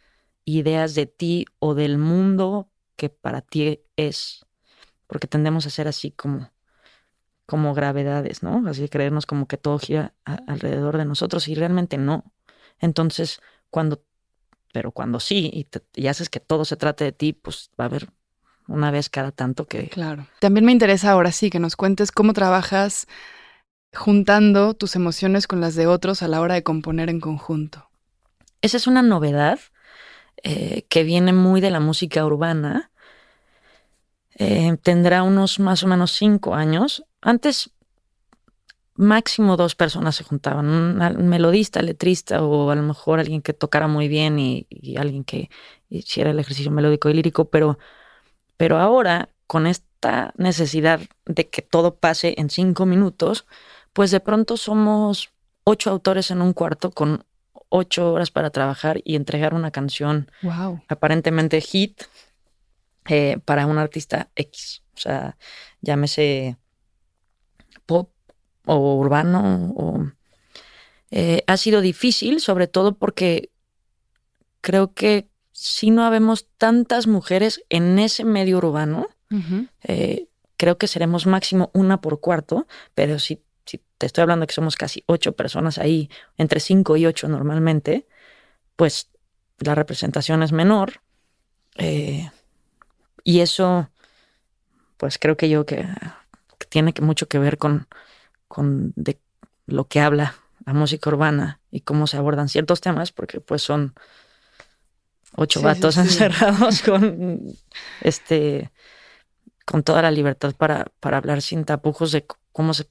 ideas 0.44 0.94
de 0.94 1.06
ti 1.06 1.46
o 1.58 1.74
del 1.74 1.98
mundo 1.98 2.70
que 2.96 3.08
para 3.08 3.40
ti 3.40 3.80
es, 3.96 4.46
porque 5.06 5.26
tendemos 5.26 5.66
a 5.66 5.70
ser 5.70 5.88
así 5.88 6.10
como 6.10 6.50
como 7.46 7.74
gravedades, 7.74 8.42
¿no? 8.42 8.62
Así 8.66 8.88
creernos 8.88 9.26
como 9.26 9.46
que 9.46 9.58
todo 9.58 9.78
gira 9.78 10.14
alrededor 10.24 10.96
de 10.96 11.04
nosotros 11.04 11.48
y 11.48 11.54
realmente 11.54 11.98
no. 11.98 12.32
Entonces, 12.78 13.40
cuando, 13.68 14.02
pero 14.72 14.92
cuando 14.92 15.20
sí 15.20 15.50
y, 15.52 15.66
y, 16.00 16.06
haces 16.06 16.30
que 16.30 16.40
todo 16.40 16.64
se 16.64 16.76
trate 16.76 17.04
de 17.04 17.12
ti, 17.12 17.34
pues 17.34 17.70
va 17.78 17.84
a 17.84 17.88
haber 17.88 18.08
una 18.68 18.90
vez 18.90 19.10
cada 19.10 19.32
tanto 19.32 19.66
que... 19.66 19.88
Claro. 19.88 20.26
También 20.40 20.64
me 20.64 20.72
interesa 20.72 21.10
ahora 21.10 21.30
sí 21.32 21.50
que 21.50 21.58
nos 21.58 21.76
cuentes 21.76 22.10
cómo 22.10 22.32
trabajas 22.32 23.06
juntando 23.92 24.72
tus 24.72 24.96
emociones 24.96 25.46
con 25.46 25.60
las 25.60 25.74
de 25.74 25.86
otros 25.86 26.22
a 26.22 26.28
la 26.28 26.40
hora 26.40 26.54
de 26.54 26.62
componer 26.62 27.10
en 27.10 27.20
conjunto. 27.20 27.90
Esa 28.62 28.78
es 28.78 28.86
una 28.86 29.02
novedad 29.02 29.58
eh, 30.42 30.84
que 30.88 31.04
viene 31.04 31.32
muy 31.32 31.60
de 31.60 31.70
la 31.70 31.80
música 31.80 32.24
urbana. 32.24 32.90
Eh, 34.34 34.76
tendrá 34.82 35.22
unos 35.22 35.58
más 35.60 35.82
o 35.84 35.86
menos 35.86 36.12
cinco 36.12 36.54
años. 36.54 37.04
Antes, 37.20 37.70
máximo 38.94 39.56
dos 39.56 39.74
personas 39.74 40.16
se 40.16 40.24
juntaban, 40.24 40.66
un 40.68 41.28
melodista, 41.28 41.82
letrista 41.82 42.42
o 42.42 42.70
a 42.70 42.74
lo 42.74 42.82
mejor 42.82 43.20
alguien 43.20 43.42
que 43.42 43.52
tocara 43.52 43.88
muy 43.88 44.08
bien 44.08 44.38
y, 44.38 44.66
y 44.68 44.96
alguien 44.96 45.24
que 45.24 45.50
hiciera 45.88 46.30
el 46.30 46.38
ejercicio 46.38 46.70
melódico 46.70 47.08
y 47.08 47.14
lírico, 47.14 47.46
pero, 47.46 47.78
pero 48.56 48.78
ahora 48.78 49.30
con 49.46 49.66
esta 49.66 50.32
necesidad 50.36 51.00
de 51.26 51.48
que 51.48 51.62
todo 51.62 51.96
pase 51.96 52.34
en 52.38 52.50
cinco 52.50 52.86
minutos, 52.86 53.46
pues 53.92 54.10
de 54.10 54.20
pronto 54.20 54.56
somos 54.56 55.30
ocho 55.64 55.90
autores 55.90 56.30
en 56.30 56.42
un 56.42 56.52
cuarto 56.52 56.90
con 56.90 57.24
ocho 57.72 58.12
horas 58.12 58.30
para 58.30 58.50
trabajar 58.50 59.00
y 59.02 59.16
entregar 59.16 59.54
una 59.54 59.70
canción 59.70 60.30
aparentemente 60.88 61.60
hit 61.60 62.02
eh, 63.08 63.38
para 63.44 63.66
un 63.66 63.78
artista 63.78 64.30
X. 64.36 64.82
O 64.94 65.00
sea, 65.00 65.36
llámese 65.80 66.58
pop 67.86 68.12
o 68.66 68.96
urbano. 68.96 69.72
O, 69.74 70.06
eh, 71.10 71.42
ha 71.46 71.56
sido 71.56 71.80
difícil, 71.80 72.40
sobre 72.40 72.68
todo 72.68 72.94
porque 72.94 73.50
creo 74.60 74.92
que 74.92 75.28
si 75.52 75.90
no 75.90 76.04
habemos 76.04 76.48
tantas 76.58 77.06
mujeres 77.06 77.64
en 77.70 77.98
ese 77.98 78.24
medio 78.24 78.58
urbano, 78.58 79.08
eh, 79.82 80.28
creo 80.58 80.76
que 80.76 80.86
seremos 80.86 81.26
máximo 81.26 81.70
una 81.72 82.02
por 82.02 82.20
cuarto, 82.20 82.66
pero 82.94 83.18
si 83.18 83.42
te 84.02 84.06
estoy 84.06 84.22
hablando 84.22 84.48
que 84.48 84.52
somos 84.52 84.74
casi 84.74 85.04
ocho 85.06 85.36
personas 85.36 85.78
ahí, 85.78 86.10
entre 86.36 86.58
cinco 86.58 86.96
y 86.96 87.06
ocho 87.06 87.28
normalmente, 87.28 88.04
pues 88.74 89.08
la 89.60 89.76
representación 89.76 90.42
es 90.42 90.50
menor. 90.50 91.02
Eh, 91.76 92.28
y 93.22 93.38
eso, 93.38 93.90
pues 94.96 95.18
creo 95.18 95.36
que 95.36 95.48
yo 95.48 95.64
que, 95.66 95.86
tiene 96.68 96.92
mucho 97.00 97.28
que 97.28 97.38
ver 97.38 97.58
con, 97.58 97.86
con 98.48 98.92
de 98.96 99.20
lo 99.66 99.86
que 99.86 100.00
habla 100.00 100.34
la 100.66 100.72
música 100.72 101.08
urbana 101.08 101.60
y 101.70 101.82
cómo 101.82 102.08
se 102.08 102.16
abordan 102.16 102.48
ciertos 102.48 102.80
temas, 102.80 103.12
porque 103.12 103.38
pues 103.38 103.62
son 103.62 103.94
ocho 105.36 105.62
vatos 105.62 105.96
encerrados 105.96 106.82
con 106.84 107.54
este 108.00 108.72
con 109.64 109.84
toda 109.84 110.02
la 110.02 110.10
libertad 110.10 110.56
para, 110.56 110.86
para 110.98 111.18
hablar 111.18 111.40
sin 111.40 111.64
tapujos 111.64 112.10
de 112.10 112.26
cómo 112.50 112.74
se 112.74 112.88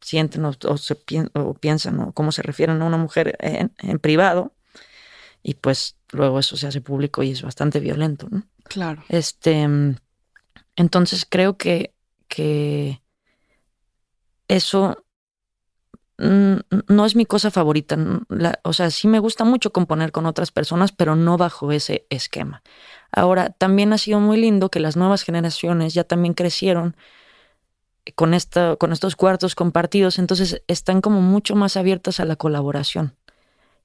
sienten 0.00 0.44
o, 0.44 0.52
se 0.76 0.96
o 1.34 1.54
piensan 1.54 2.00
o 2.00 2.12
cómo 2.12 2.32
se 2.32 2.42
refieren 2.42 2.80
a 2.82 2.84
una 2.84 2.96
mujer 2.96 3.36
en, 3.40 3.98
privado 3.98 4.54
y 5.42 5.54
pues 5.54 5.96
luego 6.12 6.38
eso 6.38 6.56
se 6.56 6.66
hace 6.66 6.80
público 6.80 7.22
y 7.22 7.30
es 7.30 7.42
bastante 7.42 7.80
violento, 7.80 8.28
¿no? 8.30 8.42
Claro. 8.64 9.04
Este, 9.08 9.66
entonces 10.76 11.26
creo 11.28 11.56
que, 11.56 11.94
que 12.28 13.00
eso 14.48 14.96
no 16.18 17.06
es 17.06 17.14
mi 17.14 17.26
cosa 17.26 17.50
favorita. 17.50 17.96
o 18.64 18.72
sea, 18.72 18.90
sí 18.90 19.06
me 19.06 19.20
gusta 19.20 19.44
mucho 19.44 19.72
componer 19.72 20.10
con 20.10 20.26
otras 20.26 20.50
personas, 20.50 20.90
pero 20.90 21.14
no 21.14 21.36
bajo 21.36 21.70
ese 21.70 22.06
esquema. 22.10 22.62
Ahora, 23.12 23.50
también 23.50 23.92
ha 23.92 23.98
sido 23.98 24.18
muy 24.18 24.36
lindo 24.36 24.68
que 24.68 24.80
las 24.80 24.96
nuevas 24.96 25.22
generaciones 25.22 25.94
ya 25.94 26.04
también 26.04 26.34
crecieron 26.34 26.96
con, 28.14 28.34
esta, 28.34 28.76
con 28.76 28.92
estos 28.92 29.16
cuartos 29.16 29.54
compartidos, 29.54 30.18
entonces 30.18 30.62
están 30.66 31.00
como 31.00 31.20
mucho 31.20 31.56
más 31.56 31.76
abiertas 31.76 32.20
a 32.20 32.24
la 32.24 32.36
colaboración. 32.36 33.16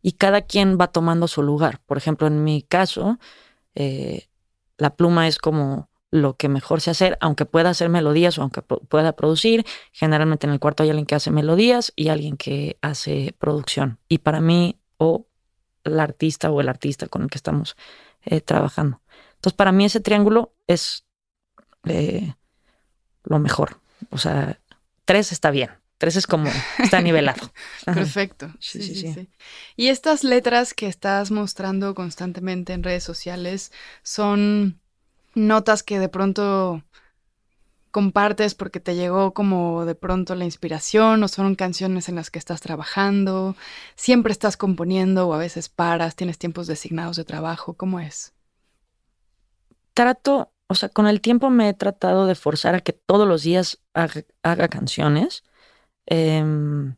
Y 0.01 0.13
cada 0.13 0.41
quien 0.41 0.77
va 0.79 0.87
tomando 0.87 1.27
su 1.27 1.43
lugar. 1.43 1.79
Por 1.85 1.97
ejemplo, 1.97 2.27
en 2.27 2.43
mi 2.43 2.61
caso, 2.61 3.19
eh, 3.75 4.27
la 4.77 4.95
pluma 4.95 5.27
es 5.27 5.37
como 5.37 5.89
lo 6.11 6.35
que 6.35 6.47
mejor 6.49 6.81
se 6.81 6.91
hacer, 6.91 7.17
aunque 7.21 7.45
pueda 7.45 7.71
hacer 7.71 7.89
melodías 7.89 8.37
o 8.37 8.41
aunque 8.43 8.61
pueda 8.61 9.13
producir. 9.13 9.65
Generalmente 9.91 10.45
en 10.45 10.53
el 10.53 10.59
cuarto 10.59 10.83
hay 10.83 10.89
alguien 10.89 11.05
que 11.05 11.15
hace 11.15 11.31
melodías 11.31 11.91
y 11.95 12.09
alguien 12.09 12.37
que 12.37 12.77
hace 12.81 13.33
producción. 13.39 13.97
Y 14.07 14.19
para 14.19 14.39
mí, 14.39 14.77
o 14.97 15.25
la 15.83 16.03
artista 16.03 16.51
o 16.51 16.61
el 16.61 16.69
artista 16.69 17.07
con 17.07 17.23
el 17.23 17.29
que 17.29 17.37
estamos 17.37 17.75
eh, 18.25 18.41
trabajando. 18.41 19.01
Entonces, 19.35 19.57
para 19.57 19.71
mí 19.71 19.85
ese 19.85 19.99
triángulo 20.01 20.53
es 20.67 21.05
eh, 21.85 22.35
lo 23.23 23.39
mejor. 23.39 23.82
O 24.09 24.17
sea, 24.17 24.59
tres 25.05 25.31
está 25.31 25.51
bien. 25.51 25.71
Tres 25.97 26.17
es 26.17 26.27
como, 26.27 26.49
está 26.79 27.01
nivelado. 27.01 27.51
Perfecto. 27.85 28.51
Sí 28.59 28.81
sí, 28.81 29.13
sí, 29.13 29.29
Y 29.77 29.87
estas 29.87 30.23
letras 30.23 30.73
que 30.73 30.87
estás 30.87 31.31
mostrando 31.31 31.95
constantemente 31.95 32.73
en 32.73 32.83
redes 32.83 33.03
sociales 33.03 33.71
son 34.01 34.81
notas 35.33 35.81
que 35.83 35.99
de 35.99 36.09
pronto 36.09 36.83
compartes 37.93 38.55
porque 38.55 38.79
te 38.79 38.95
llegó 38.95 39.35
como 39.35 39.85
de 39.85 39.93
pronto 39.93 40.33
la 40.33 40.45
inspiración 40.45 41.21
o 41.23 41.27
son 41.27 41.53
canciones 41.53 42.09
en 42.09 42.15
las 42.15 42.31
que 42.31 42.39
estás 42.39 42.59
trabajando, 42.59 43.55
siempre 43.95 44.31
estás 44.31 44.57
componiendo 44.57 45.27
o 45.27 45.33
a 45.33 45.37
veces 45.37 45.69
paras, 45.69 46.15
tienes 46.15 46.39
tiempos 46.39 46.65
designados 46.65 47.17
de 47.17 47.23
trabajo, 47.23 47.75
¿cómo 47.75 47.99
es? 47.99 48.33
Trato 49.93 50.52
o 50.67 50.75
sea, 50.75 50.89
con 50.89 51.07
el 51.07 51.21
tiempo 51.21 51.49
me 51.49 51.69
he 51.69 51.73
tratado 51.73 52.25
de 52.25 52.35
forzar 52.35 52.75
a 52.75 52.81
que 52.81 52.93
todos 52.93 53.27
los 53.27 53.43
días 53.43 53.79
haga, 53.93 54.67
canciones. 54.67 55.43
Em, 56.05 56.95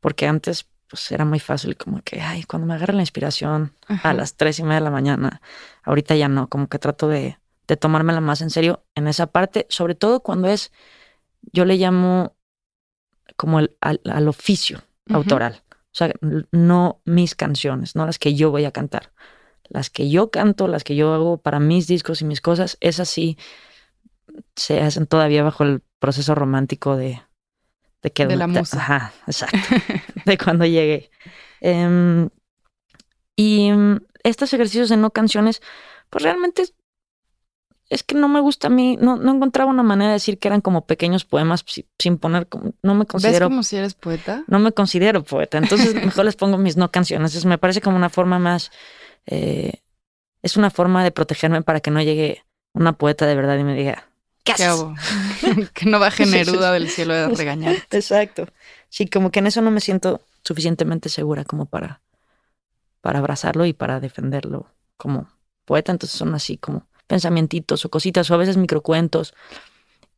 porque 0.00 0.26
antes 0.26 0.66
pues 0.88 1.10
era 1.10 1.24
muy 1.24 1.40
fácil, 1.40 1.76
como 1.76 2.02
que, 2.02 2.20
ay, 2.20 2.44
cuando 2.44 2.66
me 2.66 2.74
agarra 2.74 2.94
la 2.94 3.02
inspiración 3.02 3.74
a 3.88 4.12
las 4.12 4.36
tres 4.36 4.58
y 4.58 4.62
media 4.62 4.76
de 4.76 4.80
la 4.82 4.90
mañana, 4.90 5.40
ahorita 5.82 6.14
ya 6.14 6.28
no, 6.28 6.48
como 6.48 6.68
que 6.68 6.78
trato 6.78 7.08
de, 7.08 7.38
de 7.66 7.76
tomármela 7.76 8.20
más 8.20 8.40
en 8.42 8.50
serio 8.50 8.84
en 8.94 9.08
esa 9.08 9.26
parte, 9.26 9.66
sobre 9.70 9.94
todo 9.94 10.20
cuando 10.20 10.48
es, 10.48 10.72
yo 11.52 11.64
le 11.64 11.76
llamo 11.76 12.36
como 13.36 13.60
el, 13.60 13.76
al, 13.80 14.28
oficio 14.28 14.82
autoral. 15.08 15.62
O 15.70 15.96
sea, 15.96 16.12
no 16.50 17.00
mis 17.04 17.34
canciones, 17.34 17.94
no 17.96 18.06
las 18.06 18.18
que 18.18 18.34
yo 18.34 18.50
voy 18.50 18.64
a 18.64 18.72
cantar 18.72 19.12
las 19.68 19.90
que 19.90 20.10
yo 20.10 20.30
canto, 20.30 20.68
las 20.68 20.84
que 20.84 20.96
yo 20.96 21.14
hago 21.14 21.38
para 21.38 21.60
mis 21.60 21.86
discos 21.86 22.20
y 22.20 22.24
mis 22.24 22.40
cosas, 22.40 22.76
esas 22.80 23.08
sí 23.08 23.38
se 24.56 24.80
hacen 24.80 25.06
todavía 25.06 25.42
bajo 25.42 25.64
el 25.64 25.82
proceso 25.98 26.34
romántico 26.34 26.96
de, 26.96 27.22
de 28.02 28.12
que... 28.12 28.26
De 28.26 28.36
la 28.36 28.46
música. 28.46 28.78
Ajá, 28.78 29.12
exacto. 29.26 29.58
de 30.24 30.38
cuando 30.38 30.64
llegué. 30.64 31.10
Em, 31.60 32.28
y 33.36 33.72
mm, 33.72 34.00
estos 34.22 34.52
ejercicios 34.52 34.88
de 34.88 34.96
no 34.96 35.10
canciones, 35.10 35.62
pues 36.10 36.24
realmente 36.24 36.64
es, 37.90 38.02
que 38.02 38.14
no 38.14 38.28
me 38.28 38.40
gusta 38.40 38.68
a 38.68 38.70
mí, 38.70 38.96
no, 39.00 39.16
no, 39.16 39.34
encontraba 39.34 39.70
una 39.70 39.82
manera 39.82 40.10
de 40.10 40.14
decir 40.14 40.38
que 40.38 40.48
eran 40.48 40.60
como 40.60 40.86
pequeños 40.86 41.24
poemas 41.24 41.64
sin 41.98 42.18
poner, 42.18 42.48
no 42.82 42.94
me 42.94 43.06
considero... 43.06 43.46
¿Ves 43.46 43.54
como 43.54 43.62
si 43.62 43.76
eres 43.76 43.94
poeta? 43.94 44.44
No 44.46 44.58
me 44.58 44.72
considero 44.72 45.22
poeta, 45.22 45.58
entonces 45.58 45.94
mejor 46.04 46.24
les 46.24 46.36
pongo 46.36 46.58
mis 46.58 46.76
no 46.76 46.90
canciones, 46.90 47.44
me 47.44 47.58
parece 47.58 47.80
como 47.80 47.96
una 47.96 48.10
forma 48.10 48.38
más 48.38 48.70
eh, 49.26 49.80
es 50.42 50.56
una 50.56 50.70
forma 50.70 51.02
de 51.02 51.10
protegerme 51.10 51.62
para 51.62 51.80
que 51.80 51.90
no 51.90 52.02
llegue 52.02 52.44
una 52.74 52.92
poeta 52.92 53.26
de 53.26 53.34
verdad 53.34 53.58
y 53.58 53.64
me 53.64 53.74
diga, 53.74 54.08
¿qué 54.42 54.52
haces? 54.52 54.84
que 55.74 55.86
no 55.86 55.98
baje 55.98 56.26
Neruda 56.26 56.72
del 56.72 56.90
cielo 56.90 57.14
de 57.14 57.28
regañar. 57.34 57.76
Exacto. 57.90 58.46
Sí, 58.88 59.06
como 59.06 59.30
que 59.30 59.40
en 59.40 59.46
eso 59.46 59.62
no 59.62 59.70
me 59.70 59.80
siento 59.80 60.20
suficientemente 60.44 61.08
segura 61.08 61.44
como 61.44 61.66
para, 61.66 62.02
para 63.00 63.20
abrazarlo 63.20 63.64
y 63.66 63.72
para 63.72 64.00
defenderlo 64.00 64.66
como 64.96 65.28
poeta. 65.64 65.92
Entonces 65.92 66.18
son 66.18 66.34
así 66.34 66.58
como 66.58 66.86
pensamientitos 67.06 67.84
o 67.84 67.90
cositas 67.90 68.30
o 68.30 68.34
a 68.34 68.38
veces 68.38 68.56
microcuentos 68.56 69.34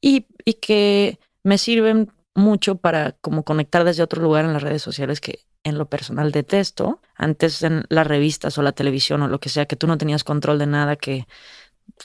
y, 0.01 0.27
y 0.45 0.55
que 0.55 1.19
me 1.43 1.59
sirven 1.59 2.13
mucho 2.37 2.77
para 2.77 3.13
como 3.13 3.45
conectar 3.45 3.85
desde 3.85 4.03
otro 4.03 4.23
lugar 4.23 4.45
en 4.45 4.53
las 4.53 4.63
redes 4.63 4.83
sociales 4.83 5.21
que 5.21 5.41
en 5.65 5.79
lo 5.79 5.89
personal 5.89 6.33
detesto. 6.33 7.01
Antes 7.17 7.63
en 7.63 7.85
las 7.89 8.07
revistas 8.07 8.57
o 8.59 8.63
la 8.63 8.73
televisión 8.73 9.23
o 9.23 9.29
lo 9.29 9.41
que 9.41 9.49
sea, 9.49 9.67
que 9.67 9.77
tú 9.77 9.87
no 9.87 9.99
tenías 9.99 10.25
control 10.25 10.59
de 10.59 10.67
nada, 10.67 10.97
que 10.97 11.27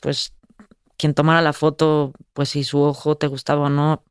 pues 0.01 0.33
quien 0.97 1.13
tomara 1.13 1.41
la 1.41 1.53
foto, 1.53 2.13
pues 2.33 2.49
si 2.49 2.63
su 2.63 2.79
ojo 2.81 3.17
te 3.17 3.27
gustaba 3.27 3.67
o 3.67 3.69
no, 3.69 4.03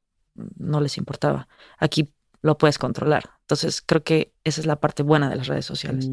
no 0.57 0.81
les 0.81 0.99
importaba. 0.99 1.49
Aquí 1.79 2.13
lo 2.43 2.59
puedes 2.59 2.79
controlar. 2.79 3.31
Entonces 3.43 3.83
creo 3.85 4.03
que 4.03 4.33
esa 4.45 4.61
es 4.61 4.67
la 4.67 4.77
parte 4.77 5.03
buena 5.03 5.29
de 5.29 5.37
las 5.37 5.47
redes 5.47 5.67
sociales. 5.67 6.09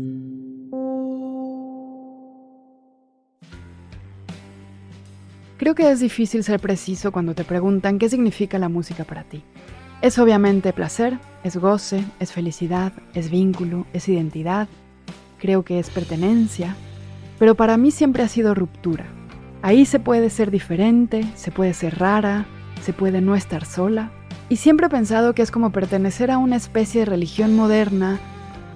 Creo 5.58 5.74
que 5.74 5.90
es 5.90 6.00
difícil 6.00 6.44
ser 6.44 6.60
preciso 6.60 7.12
cuando 7.12 7.34
te 7.34 7.44
preguntan 7.44 7.98
qué 7.98 8.10
significa 8.10 8.60
la 8.60 8.70
música 8.70 9.04
para 9.04 9.24
ti. 9.24 9.44
Es 10.02 10.20
obviamente 10.20 10.74
placer, 10.74 11.18
es 11.44 11.58
goce, 11.58 12.04
es 12.20 12.32
felicidad, 12.32 12.94
es 13.16 13.32
vínculo, 13.32 13.88
es 13.94 14.08
identidad, 14.08 14.68
creo 15.40 15.64
que 15.64 15.80
es 15.80 15.90
pertenencia, 15.90 16.76
pero 17.40 17.56
para 17.56 17.78
mí 17.78 17.90
siempre 17.90 18.22
ha 18.22 18.28
sido 18.28 18.54
ruptura. 18.54 19.06
Ahí 19.64 19.86
se 19.86 20.00
puede 20.00 20.30
ser 20.30 20.52
diferente, 20.52 21.26
se 21.34 21.52
puede 21.52 21.74
ser 21.74 21.98
rara, 21.98 22.46
se 22.84 22.94
puede 22.94 23.22
no 23.22 23.36
estar 23.36 23.66
sola, 23.66 24.12
y 24.50 24.58
siempre 24.58 24.86
he 24.86 24.90
pensado 24.90 25.34
que 25.34 25.42
es 25.42 25.50
como 25.50 25.72
pertenecer 25.72 26.30
a 26.30 26.38
una 26.38 26.58
especie 26.58 27.02
de 27.02 27.06
religión 27.06 27.56
moderna, 27.56 28.20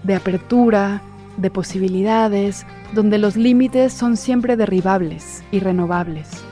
de 0.02 0.16
apertura, 0.16 1.04
de 1.38 1.52
posibilidades, 1.52 2.66
donde 2.94 3.20
los 3.20 3.38
límites 3.38 3.94
son 3.94 4.18
siempre 4.18 4.58
derribables 4.58 5.44
y 5.52 5.60
renovables. 5.60 6.44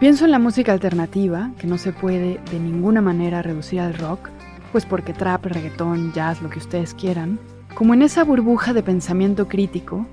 Pienso 0.00 0.26
en 0.26 0.30
la 0.30 0.38
música 0.38 0.72
alternativa, 0.72 1.50
que 1.58 1.66
no 1.66 1.76
se 1.76 1.92
puede 1.92 2.40
de 2.52 2.60
ninguna 2.60 3.00
manera 3.00 3.42
reducir 3.42 3.80
al 3.80 3.94
rock, 3.94 4.28
pues 4.70 4.86
porque 4.86 5.12
trap, 5.12 5.46
reggaetón, 5.46 6.12
jazz, 6.12 6.40
lo 6.40 6.50
que 6.50 6.60
ustedes 6.60 6.94
quieran, 6.94 7.40
como 7.74 7.94
en 7.94 8.02
esa 8.02 8.22
burbuja 8.22 8.72
de 8.72 8.84
pensamiento 8.84 9.48
crítico, 9.48 10.06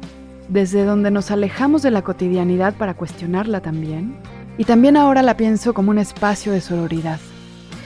desde 0.49 0.85
donde 0.85 1.11
nos 1.11 1.29
alejamos 1.29 1.83
de 1.83 1.91
la 1.91 2.01
cotidianidad 2.01 2.73
para 2.73 2.95
cuestionarla 2.95 3.61
también, 3.61 4.17
y 4.57 4.63
también 4.63 4.97
ahora 4.97 5.21
la 5.21 5.37
pienso 5.37 5.75
como 5.75 5.91
un 5.91 5.99
espacio 5.99 6.51
de 6.51 6.61
sororidad. 6.61 7.19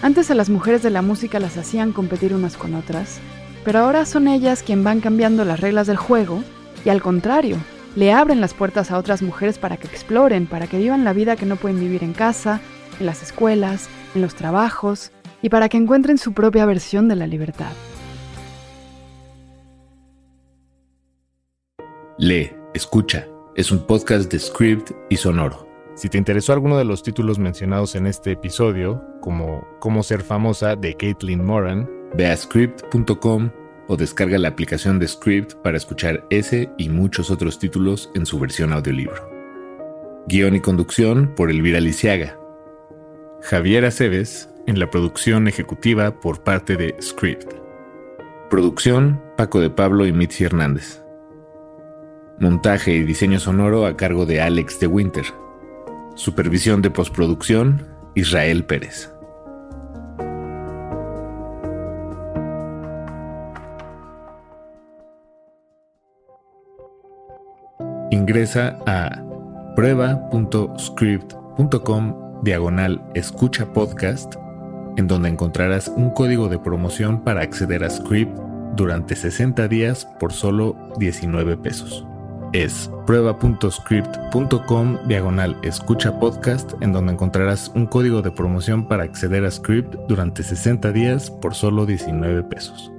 Antes 0.02 0.32
a 0.32 0.36
las 0.36 0.50
mujeres 0.50 0.82
de 0.82 0.91
la 0.91 1.02
música 1.02 1.38
las 1.38 1.58
hacían 1.58 1.91
competir 1.91 2.34
unas 2.34 2.56
con 2.56 2.76
otras, 2.76 3.20
pero 3.66 3.80
ahora 3.80 4.06
son 4.06 4.30
ellas 4.30 4.64
quien 4.64 4.86
van 4.86 5.02
cambiando 5.02 5.43
las 5.43 5.60
reglas 5.60 5.88
del 5.88 5.97
juego, 5.97 6.45
y 6.86 6.89
al 6.89 7.02
contrario, 7.02 7.58
le 7.95 8.11
abren 8.11 8.41
las 8.41 8.53
puertas 8.53 8.91
a 8.91 8.97
otras 8.97 9.21
mujeres 9.21 9.57
para 9.57 9.77
que 9.77 9.87
exploren, 9.87 10.47
para 10.47 10.67
que 10.67 10.77
vivan 10.77 11.03
la 11.03 11.13
vida 11.13 11.35
que 11.35 11.45
no 11.45 11.55
pueden 11.55 11.79
vivir 11.79 12.03
en 12.03 12.13
casa, 12.13 12.61
en 12.99 13.05
las 13.05 13.23
escuelas, 13.23 13.89
en 14.15 14.21
los 14.21 14.35
trabajos, 14.35 15.11
y 15.41 15.49
para 15.49 15.69
que 15.69 15.77
encuentren 15.77 16.17
su 16.17 16.33
propia 16.33 16.65
versión 16.65 17.07
de 17.07 17.15
la 17.15 17.27
libertad. 17.27 17.71
Lee, 22.17 22.51
escucha, 22.73 23.25
es 23.55 23.71
un 23.71 23.85
podcast 23.87 24.31
de 24.31 24.39
Script 24.39 24.91
y 25.09 25.15
Sonoro. 25.15 25.67
Si 25.95 26.09
te 26.09 26.17
interesó 26.17 26.53
alguno 26.53 26.77
de 26.77 26.85
los 26.85 27.03
títulos 27.03 27.39
mencionados 27.39 27.95
en 27.95 28.07
este 28.07 28.31
episodio, 28.31 29.03
como 29.21 29.65
Cómo 29.79 30.03
ser 30.03 30.21
famosa 30.21 30.75
de 30.75 30.95
Caitlin 30.95 31.43
Moran, 31.43 31.89
ve 32.15 32.27
a 32.27 32.35
script.com 32.35 33.51
o 33.89 33.97
descarga 33.97 34.37
la 34.37 34.49
aplicación 34.49 34.99
de 34.99 35.07
Script 35.07 35.55
para 35.55 35.75
escuchar 35.75 36.23
ese 36.29 36.69
y 36.77 36.89
muchos 36.89 37.31
otros 37.31 37.57
títulos 37.57 38.11
en 38.13 38.25
su 38.25 38.39
versión 38.39 38.71
audiolibro. 38.71 39.29
Guión 40.27 40.55
y 40.55 40.59
conducción 40.61 41.33
por 41.35 41.49
Elvira 41.49 41.79
Lisiaga. 41.79 42.39
Javier 43.41 43.85
Aceves 43.85 44.47
en 44.67 44.79
la 44.79 44.91
producción 44.91 45.47
ejecutiva 45.47 46.19
por 46.19 46.43
parte 46.43 46.77
de 46.77 46.95
Script. 47.01 47.51
Producción 48.51 49.19
Paco 49.35 49.59
de 49.59 49.71
Pablo 49.71 50.05
y 50.05 50.13
Mitzi 50.13 50.43
Hernández. 50.43 51.01
Montaje 52.39 52.93
y 52.93 53.03
diseño 53.03 53.39
sonoro 53.39 53.87
a 53.87 53.97
cargo 53.97 54.27
de 54.27 54.39
Alex 54.39 54.79
de 54.79 54.87
Winter. 54.87 55.25
Supervisión 56.13 56.83
de 56.83 56.91
postproducción 56.91 57.87
Israel 58.13 58.65
Pérez. 58.65 59.11
Ingresa 68.12 68.78
a 68.88 69.24
prueba.script.com 69.76 72.41
diagonal 72.41 72.99
escucha 73.14 73.72
podcast, 73.72 74.34
en 74.97 75.05
donde 75.07 75.30
encontrarás 75.30 75.89
un 75.89 76.10
código 76.10 76.49
de 76.49 76.57
promoción 76.57 77.24
para 77.24 77.41
acceder 77.41 77.84
a 77.84 77.89
Script 77.89 78.36
durante 78.76 79.16
60 79.16 79.68
días 79.68 80.07
por 80.20 80.34
solo 80.34 80.76
19 80.97 81.55
pesos. 81.57 82.03
Es 82.51 82.89
prueba.script.com 83.05 84.97
diagonal 85.07 85.55
escucha 85.62 86.20
podcast, 86.20 86.74
en 86.82 86.93
donde 86.93 87.14
encontrarás 87.14 87.72
un 87.76 87.86
código 87.86 88.24
de 88.24 88.32
promoción 88.32 88.88
para 88.88 89.03
acceder 89.03 89.45
a 89.45 89.51
Script 89.51 89.93
durante 90.07 90.41
60 90.41 90.91
días 90.91 91.30
por 91.30 91.53
solo 91.53 91.86
19 91.86 92.41
pesos. 92.43 92.91